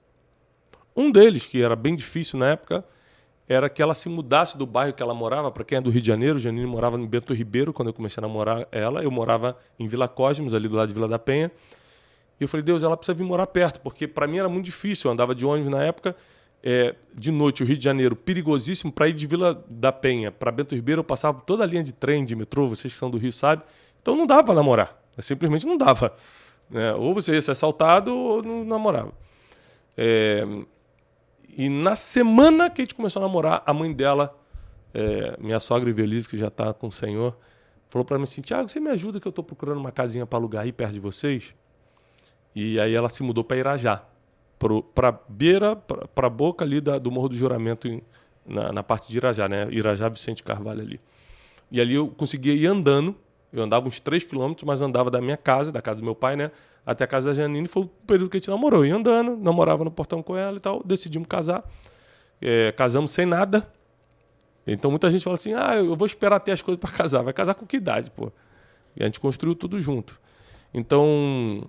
Um 0.96 1.12
deles, 1.12 1.46
que 1.46 1.62
era 1.62 1.76
bem 1.76 1.96
difícil 1.96 2.40
na 2.40 2.50
época, 2.50 2.84
era 3.48 3.70
que 3.70 3.82
ela 3.82 3.94
se 3.94 4.10
mudasse 4.10 4.58
do 4.58 4.66
bairro 4.66 4.94
que 4.94 5.04
ela 5.04 5.14
morava. 5.14 5.52
Para 5.52 5.64
quem 5.64 5.78
é 5.78 5.82
do 5.82 5.90
Rio 5.90 6.02
de 6.02 6.08
Janeiro, 6.08 6.40
Janine 6.40 6.66
morava 6.66 6.98
em 6.98 7.06
Bento 7.06 7.34
Ribeiro 7.34 7.72
quando 7.74 7.90
eu 7.90 7.94
comecei 7.94 8.22
a 8.22 8.28
namorar 8.28 8.68
ela. 8.72 9.04
Eu 9.04 9.12
morava 9.12 9.58
em 9.78 9.88
Vila 9.88 10.08
Cosmos, 10.08 10.54
ali 10.54 10.68
do 10.68 10.76
lado 10.76 10.88
de 10.88 10.94
Vila 10.94 11.08
da 11.08 11.20
Penha. 11.20 11.52
E 12.42 12.44
eu 12.44 12.48
falei, 12.48 12.64
Deus, 12.64 12.82
ela 12.82 12.98
precisa 12.98 13.14
vir 13.14 13.24
morar 13.24 13.46
perto, 13.46 13.80
porque 13.82 14.08
para 14.08 14.26
mim 14.26 14.40
era 14.40 14.50
muito 14.50 14.66
difícil. 14.66 15.08
Eu 15.08 15.14
andava 15.14 15.36
de 15.36 15.46
ônibus 15.46 15.70
na 15.70 15.84
época, 15.84 16.16
é, 16.64 16.96
de 17.14 17.30
noite, 17.32 17.62
o 17.62 17.66
Rio 17.68 17.78
de 17.78 17.84
Janeiro, 17.84 18.16
perigosíssimo. 18.16 18.92
Para 18.92 19.08
ir 19.08 19.14
de 19.14 19.28
Vila 19.28 19.64
da 19.70 19.92
Penha 19.92 20.32
para 20.32 20.52
Bento 20.52 20.74
Ribeiro, 20.74 21.02
eu 21.02 21.04
passava 21.04 21.40
toda 21.40 21.64
a 21.64 21.68
linha 21.68 21.84
de 21.84 21.94
trem, 21.94 22.26
de 22.26 22.36
metrô, 22.36 22.68
vocês 22.68 22.92
que 22.92 22.98
são 22.98 23.12
do 23.12 23.18
Rio 23.20 23.32
sabem. 23.32 23.64
Então 24.02 24.16
não 24.16 24.26
dava 24.26 24.44
para 24.44 24.56
namorar. 24.56 25.00
Simplesmente 25.20 25.68
não 25.68 25.78
dava. 25.78 26.16
Né? 26.68 26.92
Ou 26.96 27.14
você 27.14 27.34
ia 27.34 27.42
ser 27.42 27.52
assaltado 27.52 28.12
ou 28.12 28.42
não 28.42 28.66
namorava. 28.66 29.14
É... 29.96 30.44
E 31.56 31.70
na 31.70 31.96
semana 31.96 32.72
que 32.72 32.82
a 32.82 32.84
gente 32.84 32.96
começou 32.96 33.22
a 33.22 33.28
namorar, 33.28 33.62
a 33.68 33.72
mãe 33.72 33.94
dela, 33.94 34.36
é, 34.96 35.38
minha 35.40 35.60
sogra 35.60 35.88
Ivelise, 35.88 36.28
que 36.28 36.40
já 36.40 36.48
está 36.48 36.74
com 36.74 36.88
o 36.88 36.92
senhor, 36.92 37.38
falou 37.88 38.04
para 38.04 38.18
mim 38.18 38.24
assim: 38.24 38.42
Tiago, 38.42 38.68
você 38.68 38.80
me 38.80 38.90
ajuda 38.90 39.20
que 39.20 39.28
eu 39.28 39.30
estou 39.30 39.44
procurando 39.44 39.78
uma 39.78 39.92
casinha 39.92 40.26
para 40.26 40.40
alugar 40.40 40.64
aí 40.64 40.72
perto 40.72 40.94
de 40.94 41.00
vocês? 41.00 41.54
E 42.56 42.80
aí 42.80 42.94
ela 42.94 43.10
se 43.10 43.24
mudou 43.24 43.44
para 43.44 43.58
Irajá, 43.58 44.04
para 44.94 45.12
beira, 45.28 45.76
para 45.76 46.28
a 46.28 46.30
boca 46.30 46.66
ali 46.66 46.82
da, 46.82 46.98
do 46.98 47.10
Morro 47.12 47.30
do 47.30 47.36
Juramento, 47.36 47.88
em, 47.88 48.02
na, 48.46 48.72
na, 48.72 48.84
parte 48.84 49.10
de 49.10 49.18
Irajá, 49.18 49.48
né? 49.48 49.68
Irajá 49.72 50.10
Vicente 50.10 50.44
Carvalho 50.44 50.82
ali. 50.82 51.00
E 51.72 51.80
ali 51.80 51.96
eu 51.96 52.08
conseguia 52.10 52.54
ir 52.54 52.68
andando 52.68 53.16
eu 53.52 53.64
andava 53.64 53.88
uns 53.88 54.00
3 54.00 54.24
quilômetros, 54.24 54.66
mas 54.66 54.80
andava 54.80 55.12
da 55.12 55.20
minha 55.20 55.36
casa, 55.36 55.72
da 55.72 55.82
casa 55.82 56.00
do 56.00 56.06
meu 56.06 56.16
pai, 56.16 56.36
né? 56.36 56.52
Até 56.86 57.04
a 57.04 57.08
casa 57.08 57.30
da 57.30 57.36
Janine. 57.36 57.68
Foi 57.68 57.84
o 57.84 57.88
período 57.88 58.30
que 58.30 58.38
a 58.38 58.40
gente 58.40 58.50
namorou. 58.50 58.86
Ia 58.86 58.96
andando, 58.96 59.36
namorava 59.36 59.84
no 59.84 59.92
portão 59.92 60.24
com 60.24 60.38
ela 60.38 60.58
e 60.58 60.60
tal. 60.60 60.82
Decidimos 60.84 61.28
casar. 61.28 61.64
É, 62.42 62.72
casamos 62.72 63.12
sem 63.12 63.26
nada. 63.26 63.68
Então 64.66 64.90
muita 64.90 65.10
gente 65.12 65.24
fala 65.24 65.36
assim: 65.36 65.54
ah, 65.54 65.76
eu 65.76 65.96
vou 65.98 66.06
esperar 66.06 66.40
ter 66.40 66.54
as 66.54 66.62
coisas 66.62 66.80
para 66.80 66.92
casar. 66.96 67.24
Vai 67.24 67.34
casar 67.34 67.56
com 67.56 67.66
que 67.66 67.78
idade, 67.78 68.10
pô? 68.12 68.32
E 68.96 69.04
a 69.04 69.06
gente 69.06 69.20
construiu 69.20 69.54
tudo 69.54 69.82
junto. 69.82 70.20
Então, 70.74 71.68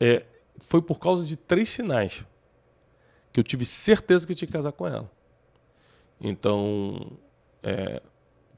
é, 0.00 0.24
foi 0.58 0.82
por 0.82 0.98
causa 0.98 1.24
de 1.24 1.36
três 1.36 1.70
sinais 1.70 2.24
que 3.32 3.40
eu 3.40 3.44
tive 3.44 3.64
certeza 3.64 4.24
que 4.26 4.32
eu 4.32 4.36
tinha 4.36 4.46
que 4.46 4.52
casar 4.52 4.72
com 4.72 4.86
ela. 4.86 5.10
Então, 6.20 7.18
é, 7.62 8.00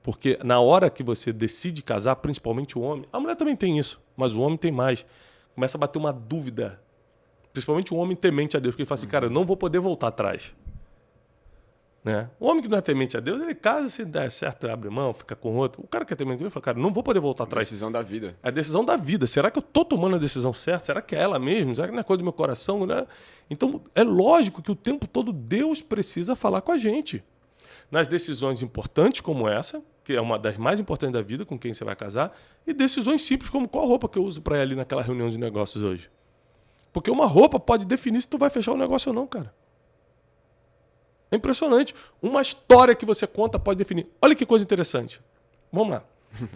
porque 0.02 0.38
na 0.44 0.60
hora 0.60 0.90
que 0.90 1.02
você 1.02 1.32
decide 1.32 1.82
casar, 1.82 2.16
principalmente 2.16 2.78
o 2.78 2.82
homem, 2.82 3.06
a 3.12 3.18
mulher 3.18 3.36
também 3.36 3.56
tem 3.56 3.78
isso, 3.78 4.00
mas 4.16 4.34
o 4.34 4.40
homem 4.40 4.58
tem 4.58 4.70
mais. 4.70 5.06
Começa 5.54 5.78
a 5.78 5.80
bater 5.80 5.98
uma 5.98 6.12
dúvida. 6.12 6.80
Principalmente 7.52 7.94
o 7.94 7.96
homem 7.96 8.14
temente 8.14 8.56
a 8.56 8.60
Deus, 8.60 8.74
porque 8.74 8.82
ele 8.82 8.88
fala 8.88 9.00
assim, 9.00 9.08
cara, 9.08 9.26
eu 9.26 9.30
não 9.30 9.46
vou 9.46 9.56
poder 9.56 9.78
voltar 9.78 10.08
atrás. 10.08 10.54
Né? 12.06 12.30
O 12.38 12.46
homem 12.46 12.62
que 12.62 12.68
não 12.68 12.78
é 12.78 12.80
temente 12.80 13.16
a 13.16 13.20
Deus, 13.20 13.42
ele 13.42 13.52
casa, 13.52 13.90
se 13.90 14.04
der 14.04 14.30
certo, 14.30 14.68
abre 14.68 14.88
mão, 14.88 15.12
fica 15.12 15.34
com 15.34 15.56
outro. 15.56 15.82
O 15.82 15.88
cara 15.88 16.04
que 16.04 16.12
é 16.12 16.16
temente 16.16 16.36
a 16.36 16.42
Deus, 16.42 16.52
fala, 16.52 16.62
cara, 16.62 16.78
não 16.78 16.92
vou 16.92 17.02
poder 17.02 17.18
voltar 17.18 17.42
atrás. 17.42 17.66
É 17.66 17.68
a 17.68 17.72
decisão 17.72 17.90
da 17.90 18.00
vida. 18.00 18.36
É 18.44 18.48
a 18.48 18.50
decisão 18.52 18.84
da 18.84 18.96
vida. 18.96 19.26
Será 19.26 19.50
que 19.50 19.58
eu 19.58 19.60
estou 19.60 19.84
tomando 19.84 20.14
a 20.14 20.18
decisão 20.20 20.52
certa? 20.52 20.84
Será 20.84 21.02
que 21.02 21.16
é 21.16 21.18
ela 21.18 21.36
mesmo? 21.40 21.74
Será 21.74 21.88
que 21.88 21.92
não 21.92 21.98
é 21.98 22.04
coisa 22.04 22.18
do 22.18 22.22
meu 22.22 22.32
coração? 22.32 22.86
Né? 22.86 23.04
Então, 23.50 23.82
é 23.92 24.04
lógico 24.04 24.62
que 24.62 24.70
o 24.70 24.76
tempo 24.76 25.08
todo 25.08 25.32
Deus 25.32 25.82
precisa 25.82 26.36
falar 26.36 26.60
com 26.60 26.70
a 26.70 26.78
gente. 26.78 27.24
Nas 27.90 28.06
decisões 28.06 28.62
importantes 28.62 29.20
como 29.20 29.48
essa, 29.48 29.82
que 30.04 30.12
é 30.12 30.20
uma 30.20 30.38
das 30.38 30.56
mais 30.56 30.78
importantes 30.78 31.12
da 31.12 31.22
vida, 31.22 31.44
com 31.44 31.58
quem 31.58 31.74
você 31.74 31.82
vai 31.82 31.96
casar, 31.96 32.38
e 32.64 32.72
decisões 32.72 33.22
simples 33.22 33.50
como 33.50 33.66
qual 33.66 33.84
roupa 33.84 34.08
que 34.08 34.16
eu 34.16 34.22
uso 34.22 34.40
para 34.40 34.58
ir 34.58 34.60
ali 34.60 34.76
naquela 34.76 35.02
reunião 35.02 35.28
de 35.28 35.38
negócios 35.38 35.82
hoje. 35.82 36.08
Porque 36.92 37.10
uma 37.10 37.26
roupa 37.26 37.58
pode 37.58 37.84
definir 37.84 38.22
se 38.22 38.28
tu 38.28 38.38
vai 38.38 38.48
fechar 38.48 38.74
o 38.74 38.76
negócio 38.76 39.08
ou 39.08 39.14
não, 39.14 39.26
cara. 39.26 39.52
É 41.36 41.38
impressionante. 41.38 41.94
Uma 42.22 42.40
história 42.40 42.94
que 42.94 43.04
você 43.04 43.26
conta 43.26 43.58
pode 43.58 43.76
definir. 43.76 44.06
Olha 44.20 44.34
que 44.34 44.46
coisa 44.46 44.64
interessante. 44.64 45.20
Vamos 45.70 45.90
lá. 45.90 46.04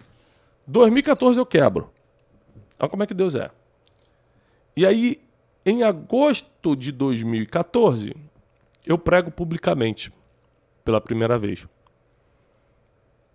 2014 0.65 1.37
eu 1.37 1.45
quebro. 1.45 1.91
Olha 2.79 2.89
como 2.89 3.03
é 3.03 3.07
que 3.07 3.13
Deus 3.13 3.35
é. 3.35 3.51
E 4.75 4.85
aí, 4.85 5.21
em 5.63 5.83
agosto 5.83 6.75
de 6.75 6.91
2014, 6.91 8.15
eu 8.85 8.97
prego 8.97 9.29
publicamente 9.29 10.11
pela 10.83 10.99
primeira 10.99 11.37
vez. 11.37 11.67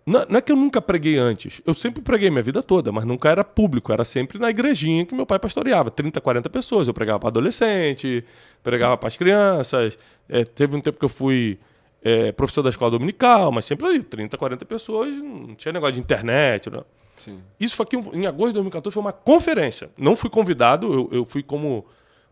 Não, 0.07 0.25
não, 0.29 0.37
é 0.37 0.41
que 0.41 0.53
eu 0.53 0.55
nunca 0.55 0.81
preguei 0.81 1.17
antes. 1.17 1.61
Eu 1.65 1.73
sempre 1.73 2.01
preguei 2.01 2.29
minha 2.29 2.41
vida 2.41 2.63
toda, 2.63 2.93
mas 2.93 3.03
nunca 3.03 3.27
era 3.27 3.43
público. 3.43 3.91
Era 3.91 4.05
sempre 4.05 4.39
na 4.39 4.49
igrejinha 4.49 5.05
que 5.05 5.13
meu 5.13 5.25
pai 5.25 5.37
pastoreava. 5.37 5.91
30, 5.91 6.21
40 6.21 6.49
pessoas. 6.49 6.87
Eu 6.87 6.93
pregava 6.93 7.19
para 7.19 7.27
adolescente, 7.27 8.23
pregava 8.63 8.95
para 8.95 9.07
as 9.07 9.17
crianças. 9.17 9.99
É, 10.29 10.45
teve 10.45 10.77
um 10.77 10.79
tempo 10.79 10.97
que 10.97 11.03
eu 11.03 11.09
fui 11.09 11.59
é, 12.01 12.31
professor 12.31 12.63
da 12.63 12.69
escola 12.69 12.91
dominical, 12.91 13.51
mas 13.51 13.65
sempre 13.65 13.85
ali, 13.85 14.01
30, 14.01 14.37
40 14.37 14.65
pessoas. 14.65 15.17
Não 15.17 15.53
tinha 15.55 15.73
negócio 15.73 15.95
de 15.95 15.99
internet. 15.99 16.69
Não. 16.69 16.85
Sim. 17.17 17.41
Isso 17.59 17.75
foi 17.75 17.85
aqui 17.85 17.97
em 17.97 18.25
agosto 18.25 18.47
de 18.47 18.53
2014 18.53 18.93
foi 18.93 19.01
uma 19.01 19.11
conferência. 19.11 19.89
Não 19.97 20.15
fui 20.15 20.29
convidado, 20.29 20.93
eu, 20.93 21.09
eu 21.11 21.25
fui 21.25 21.43
como 21.43 21.85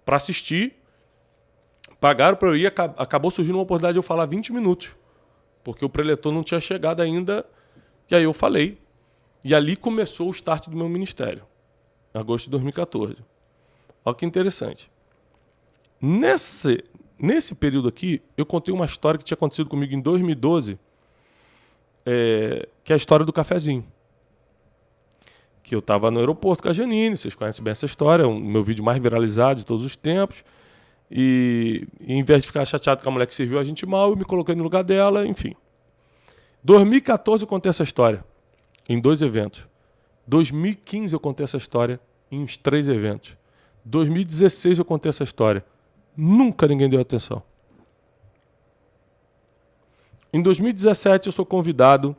para 0.05 0.15
assistir. 0.15 0.75
Pagaram 1.99 2.37
para 2.37 2.47
eu 2.47 2.55
ir, 2.55 2.67
acabou 2.67 3.29
surgindo 3.29 3.55
uma 3.55 3.63
oportunidade 3.63 3.95
de 3.95 3.99
eu 3.99 4.03
falar 4.03 4.25
20 4.27 4.53
minutos. 4.53 4.91
Porque 5.61 5.83
o 5.83 5.89
preletor 5.89 6.31
não 6.31 6.41
tinha 6.41 6.61
chegado 6.61 7.01
ainda 7.01 7.45
e 8.09 8.15
aí 8.15 8.23
eu 8.23 8.33
falei. 8.33 8.77
E 9.43 9.53
ali 9.53 9.75
começou 9.75 10.27
o 10.27 10.31
start 10.31 10.67
do 10.67 10.75
meu 10.75 10.89
ministério, 10.89 11.43
em 12.13 12.17
agosto 12.17 12.45
de 12.45 12.51
2014. 12.51 13.17
Olha 14.03 14.15
que 14.15 14.25
interessante. 14.25 14.89
Nesse, 16.01 16.83
nesse 17.17 17.55
período 17.55 17.87
aqui, 17.87 18.21
eu 18.35 18.45
contei 18.45 18.73
uma 18.73 18.85
história 18.85 19.17
que 19.17 19.23
tinha 19.23 19.35
acontecido 19.35 19.69
comigo 19.69 19.93
em 19.93 20.01
2012, 20.01 20.79
é, 22.05 22.67
que 22.83 22.91
é 22.91 22.95
a 22.95 22.97
história 22.97 23.25
do 23.25 23.31
cafezinho. 23.33 23.85
Que 25.63 25.73
eu 25.73 25.79
estava 25.79 26.11
no 26.11 26.19
aeroporto 26.19 26.63
com 26.63 26.69
a 26.69 26.73
Janine, 26.73 27.17
vocês 27.17 27.33
conhecem 27.33 27.63
bem 27.63 27.71
essa 27.71 27.85
história, 27.85 28.23
é 28.23 28.27
o 28.27 28.39
meu 28.39 28.63
vídeo 28.63 28.83
mais 28.83 29.01
viralizado 29.01 29.59
de 29.59 29.65
todos 29.65 29.85
os 29.85 29.95
tempos. 29.95 30.43
E, 31.09 31.87
e 31.99 32.13
em 32.13 32.23
vez 32.23 32.41
de 32.41 32.47
ficar 32.47 32.65
chateado 32.65 33.03
com 33.03 33.09
a 33.09 33.11
mulher 33.11 33.27
que 33.27 33.35
serviu 33.35 33.59
a 33.59 33.63
gente 33.63 33.85
mal, 33.85 34.11
eu 34.11 34.15
me 34.15 34.25
coloquei 34.25 34.55
no 34.55 34.63
lugar 34.63 34.83
dela, 34.83 35.27
enfim. 35.27 35.55
2014 36.65 37.43
eu 37.43 37.47
contei 37.47 37.69
essa 37.69 37.83
história 37.83 38.25
em 38.89 38.99
dois 38.99 39.21
eventos. 39.21 39.67
2015 40.25 41.13
eu 41.13 41.19
contei 41.19 41.43
essa 41.43 41.57
história 41.57 41.99
em 42.31 42.41
uns 42.41 42.57
três 42.57 42.89
eventos. 42.89 43.37
2016 43.85 44.79
eu 44.79 44.85
contei 44.85 45.11
essa 45.11 45.23
história. 45.23 45.63
Nunca 46.17 46.67
ninguém 46.67 46.89
deu 46.89 46.99
atenção. 46.99 47.43
Em 50.33 50.41
2017 50.41 51.27
eu 51.27 51.31
sou 51.31 51.45
convidado 51.45 52.15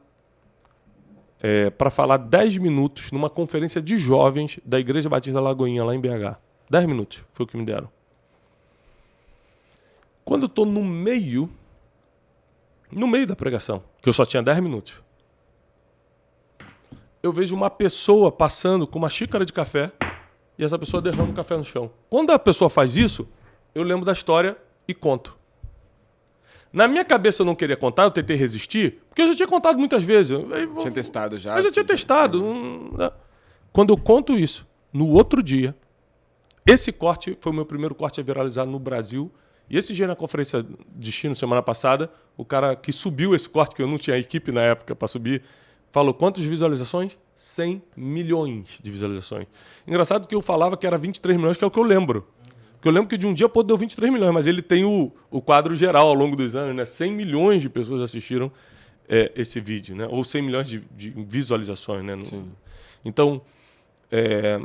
é, 1.40 1.68
para 1.70 1.90
falar 1.90 2.16
10 2.16 2.58
minutos 2.58 3.10
numa 3.10 3.28
conferência 3.28 3.82
de 3.82 3.98
jovens 3.98 4.60
da 4.64 4.78
Igreja 4.78 5.08
Batista 5.08 5.40
Lagoinha, 5.40 5.82
lá 5.82 5.92
em 5.92 6.00
BH. 6.00 6.38
10 6.70 6.86
minutos 6.86 7.24
foi 7.32 7.44
o 7.44 7.48
que 7.48 7.56
me 7.56 7.64
deram. 7.64 7.90
Quando 10.24 10.44
eu 10.44 10.46
estou 10.46 10.64
no 10.64 10.84
meio 10.84 11.50
no 12.90 13.08
meio 13.08 13.26
da 13.26 13.34
pregação, 13.34 13.82
que 14.06 14.10
eu 14.10 14.12
só 14.12 14.24
tinha 14.24 14.40
10 14.40 14.60
minutos. 14.60 15.02
Eu 17.20 17.32
vejo 17.32 17.56
uma 17.56 17.68
pessoa 17.68 18.30
passando 18.30 18.86
com 18.86 19.00
uma 19.00 19.10
xícara 19.10 19.44
de 19.44 19.52
café 19.52 19.90
e 20.56 20.64
essa 20.64 20.78
pessoa 20.78 21.02
derrama 21.02 21.32
o 21.32 21.34
café 21.34 21.56
no 21.56 21.64
chão. 21.64 21.90
Quando 22.08 22.30
a 22.30 22.38
pessoa 22.38 22.70
faz 22.70 22.96
isso, 22.96 23.28
eu 23.74 23.82
lembro 23.82 24.04
da 24.04 24.12
história 24.12 24.56
e 24.86 24.94
conto. 24.94 25.36
Na 26.72 26.86
minha 26.86 27.04
cabeça 27.04 27.42
eu 27.42 27.46
não 27.46 27.56
queria 27.56 27.76
contar, 27.76 28.04
eu 28.04 28.12
tentei 28.12 28.36
resistir, 28.36 29.02
porque 29.08 29.22
eu 29.22 29.26
já 29.26 29.34
tinha 29.34 29.48
contado 29.48 29.76
muitas 29.76 30.04
vezes. 30.04 30.30
Eu, 30.30 30.76
tinha 30.76 30.92
testado 30.92 31.36
já? 31.36 31.56
Eu 31.56 31.64
já 31.64 31.72
tinha 31.72 31.84
testado. 31.84 32.44
Né? 32.96 33.10
Quando 33.72 33.92
eu 33.92 33.98
conto 33.98 34.38
isso, 34.38 34.64
no 34.92 35.08
outro 35.08 35.42
dia, 35.42 35.74
esse 36.64 36.92
corte 36.92 37.36
foi 37.40 37.50
o 37.50 37.54
meu 37.56 37.66
primeiro 37.66 37.92
corte 37.92 38.20
a 38.20 38.22
viralizar 38.22 38.66
no 38.66 38.78
Brasil 38.78 39.32
e 39.68 39.76
esse 39.76 39.92
dia 39.92 40.06
na 40.06 40.14
conferência 40.14 40.62
de 40.62 40.76
destino, 40.94 41.34
semana 41.34 41.62
passada, 41.62 42.10
o 42.36 42.44
cara 42.44 42.76
que 42.76 42.92
subiu 42.92 43.34
esse 43.34 43.48
corte, 43.48 43.74
que 43.74 43.82
eu 43.82 43.86
não 43.86 43.98
tinha 43.98 44.16
equipe 44.16 44.52
na 44.52 44.62
época 44.62 44.94
para 44.94 45.08
subir, 45.08 45.42
falou 45.90 46.14
quantas 46.14 46.44
visualizações? 46.44 47.18
100 47.34 47.82
milhões 47.96 48.78
de 48.82 48.90
visualizações. 48.90 49.46
Engraçado 49.86 50.26
que 50.26 50.34
eu 50.34 50.40
falava 50.40 50.76
que 50.76 50.86
era 50.86 50.96
23 50.96 51.36
milhões, 51.36 51.56
que 51.56 51.64
é 51.64 51.66
o 51.66 51.70
que 51.70 51.78
eu 51.78 51.82
lembro. 51.82 52.26
Porque 52.74 52.88
eu 52.88 52.92
lembro 52.92 53.08
que 53.08 53.18
de 53.18 53.26
um 53.26 53.34
dia 53.34 53.48
pô, 53.48 53.62
deu 53.62 53.76
23 53.76 54.12
milhões, 54.12 54.32
mas 54.32 54.46
ele 54.46 54.62
tem 54.62 54.84
o, 54.84 55.12
o 55.30 55.42
quadro 55.42 55.74
geral 55.74 56.08
ao 56.08 56.14
longo 56.14 56.36
dos 56.36 56.54
anos, 56.54 56.74
né? 56.74 56.84
100 56.84 57.12
milhões 57.12 57.62
de 57.62 57.68
pessoas 57.68 58.00
assistiram 58.00 58.50
é, 59.08 59.32
esse 59.34 59.60
vídeo, 59.60 59.96
né? 59.96 60.06
Ou 60.10 60.24
100 60.24 60.42
milhões 60.42 60.68
de, 60.68 60.80
de 60.94 61.10
visualizações, 61.10 62.04
né? 62.04 62.18
Sim. 62.24 62.50
Então, 63.04 63.42
é, 64.10 64.60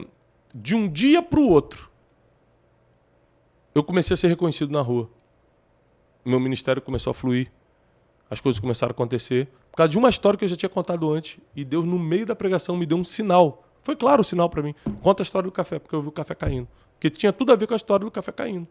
de 0.53 0.75
um 0.75 0.87
dia 0.87 1.21
para 1.21 1.39
o 1.39 1.49
outro, 1.49 1.90
eu 3.73 3.83
comecei 3.83 4.13
a 4.13 4.17
ser 4.17 4.27
reconhecido 4.27 4.71
na 4.71 4.81
rua. 4.81 5.09
Meu 6.23 6.39
ministério 6.39 6.81
começou 6.81 7.11
a 7.11 7.13
fluir. 7.13 7.51
As 8.29 8.39
coisas 8.39 8.59
começaram 8.59 8.91
a 8.91 8.93
acontecer. 8.93 9.47
Por 9.71 9.77
causa 9.77 9.89
de 9.89 9.97
uma 9.97 10.09
história 10.09 10.37
que 10.37 10.45
eu 10.45 10.49
já 10.49 10.55
tinha 10.55 10.69
contado 10.69 11.11
antes. 11.11 11.39
E 11.55 11.63
Deus, 11.63 11.85
no 11.85 11.97
meio 11.97 12.25
da 12.25 12.35
pregação, 12.35 12.77
me 12.77 12.85
deu 12.85 12.97
um 12.97 13.03
sinal. 13.03 13.67
Foi 13.83 13.95
claro 13.95 14.21
o 14.21 14.23
sinal 14.23 14.49
para 14.49 14.61
mim. 14.61 14.75
Conta 15.01 15.21
a 15.21 15.25
história 15.25 15.47
do 15.47 15.51
café, 15.51 15.79
porque 15.79 15.95
eu 15.95 16.01
vi 16.01 16.09
o 16.09 16.11
café 16.11 16.35
caindo. 16.35 16.67
Porque 16.93 17.09
tinha 17.09 17.33
tudo 17.33 17.51
a 17.51 17.55
ver 17.55 17.67
com 17.67 17.73
a 17.73 17.77
história 17.77 18.05
do 18.05 18.11
café 18.11 18.31
caindo. 18.31 18.67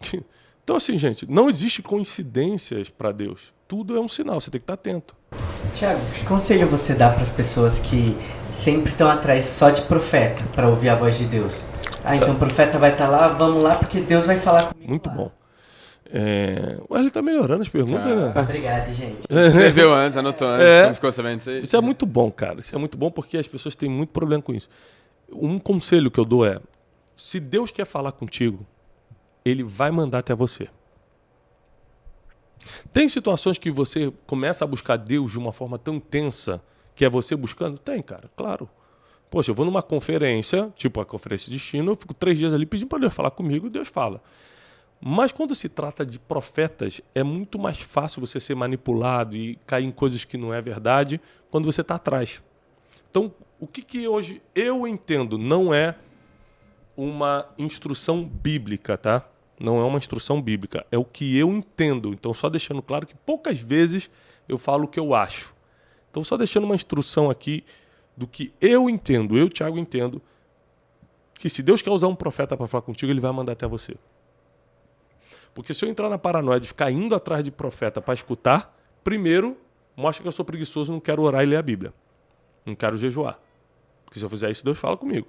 Então, 0.62 0.76
assim, 0.76 0.96
gente, 0.96 1.28
não 1.28 1.50
existe 1.50 1.82
coincidências 1.82 2.88
para 2.88 3.10
Deus. 3.10 3.52
Tudo 3.66 3.96
é 3.96 4.00
um 4.00 4.06
sinal, 4.06 4.40
você 4.40 4.52
tem 4.52 4.60
que 4.60 4.64
estar 4.64 4.74
atento. 4.74 5.16
Tiago, 5.74 6.00
que 6.12 6.24
conselho 6.24 6.68
você 6.68 6.94
dá 6.94 7.10
para 7.10 7.22
as 7.22 7.30
pessoas 7.30 7.80
que 7.80 8.16
sempre 8.52 8.92
estão 8.92 9.10
atrás 9.10 9.46
só 9.46 9.70
de 9.70 9.82
profeta 9.82 10.44
para 10.54 10.68
ouvir 10.68 10.90
a 10.90 10.94
voz 10.94 11.18
de 11.18 11.24
Deus? 11.24 11.64
Ah, 12.10 12.16
então 12.16 12.34
o 12.34 12.38
profeta 12.38 12.78
vai 12.78 12.92
estar 12.92 13.04
tá 13.06 13.10
lá, 13.10 13.28
vamos 13.28 13.62
lá, 13.62 13.76
porque 13.76 14.00
Deus 14.00 14.26
vai 14.26 14.36
falar 14.36 14.72
comigo. 14.72 14.90
Muito 14.90 15.08
lá. 15.08 15.14
bom. 15.14 15.32
É... 16.12 16.76
O 16.88 16.94
Wesley 16.94 17.10
tá 17.12 17.22
melhorando 17.22 17.62
as 17.62 17.68
perguntas, 17.68 18.06
Ah. 18.06 18.32
né? 18.34 18.40
Obrigado, 18.40 18.92
gente. 18.92 19.20
Escreveu 19.30 19.92
antes, 19.94 20.16
anotou 20.16 20.48
antes, 20.48 20.66
É. 20.66 20.86
não 20.86 20.94
ficou 20.94 21.12
sabendo 21.12 21.38
disso 21.38 21.50
aí? 21.50 21.62
Isso 21.62 21.76
é 21.76 21.80
muito 21.80 22.04
bom, 22.04 22.30
cara. 22.32 22.58
Isso 22.58 22.74
é 22.74 22.78
muito 22.78 22.98
bom 22.98 23.10
porque 23.10 23.36
as 23.38 23.46
pessoas 23.46 23.76
têm 23.76 23.88
muito 23.88 24.10
problema 24.10 24.42
com 24.42 24.52
isso. 24.52 24.68
Um 25.32 25.58
conselho 25.58 26.10
que 26.10 26.18
eu 26.18 26.24
dou 26.24 26.44
é: 26.44 26.58
se 27.16 27.38
Deus 27.38 27.70
quer 27.70 27.84
falar 27.84 28.10
contigo, 28.12 28.66
ele 29.44 29.62
vai 29.62 29.92
mandar 29.92 30.18
até 30.18 30.34
você. 30.34 30.68
Tem 32.92 33.08
situações 33.08 33.56
que 33.56 33.70
você 33.70 34.12
começa 34.26 34.64
a 34.64 34.66
buscar 34.66 34.96
Deus 34.96 35.30
de 35.30 35.38
uma 35.38 35.52
forma 35.52 35.78
tão 35.78 35.94
intensa 35.94 36.60
que 36.94 37.04
é 37.04 37.08
você 37.08 37.36
buscando? 37.36 37.78
Tem, 37.78 38.02
cara, 38.02 38.28
claro. 38.36 38.68
Poxa, 39.30 39.52
eu 39.52 39.54
vou 39.54 39.64
numa 39.64 39.82
conferência, 39.82 40.72
tipo 40.74 41.00
a 41.00 41.06
conferência 41.06 41.50
de 41.50 41.56
destino, 41.56 41.92
eu 41.92 41.96
fico 41.96 42.12
três 42.12 42.36
dias 42.36 42.52
ali 42.52 42.66
pedindo 42.66 42.88
para 42.88 42.98
Deus 42.98 43.14
falar 43.14 43.30
comigo 43.30 43.68
e 43.68 43.70
Deus 43.70 43.86
fala. 43.86 44.20
Mas 45.00 45.30
quando 45.30 45.54
se 45.54 45.68
trata 45.68 46.04
de 46.04 46.18
profetas, 46.18 47.00
é 47.14 47.22
muito 47.22 47.58
mais 47.58 47.80
fácil 47.80 48.20
você 48.20 48.40
ser 48.40 48.54
manipulado 48.56 49.36
e 49.36 49.56
cair 49.66 49.84
em 49.86 49.92
coisas 49.92 50.24
que 50.24 50.36
não 50.36 50.52
é 50.52 50.60
verdade 50.60 51.20
quando 51.48 51.72
você 51.72 51.80
está 51.80 51.94
atrás. 51.94 52.42
Então, 53.10 53.32
o 53.58 53.66
que, 53.66 53.82
que 53.82 54.06
hoje 54.06 54.42
eu 54.54 54.86
entendo 54.86 55.38
não 55.38 55.72
é 55.72 55.94
uma 56.96 57.48
instrução 57.56 58.24
bíblica, 58.24 58.98
tá? 58.98 59.26
Não 59.58 59.80
é 59.80 59.84
uma 59.84 59.98
instrução 59.98 60.42
bíblica, 60.42 60.84
é 60.90 60.98
o 60.98 61.04
que 61.04 61.36
eu 61.36 61.50
entendo. 61.50 62.12
Então, 62.12 62.34
só 62.34 62.48
deixando 62.48 62.82
claro 62.82 63.06
que 63.06 63.14
poucas 63.14 63.58
vezes 63.58 64.10
eu 64.48 64.58
falo 64.58 64.84
o 64.84 64.88
que 64.88 64.98
eu 64.98 65.14
acho. 65.14 65.54
Então, 66.10 66.24
só 66.24 66.36
deixando 66.36 66.64
uma 66.64 66.74
instrução 66.74 67.30
aqui 67.30 67.64
do 68.16 68.26
que 68.26 68.52
eu 68.60 68.88
entendo, 68.88 69.36
eu, 69.36 69.48
Tiago, 69.48 69.78
entendo, 69.78 70.20
que 71.34 71.48
se 71.48 71.62
Deus 71.62 71.80
quer 71.80 71.90
usar 71.90 72.08
um 72.08 72.14
profeta 72.14 72.56
para 72.56 72.66
falar 72.66 72.82
contigo, 72.82 73.10
ele 73.10 73.20
vai 73.20 73.32
mandar 73.32 73.52
até 73.52 73.66
você. 73.66 73.96
Porque 75.54 75.72
se 75.72 75.84
eu 75.84 75.88
entrar 75.88 76.08
na 76.08 76.18
paranoia 76.18 76.60
de 76.60 76.68
ficar 76.68 76.90
indo 76.90 77.14
atrás 77.14 77.42
de 77.42 77.50
profeta 77.50 78.00
para 78.00 78.14
escutar, 78.14 78.76
primeiro, 79.02 79.56
mostra 79.96 80.22
que 80.22 80.28
eu 80.28 80.32
sou 80.32 80.44
preguiçoso, 80.44 80.92
não 80.92 81.00
quero 81.00 81.22
orar 81.22 81.42
e 81.42 81.46
ler 81.46 81.56
a 81.56 81.62
Bíblia. 81.62 81.92
Não 82.64 82.74
quero 82.74 82.96
jejuar. 82.96 83.40
Porque 84.04 84.18
se 84.18 84.24
eu 84.24 84.30
fizer 84.30 84.50
isso, 84.50 84.64
Deus 84.64 84.78
fala 84.78 84.96
comigo. 84.96 85.28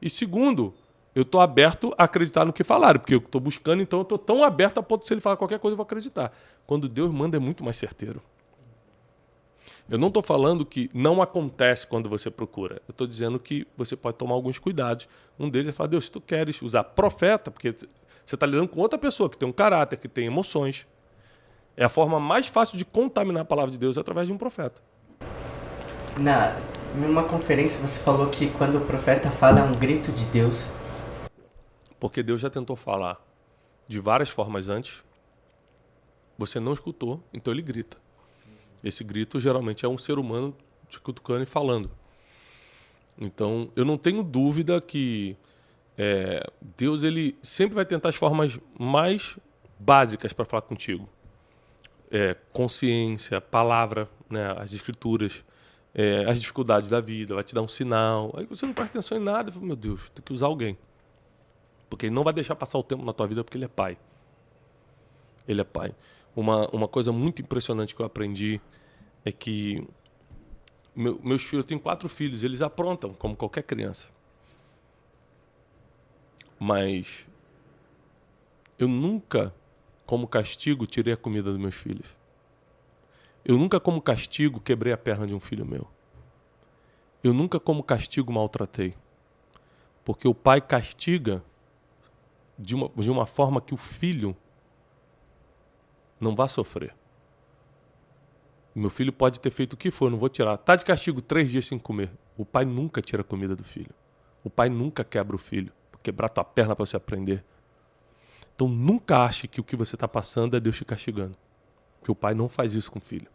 E 0.00 0.08
segundo, 0.08 0.74
eu 1.14 1.22
estou 1.22 1.40
aberto 1.40 1.92
a 1.98 2.04
acreditar 2.04 2.44
no 2.44 2.52
que 2.52 2.64
falaram, 2.64 2.98
porque 3.00 3.14
eu 3.14 3.18
estou 3.18 3.40
buscando, 3.40 3.82
então 3.82 3.98
eu 3.98 4.04
estou 4.04 4.18
tão 4.18 4.42
aberto 4.42 4.78
a 4.78 4.82
ponto 4.82 5.02
de 5.02 5.08
se 5.08 5.14
ele 5.14 5.20
falar 5.20 5.36
qualquer 5.36 5.58
coisa, 5.58 5.72
eu 5.72 5.76
vou 5.76 5.84
acreditar. 5.84 6.32
Quando 6.66 6.88
Deus 6.88 7.12
manda, 7.12 7.36
é 7.36 7.40
muito 7.40 7.62
mais 7.62 7.76
certeiro. 7.76 8.22
Eu 9.92 9.98
não 9.98 10.08
estou 10.08 10.22
falando 10.22 10.64
que 10.64 10.90
não 10.94 11.20
acontece 11.20 11.86
quando 11.86 12.08
você 12.08 12.30
procura. 12.30 12.80
Eu 12.88 12.92
estou 12.92 13.06
dizendo 13.06 13.38
que 13.38 13.66
você 13.76 13.94
pode 13.94 14.16
tomar 14.16 14.32
alguns 14.32 14.58
cuidados. 14.58 15.06
Um 15.38 15.50
deles 15.50 15.68
é 15.68 15.72
falar, 15.72 15.88
Deus, 15.88 16.06
se 16.06 16.10
tu 16.10 16.18
queres 16.18 16.62
usar 16.62 16.82
profeta, 16.82 17.50
porque 17.50 17.72
você 17.72 18.34
está 18.34 18.46
lidando 18.46 18.68
com 18.68 18.80
outra 18.80 18.98
pessoa 18.98 19.28
que 19.28 19.36
tem 19.36 19.46
um 19.46 19.52
caráter, 19.52 19.98
que 19.98 20.08
tem 20.08 20.24
emoções. 20.24 20.86
É 21.76 21.84
a 21.84 21.90
forma 21.90 22.18
mais 22.18 22.46
fácil 22.46 22.78
de 22.78 22.86
contaminar 22.86 23.42
a 23.42 23.44
palavra 23.44 23.70
de 23.70 23.76
Deus 23.76 23.98
através 23.98 24.26
de 24.26 24.32
um 24.32 24.38
profeta. 24.38 24.80
Na, 26.16 26.58
numa 26.94 27.24
conferência 27.24 27.78
você 27.78 27.98
falou 27.98 28.30
que 28.30 28.48
quando 28.52 28.76
o 28.76 28.86
profeta 28.86 29.30
fala 29.30 29.60
é 29.60 29.62
um 29.62 29.74
grito 29.74 30.10
de 30.10 30.24
Deus. 30.24 30.64
Porque 32.00 32.22
Deus 32.22 32.40
já 32.40 32.48
tentou 32.48 32.76
falar 32.76 33.22
de 33.86 34.00
várias 34.00 34.30
formas 34.30 34.70
antes. 34.70 35.04
Você 36.38 36.58
não 36.58 36.72
escutou, 36.72 37.22
então 37.30 37.52
ele 37.52 37.60
grita. 37.60 37.98
Esse 38.82 39.04
grito 39.04 39.38
geralmente 39.38 39.84
é 39.84 39.88
um 39.88 39.98
ser 39.98 40.18
humano 40.18 40.56
te 40.88 41.00
cutucando 41.00 41.42
e 41.42 41.46
falando. 41.46 41.90
Então, 43.18 43.70
eu 43.76 43.84
não 43.84 43.96
tenho 43.96 44.22
dúvida 44.22 44.80
que 44.80 45.36
é, 45.96 46.44
Deus 46.76 47.02
ele 47.02 47.36
sempre 47.42 47.74
vai 47.74 47.84
tentar 47.84 48.08
as 48.08 48.16
formas 48.16 48.58
mais 48.78 49.38
básicas 49.78 50.32
para 50.32 50.44
falar 50.44 50.62
contigo. 50.62 51.08
É, 52.10 52.36
consciência, 52.52 53.40
palavra, 53.40 54.08
né, 54.28 54.54
as 54.58 54.72
escrituras, 54.72 55.44
é, 55.94 56.24
as 56.28 56.40
dificuldades 56.40 56.90
da 56.90 57.00
vida, 57.00 57.34
vai 57.34 57.44
te 57.44 57.54
dar 57.54 57.62
um 57.62 57.68
sinal. 57.68 58.34
Aí 58.36 58.46
você 58.46 58.66
não 58.66 58.72
presta 58.72 58.98
atenção 58.98 59.18
em 59.18 59.20
nada, 59.20 59.52
fala, 59.52 59.64
meu 59.64 59.76
Deus, 59.76 60.10
tem 60.10 60.22
que 60.22 60.32
usar 60.32 60.46
alguém. 60.46 60.76
Porque 61.88 62.06
ele 62.06 62.14
não 62.14 62.24
vai 62.24 62.32
deixar 62.32 62.56
passar 62.56 62.78
o 62.78 62.82
tempo 62.82 63.04
na 63.04 63.12
tua 63.12 63.26
vida 63.26 63.44
porque 63.44 63.56
ele 63.56 63.66
é 63.66 63.68
pai. 63.68 63.98
Ele 65.46 65.60
é 65.60 65.64
pai. 65.64 65.94
Uma, 66.34 66.68
uma 66.70 66.88
coisa 66.88 67.12
muito 67.12 67.42
impressionante 67.42 67.94
que 67.94 68.00
eu 68.00 68.06
aprendi 68.06 68.60
é 69.24 69.30
que 69.30 69.86
meu, 70.94 71.18
meus 71.22 71.42
filhos, 71.42 71.64
eu 71.64 71.68
tenho 71.68 71.80
quatro 71.80 72.08
filhos, 72.08 72.42
eles 72.42 72.60
aprontam 72.62 73.14
como 73.14 73.34
qualquer 73.34 73.62
criança. 73.62 74.10
Mas 76.58 77.26
eu 78.78 78.88
nunca, 78.88 79.54
como 80.06 80.28
castigo, 80.28 80.86
tirei 80.86 81.14
a 81.14 81.16
comida 81.16 81.50
dos 81.50 81.60
meus 81.60 81.74
filhos. 81.74 82.06
Eu 83.44 83.58
nunca, 83.58 83.80
como 83.80 84.00
castigo, 84.00 84.60
quebrei 84.60 84.92
a 84.92 84.96
perna 84.96 85.26
de 85.26 85.34
um 85.34 85.40
filho 85.40 85.66
meu. 85.66 85.88
Eu 87.24 87.32
nunca, 87.32 87.58
como 87.58 87.82
castigo, 87.82 88.32
maltratei. 88.32 88.94
Porque 90.04 90.28
o 90.28 90.34
pai 90.34 90.60
castiga 90.60 91.42
de 92.58 92.74
uma, 92.74 92.88
de 92.96 93.10
uma 93.10 93.26
forma 93.26 93.60
que 93.60 93.74
o 93.74 93.76
filho 93.76 94.36
não 96.22 96.34
vá 96.34 96.46
sofrer. 96.48 96.94
Meu 98.74 98.88
filho 98.88 99.12
pode 99.12 99.40
ter 99.40 99.50
feito 99.50 99.74
o 99.74 99.76
que 99.76 99.90
for, 99.90 100.10
não 100.10 100.18
vou 100.18 100.28
tirar. 100.28 100.56
Tá 100.56 100.76
de 100.76 100.84
castigo 100.84 101.20
três 101.20 101.50
dias 101.50 101.66
sem 101.66 101.78
comer. 101.78 102.10
O 102.38 102.44
pai 102.44 102.64
nunca 102.64 103.02
tira 103.02 103.20
a 103.20 103.24
comida 103.24 103.54
do 103.54 103.64
filho. 103.64 103.92
O 104.42 104.48
pai 104.48 104.70
nunca 104.70 105.04
quebra 105.04 105.36
o 105.36 105.38
filho. 105.38 105.72
Quebrar 106.02 106.28
tua 106.28 106.44
perna 106.44 106.74
para 106.74 106.86
você 106.86 106.96
aprender. 106.96 107.44
Então 108.54 108.68
nunca 108.68 109.24
ache 109.24 109.46
que 109.46 109.60
o 109.60 109.64
que 109.64 109.76
você 109.76 109.94
está 109.94 110.08
passando 110.08 110.56
é 110.56 110.60
Deus 110.60 110.76
te 110.76 110.84
castigando. 110.84 111.36
Que 112.02 112.10
o 112.10 112.14
pai 112.14 112.34
não 112.34 112.48
faz 112.48 112.74
isso 112.74 112.90
com 112.90 112.98
o 112.98 113.02
filho. 113.02 113.28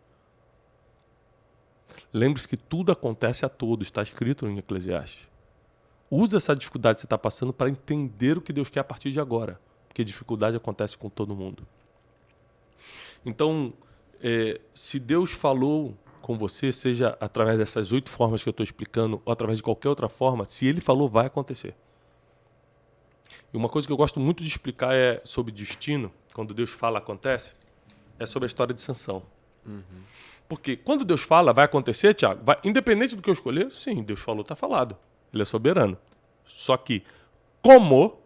Lembre-se 2.12 2.48
que 2.48 2.58
tudo 2.58 2.92
acontece 2.92 3.46
a 3.46 3.50
todos, 3.50 3.88
está 3.88 4.02
escrito 4.02 4.48
em 4.48 4.58
Eclesiastes. 4.58 5.30
Usa 6.10 6.38
essa 6.38 6.56
dificuldade 6.56 6.96
que 6.96 7.02
você 7.02 7.06
está 7.06 7.18
passando 7.18 7.54
para 7.54 7.70
entender 7.70 8.38
o 8.38 8.42
que 8.42 8.54
Deus 8.54 8.70
quer 8.70 8.80
a 8.80 8.84
partir 8.84 9.12
de 9.12 9.20
agora. 9.20 9.60
Porque 9.88 10.04
dificuldade 10.04 10.58
acontece 10.58 10.98
com 10.98 11.10
todo 11.10 11.36
mundo. 11.36 11.68
Então, 13.28 13.74
é, 14.24 14.60
se 14.74 14.98
Deus 14.98 15.32
falou 15.32 15.94
com 16.22 16.38
você, 16.38 16.72
seja 16.72 17.18
através 17.20 17.58
dessas 17.58 17.92
oito 17.92 18.10
formas 18.10 18.42
que 18.42 18.48
eu 18.48 18.52
estou 18.52 18.64
explicando, 18.64 19.22
ou 19.26 19.34
através 19.34 19.58
de 19.58 19.64
qualquer 19.64 19.90
outra 19.90 20.08
forma, 20.08 20.46
se 20.46 20.66
Ele 20.66 20.80
falou, 20.80 21.10
vai 21.10 21.26
acontecer. 21.26 21.76
E 23.54 23.58
uma 23.58 23.68
coisa 23.68 23.86
que 23.86 23.92
eu 23.92 23.98
gosto 23.98 24.18
muito 24.18 24.44
de 24.44 24.50
explicar 24.50 24.96
é 24.96 25.22
sobre 25.26 25.52
destino, 25.52 26.10
quando 26.34 26.54
Deus 26.54 26.70
fala, 26.70 27.00
acontece, 27.00 27.52
é 28.18 28.26
sobre 28.26 28.46
a 28.46 28.48
história 28.48 28.74
de 28.74 28.82
Sansão. 28.82 29.22
Porque 30.48 30.78
quando 30.78 31.04
Deus 31.04 31.22
fala, 31.22 31.52
vai 31.52 31.66
acontecer, 31.66 32.14
Tiago, 32.14 32.42
vai, 32.46 32.58
independente 32.64 33.14
do 33.14 33.22
que 33.22 33.30
eu 33.30 33.34
escolher, 33.34 33.70
sim, 33.74 34.04
Deus 34.04 34.22
falou, 34.22 34.42
está 34.42 34.56
falado. 34.56 34.98
Ele 35.34 35.42
é 35.42 35.46
soberano. 35.46 35.98
Só 36.46 36.78
que, 36.78 37.04
como 37.62 38.18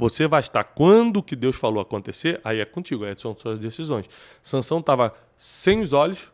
você 0.00 0.26
vai 0.26 0.40
estar 0.40 0.64
quando 0.64 1.18
o 1.18 1.22
que 1.22 1.36
Deus 1.36 1.56
falou 1.56 1.82
acontecer, 1.82 2.40
aí 2.42 2.58
é 2.58 2.64
contigo, 2.64 3.04
aí 3.04 3.14
são 3.18 3.36
suas 3.36 3.58
decisões. 3.58 4.08
Sansão 4.42 4.80
estava 4.80 5.14
sem 5.36 5.80
os 5.80 5.92
olhos, 5.92 6.32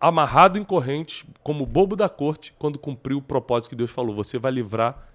amarrado 0.00 0.58
em 0.58 0.64
correntes, 0.64 1.24
como 1.40 1.64
bobo 1.64 1.94
da 1.94 2.08
corte, 2.08 2.52
quando 2.58 2.80
cumpriu 2.80 3.18
o 3.18 3.22
propósito 3.22 3.68
que 3.68 3.76
Deus 3.76 3.92
falou. 3.92 4.16
Você 4.16 4.40
vai 4.40 4.50
livrar 4.50 5.08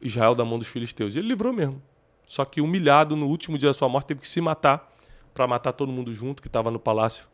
Israel 0.00 0.34
da 0.34 0.44
mão 0.44 0.58
dos 0.58 0.66
filisteus. 0.66 1.14
E 1.14 1.20
ele 1.20 1.28
livrou 1.28 1.52
mesmo. 1.52 1.80
Só 2.26 2.44
que 2.44 2.60
humilhado, 2.60 3.14
no 3.14 3.28
último 3.28 3.56
dia 3.56 3.68
da 3.68 3.74
sua 3.74 3.88
morte, 3.88 4.06
teve 4.08 4.20
que 4.20 4.28
se 4.28 4.40
matar 4.40 4.92
para 5.32 5.46
matar 5.46 5.72
todo 5.72 5.92
mundo 5.92 6.12
junto 6.12 6.42
que 6.42 6.48
estava 6.48 6.72
no 6.72 6.80
palácio. 6.80 7.28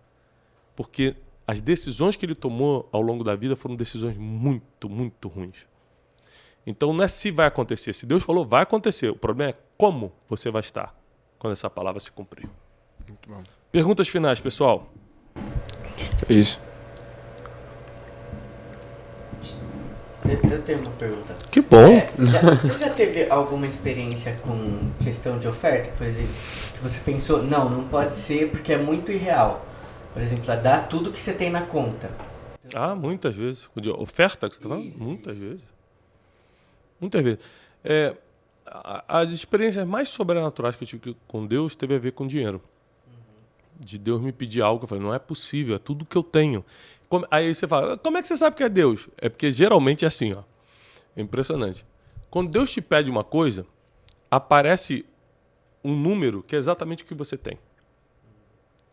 Porque 0.76 1.16
as 1.46 1.62
decisões 1.62 2.14
que 2.14 2.26
ele 2.26 2.34
tomou 2.34 2.86
ao 2.92 3.00
longo 3.00 3.24
da 3.24 3.34
vida 3.34 3.56
foram 3.56 3.74
decisões 3.74 4.18
muito, 4.18 4.86
muito 4.86 5.28
ruins. 5.28 5.66
Então 6.66 6.92
não 6.92 7.04
é 7.04 7.08
se 7.08 7.30
vai 7.30 7.46
acontecer. 7.46 7.92
Se 7.92 8.06
Deus 8.06 8.22
falou, 8.22 8.46
vai 8.46 8.62
acontecer. 8.62 9.08
O 9.08 9.16
problema 9.16 9.50
é 9.52 9.56
como 9.76 10.12
você 10.28 10.50
vai 10.50 10.60
estar 10.60 10.94
quando 11.38 11.52
essa 11.52 11.68
palavra 11.68 12.00
se 12.00 12.10
cumprir. 12.10 12.48
Muito 13.08 13.28
bom. 13.28 13.40
Perguntas 13.70 14.08
finais, 14.08 14.40
pessoal. 14.40 14.88
É 16.28 16.32
isso. 16.32 16.60
Eu 20.26 20.62
tenho 20.62 20.80
uma 20.80 20.90
pergunta. 20.92 21.34
Que 21.50 21.60
bom. 21.60 21.92
É, 21.92 22.08
já, 22.18 22.40
você 22.54 22.78
já 22.78 22.88
teve 22.88 23.28
alguma 23.28 23.66
experiência 23.66 24.38
com 24.42 24.90
questão 25.02 25.38
de 25.38 25.46
oferta, 25.46 25.92
por 25.98 26.06
exemplo, 26.06 26.32
que 26.72 26.80
você 26.80 26.98
pensou, 27.00 27.42
não, 27.42 27.68
não 27.68 27.84
pode 27.88 28.16
ser 28.16 28.50
porque 28.50 28.72
é 28.72 28.78
muito 28.78 29.12
irreal. 29.12 29.66
Por 30.14 30.22
exemplo, 30.22 30.46
dar 30.56 30.88
tudo 30.88 31.10
que 31.10 31.20
você 31.20 31.32
tem 31.32 31.50
na 31.50 31.62
conta. 31.62 32.10
Ah, 32.72 32.94
muitas 32.94 33.34
vezes. 33.34 33.68
Oferta 33.98 34.48
que 34.48 34.54
você 34.54 34.60
está 34.60 34.68
falando? 34.68 34.96
Muitas 34.96 35.36
isso. 35.36 35.44
vezes. 35.46 35.73
Muitas 37.04 37.22
vezes. 37.22 37.38
É, 37.84 38.16
as 39.06 39.30
experiências 39.30 39.86
mais 39.86 40.08
sobrenaturais 40.08 40.74
que 40.74 40.84
eu 40.84 40.88
tive 40.88 41.16
com 41.28 41.46
Deus 41.46 41.76
teve 41.76 41.94
a 41.94 41.98
ver 41.98 42.12
com 42.12 42.26
dinheiro. 42.26 42.62
De 43.78 43.98
Deus 43.98 44.22
me 44.22 44.32
pedir 44.32 44.62
algo, 44.62 44.84
eu 44.84 44.88
falei, 44.88 45.04
não 45.04 45.12
é 45.12 45.18
possível, 45.18 45.74
é 45.76 45.78
tudo 45.78 46.06
que 46.06 46.16
eu 46.16 46.22
tenho. 46.22 46.64
Aí 47.30 47.54
você 47.54 47.68
fala, 47.68 47.98
como 47.98 48.16
é 48.16 48.22
que 48.22 48.28
você 48.28 48.36
sabe 48.36 48.56
que 48.56 48.62
é 48.62 48.68
Deus? 48.68 49.06
É 49.18 49.28
porque 49.28 49.52
geralmente 49.52 50.04
é 50.04 50.08
assim, 50.08 50.32
ó. 50.32 50.42
É 51.14 51.20
impressionante. 51.20 51.84
Quando 52.30 52.50
Deus 52.50 52.72
te 52.72 52.80
pede 52.80 53.10
uma 53.10 53.22
coisa, 53.22 53.66
aparece 54.30 55.04
um 55.84 55.94
número 55.94 56.42
que 56.42 56.56
é 56.56 56.58
exatamente 56.58 57.02
o 57.02 57.06
que 57.06 57.14
você 57.14 57.36
tem. 57.36 57.58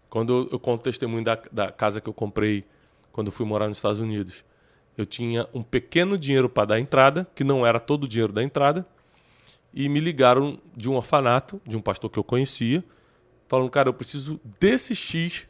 Quando 0.09 0.49
eu, 0.51 0.59
conto 0.59 0.81
o 0.81 0.83
testemunho 0.83 1.23
da, 1.23 1.41
da 1.49 1.71
casa 1.71 2.01
que 2.01 2.09
eu 2.09 2.13
comprei 2.13 2.65
quando 3.13 3.27
eu 3.27 3.31
fui 3.31 3.45
morar 3.45 3.69
nos 3.69 3.77
Estados 3.77 4.01
Unidos, 4.01 4.43
eu 4.97 5.05
tinha 5.05 5.47
um 5.53 5.63
pequeno 5.63 6.17
dinheiro 6.17 6.49
para 6.49 6.65
dar 6.65 6.79
entrada, 6.79 7.27
que 7.35 7.43
não 7.43 7.65
era 7.65 7.79
todo 7.79 8.03
o 8.03 8.07
dinheiro 8.07 8.33
da 8.33 8.43
entrada, 8.43 8.85
e 9.73 9.87
me 9.87 9.99
ligaram 9.99 10.59
de 10.75 10.89
um 10.89 10.95
orfanato, 10.95 11.61
de 11.65 11.77
um 11.77 11.81
pastor 11.81 12.09
que 12.09 12.19
eu 12.19 12.23
conhecia, 12.23 12.83
falando, 13.47 13.69
cara, 13.69 13.89
eu 13.89 13.93
preciso 13.93 14.39
desse 14.59 14.95
X 14.95 15.47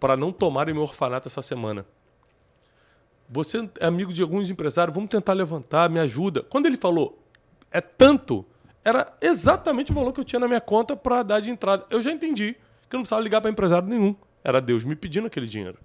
para 0.00 0.16
não 0.16 0.32
tomarem 0.32 0.74
meu 0.74 0.82
orfanato 0.82 1.28
essa 1.28 1.42
semana. 1.42 1.86
Você 3.28 3.68
é 3.80 3.86
amigo 3.86 4.12
de 4.12 4.22
alguns 4.22 4.50
empresários, 4.50 4.94
vamos 4.94 5.10
tentar 5.10 5.32
levantar, 5.32 5.90
me 5.90 5.98
ajuda. 5.98 6.42
Quando 6.42 6.66
ele 6.66 6.76
falou, 6.76 7.22
é 7.70 7.80
tanto, 7.80 8.44
era 8.84 9.16
exatamente 9.20 9.90
o 9.90 9.94
valor 9.94 10.12
que 10.12 10.20
eu 10.20 10.24
tinha 10.24 10.38
na 10.38 10.46
minha 10.46 10.60
conta 10.60 10.96
para 10.96 11.22
dar 11.22 11.40
de 11.40 11.50
entrada. 11.50 11.84
Eu 11.90 12.00
já 12.00 12.12
entendi 12.12 12.54
que 12.88 12.94
eu 12.94 12.98
não 12.98 13.02
precisava 13.02 13.22
ligar 13.22 13.40
para 13.40 13.50
empresário 13.50 13.88
nenhum. 13.88 14.14
Era 14.44 14.60
Deus 14.60 14.84
me 14.84 14.94
pedindo 14.94 15.26
aquele 15.26 15.46
dinheiro. 15.46 15.78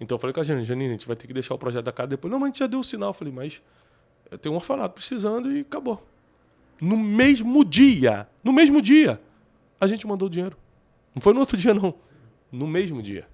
Então 0.00 0.16
eu 0.16 0.18
falei 0.18 0.32
com 0.32 0.40
a 0.40 0.44
Janine, 0.44 0.64
Janine, 0.64 0.88
a 0.88 0.92
gente 0.92 1.06
vai 1.06 1.14
ter 1.14 1.26
que 1.26 1.32
deixar 1.32 1.54
o 1.54 1.58
projeto 1.58 1.84
da 1.84 1.92
casa 1.92 2.08
depois. 2.08 2.32
Não, 2.32 2.38
mas 2.40 2.46
a 2.46 2.50
gente 2.50 2.58
já 2.58 2.66
deu 2.66 2.80
o 2.80 2.84
sinal. 2.84 3.10
Eu 3.10 3.14
falei, 3.14 3.32
mas 3.32 3.60
eu 4.30 4.38
tenho 4.38 4.54
um 4.54 4.56
orfanato 4.56 4.94
precisando 4.94 5.52
e 5.52 5.60
acabou. 5.60 6.02
No 6.80 6.96
mesmo 6.96 7.62
dia, 7.64 8.26
no 8.42 8.52
mesmo 8.52 8.80
dia, 8.80 9.20
a 9.78 9.86
gente 9.86 10.06
mandou 10.06 10.26
o 10.26 10.30
dinheiro. 10.30 10.56
Não 11.14 11.20
foi 11.20 11.34
no 11.34 11.40
outro 11.40 11.56
dia, 11.58 11.74
não 11.74 11.94
no 12.50 12.66
mesmo 12.66 13.02
dia. 13.02 13.26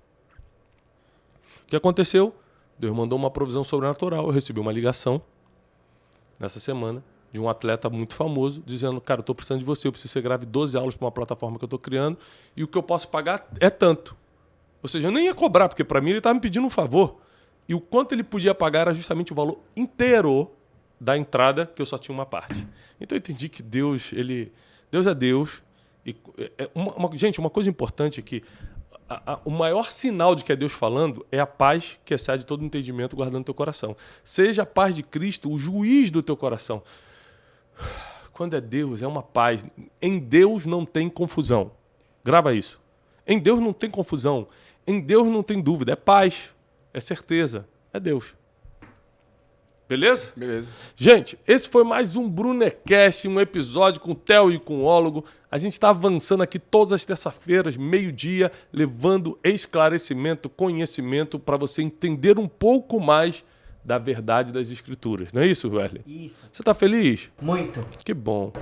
O 1.64 1.68
que 1.68 1.76
aconteceu? 1.76 2.34
Deus 2.78 2.94
mandou 2.94 3.18
uma 3.18 3.30
provisão 3.30 3.64
sobrenatural. 3.64 4.26
Eu 4.26 4.30
recebi 4.30 4.60
uma 4.60 4.72
ligação 4.72 5.22
nessa 6.38 6.60
semana 6.60 7.02
de 7.32 7.40
um 7.40 7.48
atleta 7.48 7.88
muito 7.88 8.14
famoso 8.14 8.62
dizendo: 8.64 9.00
Cara, 9.00 9.20
eu 9.20 9.22
estou 9.22 9.34
precisando 9.34 9.60
de 9.60 9.64
você, 9.64 9.88
eu 9.88 9.92
preciso 9.92 10.12
ser 10.12 10.22
grave 10.22 10.46
12 10.46 10.76
aulas 10.76 10.94
para 10.94 11.06
uma 11.06 11.12
plataforma 11.12 11.58
que 11.58 11.64
eu 11.64 11.66
estou 11.66 11.78
criando 11.78 12.18
e 12.56 12.62
o 12.62 12.68
que 12.68 12.76
eu 12.76 12.82
posso 12.82 13.08
pagar 13.08 13.48
é 13.58 13.70
tanto. 13.70 14.16
Ou 14.86 14.88
seja, 14.88 15.08
eu 15.08 15.12
nem 15.12 15.24
ia 15.24 15.34
cobrar, 15.34 15.68
porque 15.68 15.82
para 15.82 16.00
mim 16.00 16.10
ele 16.10 16.18
estava 16.18 16.32
me 16.34 16.40
pedindo 16.40 16.64
um 16.64 16.70
favor. 16.70 17.16
E 17.68 17.74
o 17.74 17.80
quanto 17.80 18.12
ele 18.12 18.22
podia 18.22 18.54
pagar 18.54 18.82
era 18.82 18.94
justamente 18.94 19.32
o 19.32 19.34
valor 19.34 19.58
inteiro 19.76 20.48
da 21.00 21.18
entrada, 21.18 21.66
que 21.66 21.82
eu 21.82 21.86
só 21.86 21.98
tinha 21.98 22.14
uma 22.14 22.24
parte. 22.24 22.64
Então 23.00 23.16
eu 23.16 23.18
entendi 23.18 23.48
que 23.48 23.64
Deus, 23.64 24.12
ele. 24.12 24.52
Deus 24.88 25.08
é 25.08 25.12
Deus. 25.12 25.60
E, 26.06 26.14
é 26.56 26.70
uma, 26.72 26.94
uma, 26.94 27.16
gente, 27.16 27.40
uma 27.40 27.50
coisa 27.50 27.68
importante 27.68 28.20
é 28.20 28.40
a, 29.08 29.32
a, 29.32 29.40
o 29.44 29.50
maior 29.50 29.90
sinal 29.90 30.36
de 30.36 30.44
que 30.44 30.52
é 30.52 30.56
Deus 30.56 30.72
falando 30.72 31.26
é 31.32 31.40
a 31.40 31.46
paz 31.46 31.98
que 32.04 32.14
excede 32.14 32.46
todo 32.46 32.64
entendimento 32.64 33.16
guardando 33.16 33.44
teu 33.44 33.54
coração. 33.54 33.96
Seja 34.22 34.62
a 34.62 34.66
paz 34.66 34.94
de 34.94 35.02
Cristo 35.02 35.50
o 35.50 35.58
juiz 35.58 36.12
do 36.12 36.22
teu 36.22 36.36
coração. 36.36 36.80
Quando 38.32 38.54
é 38.54 38.60
Deus, 38.60 39.02
é 39.02 39.06
uma 39.06 39.22
paz. 39.22 39.66
Em 40.00 40.16
Deus 40.20 40.64
não 40.64 40.86
tem 40.86 41.08
confusão. 41.08 41.72
Grava 42.24 42.54
isso. 42.54 42.80
Em 43.26 43.40
Deus 43.40 43.58
não 43.58 43.72
tem 43.72 43.90
confusão. 43.90 44.46
Em 44.86 45.00
Deus 45.00 45.28
não 45.28 45.42
tem 45.42 45.60
dúvida. 45.60 45.92
É 45.92 45.96
paz. 45.96 46.54
É 46.94 47.00
certeza. 47.00 47.66
É 47.92 47.98
Deus. 47.98 48.34
Beleza? 49.88 50.32
Beleza. 50.34 50.68
Gente, 50.96 51.38
esse 51.46 51.68
foi 51.68 51.84
mais 51.84 52.16
um 52.16 52.28
Brunecast, 52.28 53.28
um 53.28 53.40
episódio 53.40 54.00
com 54.00 54.10
o 54.10 54.14
Theo 54.16 54.50
e 54.50 54.58
com 54.58 54.80
o 54.80 54.84
Ólogo. 54.84 55.24
A 55.48 55.58
gente 55.58 55.74
está 55.74 55.90
avançando 55.90 56.42
aqui 56.42 56.58
todas 56.58 56.92
as 56.92 57.06
terças-feiras, 57.06 57.76
meio-dia, 57.76 58.50
levando 58.72 59.38
esclarecimento, 59.44 60.48
conhecimento 60.48 61.38
para 61.38 61.56
você 61.56 61.82
entender 61.82 62.36
um 62.36 62.48
pouco 62.48 62.98
mais 62.98 63.44
da 63.86 63.98
verdade 63.98 64.52
das 64.52 64.68
escrituras. 64.68 65.32
Não 65.32 65.42
é 65.42 65.46
isso, 65.46 65.70
Wesley? 65.70 66.02
Isso. 66.04 66.48
Você 66.52 66.60
está 66.60 66.74
feliz? 66.74 67.30
Muito. 67.40 67.86
Que 68.04 68.12
bom. 68.12 68.52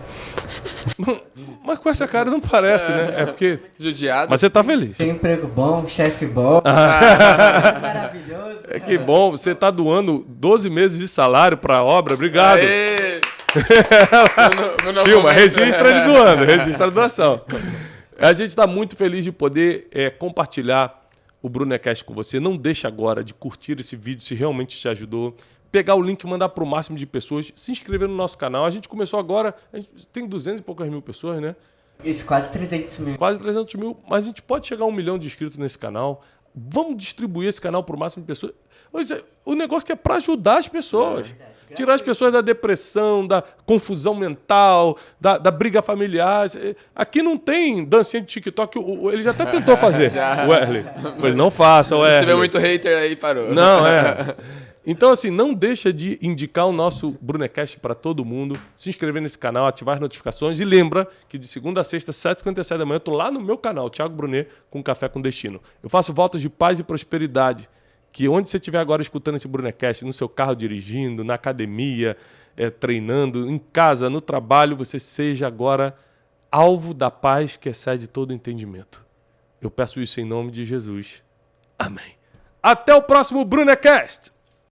Mas 1.64 1.78
com 1.78 1.88
essa 1.88 2.06
cara 2.06 2.30
não 2.30 2.40
parece, 2.40 2.92
é, 2.92 2.94
né? 2.94 3.14
É 3.22 3.24
porque. 3.24 3.58
Judiado. 3.80 4.30
Mas 4.30 4.40
você 4.40 4.48
está 4.48 4.62
feliz. 4.62 4.98
Tem 4.98 5.08
emprego 5.08 5.48
bom, 5.48 5.88
chefe 5.88 6.26
bom. 6.26 6.60
Ah. 6.62 7.78
Maravilhoso. 7.80 8.58
É 8.68 8.78
que 8.78 8.98
bom. 8.98 9.30
Você 9.30 9.52
está 9.52 9.70
doando 9.70 10.26
12 10.28 10.68
meses 10.68 10.98
de 10.98 11.08
salário 11.08 11.56
para 11.56 11.78
a 11.78 11.82
obra. 11.82 12.12
Obrigado. 12.12 12.58
Aê. 12.58 13.20
Filma, 15.04 15.32
registra 15.32 15.88
ele 15.88 16.00
doando, 16.02 16.44
registra 16.44 16.88
a 16.88 16.90
doação. 16.90 17.40
A 18.18 18.32
gente 18.34 18.48
está 18.48 18.66
muito 18.66 18.94
feliz 18.94 19.24
de 19.24 19.32
poder 19.32 19.88
é, 19.90 20.10
compartilhar 20.10 21.03
o 21.44 21.48
Brunecast 21.50 22.02
com 22.06 22.14
você. 22.14 22.40
Não 22.40 22.56
deixe 22.56 22.86
agora 22.86 23.22
de 23.22 23.34
curtir 23.34 23.78
esse 23.78 23.94
vídeo 23.94 24.24
se 24.24 24.34
realmente 24.34 24.80
te 24.80 24.88
ajudou. 24.88 25.36
Pegar 25.70 25.94
o 25.94 26.00
link 26.00 26.22
e 26.22 26.26
mandar 26.26 26.48
para 26.48 26.64
o 26.64 26.66
máximo 26.66 26.96
de 26.96 27.04
pessoas. 27.04 27.52
Se 27.54 27.70
inscrever 27.70 28.08
no 28.08 28.14
nosso 28.14 28.38
canal. 28.38 28.64
A 28.64 28.70
gente 28.70 28.88
começou 28.88 29.20
agora, 29.20 29.54
gente 29.74 30.08
tem 30.08 30.26
200 30.26 30.60
e 30.60 30.62
poucas 30.62 30.88
mil 30.88 31.02
pessoas, 31.02 31.42
né? 31.42 31.54
Isso, 32.02 32.24
quase 32.24 32.50
300 32.50 32.98
mil. 33.00 33.18
Quase 33.18 33.38
300 33.38 33.74
mil. 33.74 33.94
Mas 34.08 34.24
a 34.24 34.28
gente 34.28 34.40
pode 34.40 34.66
chegar 34.66 34.84
a 34.84 34.88
um 34.88 34.92
milhão 34.92 35.18
de 35.18 35.26
inscritos 35.26 35.58
nesse 35.58 35.78
canal. 35.78 36.22
Vamos 36.54 36.96
distribuir 36.96 37.50
esse 37.50 37.60
canal 37.60 37.84
para 37.84 37.94
o 37.94 37.98
máximo 37.98 38.22
de 38.22 38.26
pessoas. 38.26 38.54
O 39.44 39.54
negócio 39.54 39.84
que 39.84 39.92
é 39.92 39.96
para 39.96 40.14
ajudar 40.14 40.60
as 40.60 40.66
pessoas. 40.66 41.34
É 41.38 41.53
Tirar 41.74 41.94
as 41.94 42.02
pessoas 42.02 42.32
da 42.32 42.40
depressão, 42.40 43.26
da 43.26 43.42
confusão 43.64 44.14
mental, 44.14 44.98
da, 45.20 45.38
da 45.38 45.50
briga 45.50 45.80
familiar. 45.80 46.48
Aqui 46.94 47.22
não 47.22 47.38
tem 47.38 47.84
dancinha 47.84 48.20
de 48.20 48.28
TikTok. 48.28 48.78
Ele 49.12 49.22
já 49.22 49.30
até 49.30 49.46
tentou 49.46 49.76
fazer, 49.76 50.12
o 50.46 50.50
Wesley. 50.50 50.84
Falei, 51.18 51.34
não 51.34 51.50
faça, 51.50 51.96
Wesley. 51.96 52.20
Você 52.20 52.26
vê 52.26 52.34
muito 52.34 52.58
hater 52.58 52.98
aí, 52.98 53.16
parou. 53.16 53.54
Não, 53.54 53.86
é. 53.86 54.34
Então, 54.86 55.10
assim, 55.10 55.30
não 55.30 55.54
deixa 55.54 55.90
de 55.90 56.18
indicar 56.20 56.66
o 56.66 56.72
nosso 56.72 57.16
Brunecast 57.18 57.80
para 57.80 57.94
todo 57.94 58.22
mundo, 58.22 58.58
se 58.74 58.90
inscrever 58.90 59.22
nesse 59.22 59.38
canal, 59.38 59.66
ativar 59.66 59.94
as 59.94 60.00
notificações 60.00 60.60
e 60.60 60.64
lembra 60.64 61.08
que 61.26 61.38
de 61.38 61.48
segunda 61.48 61.80
a 61.80 61.84
sexta, 61.84 62.12
7h57 62.12 62.76
da 62.76 62.84
manhã, 62.84 62.96
eu 62.96 63.00
tô 63.00 63.12
lá 63.12 63.30
no 63.30 63.40
meu 63.40 63.56
canal, 63.56 63.88
Thiago 63.88 64.14
Brunet, 64.14 64.46
com 64.68 64.82
Café 64.82 65.08
com 65.08 65.22
Destino. 65.22 65.58
Eu 65.82 65.88
faço 65.88 66.12
votos 66.12 66.42
de 66.42 66.50
paz 66.50 66.78
e 66.78 66.84
prosperidade 66.84 67.66
que 68.14 68.28
onde 68.28 68.48
você 68.48 68.58
estiver 68.58 68.78
agora 68.78 69.02
escutando 69.02 69.34
esse 69.34 69.48
Brunecast, 69.48 70.04
no 70.04 70.12
seu 70.12 70.28
carro 70.28 70.54
dirigindo, 70.54 71.24
na 71.24 71.34
academia, 71.34 72.16
é, 72.56 72.70
treinando, 72.70 73.50
em 73.50 73.58
casa, 73.58 74.08
no 74.08 74.20
trabalho, 74.20 74.76
você 74.76 75.00
seja 75.00 75.48
agora 75.48 75.96
alvo 76.48 76.94
da 76.94 77.10
paz 77.10 77.56
que 77.56 77.68
excede 77.68 78.06
todo 78.06 78.32
entendimento. 78.32 79.04
Eu 79.60 79.68
peço 79.68 80.00
isso 80.00 80.20
em 80.20 80.24
nome 80.24 80.52
de 80.52 80.64
Jesus. 80.64 81.24
Amém. 81.76 82.14
Até 82.62 82.94
o 82.94 83.02
próximo 83.02 83.44
Brunecast! 83.44 84.30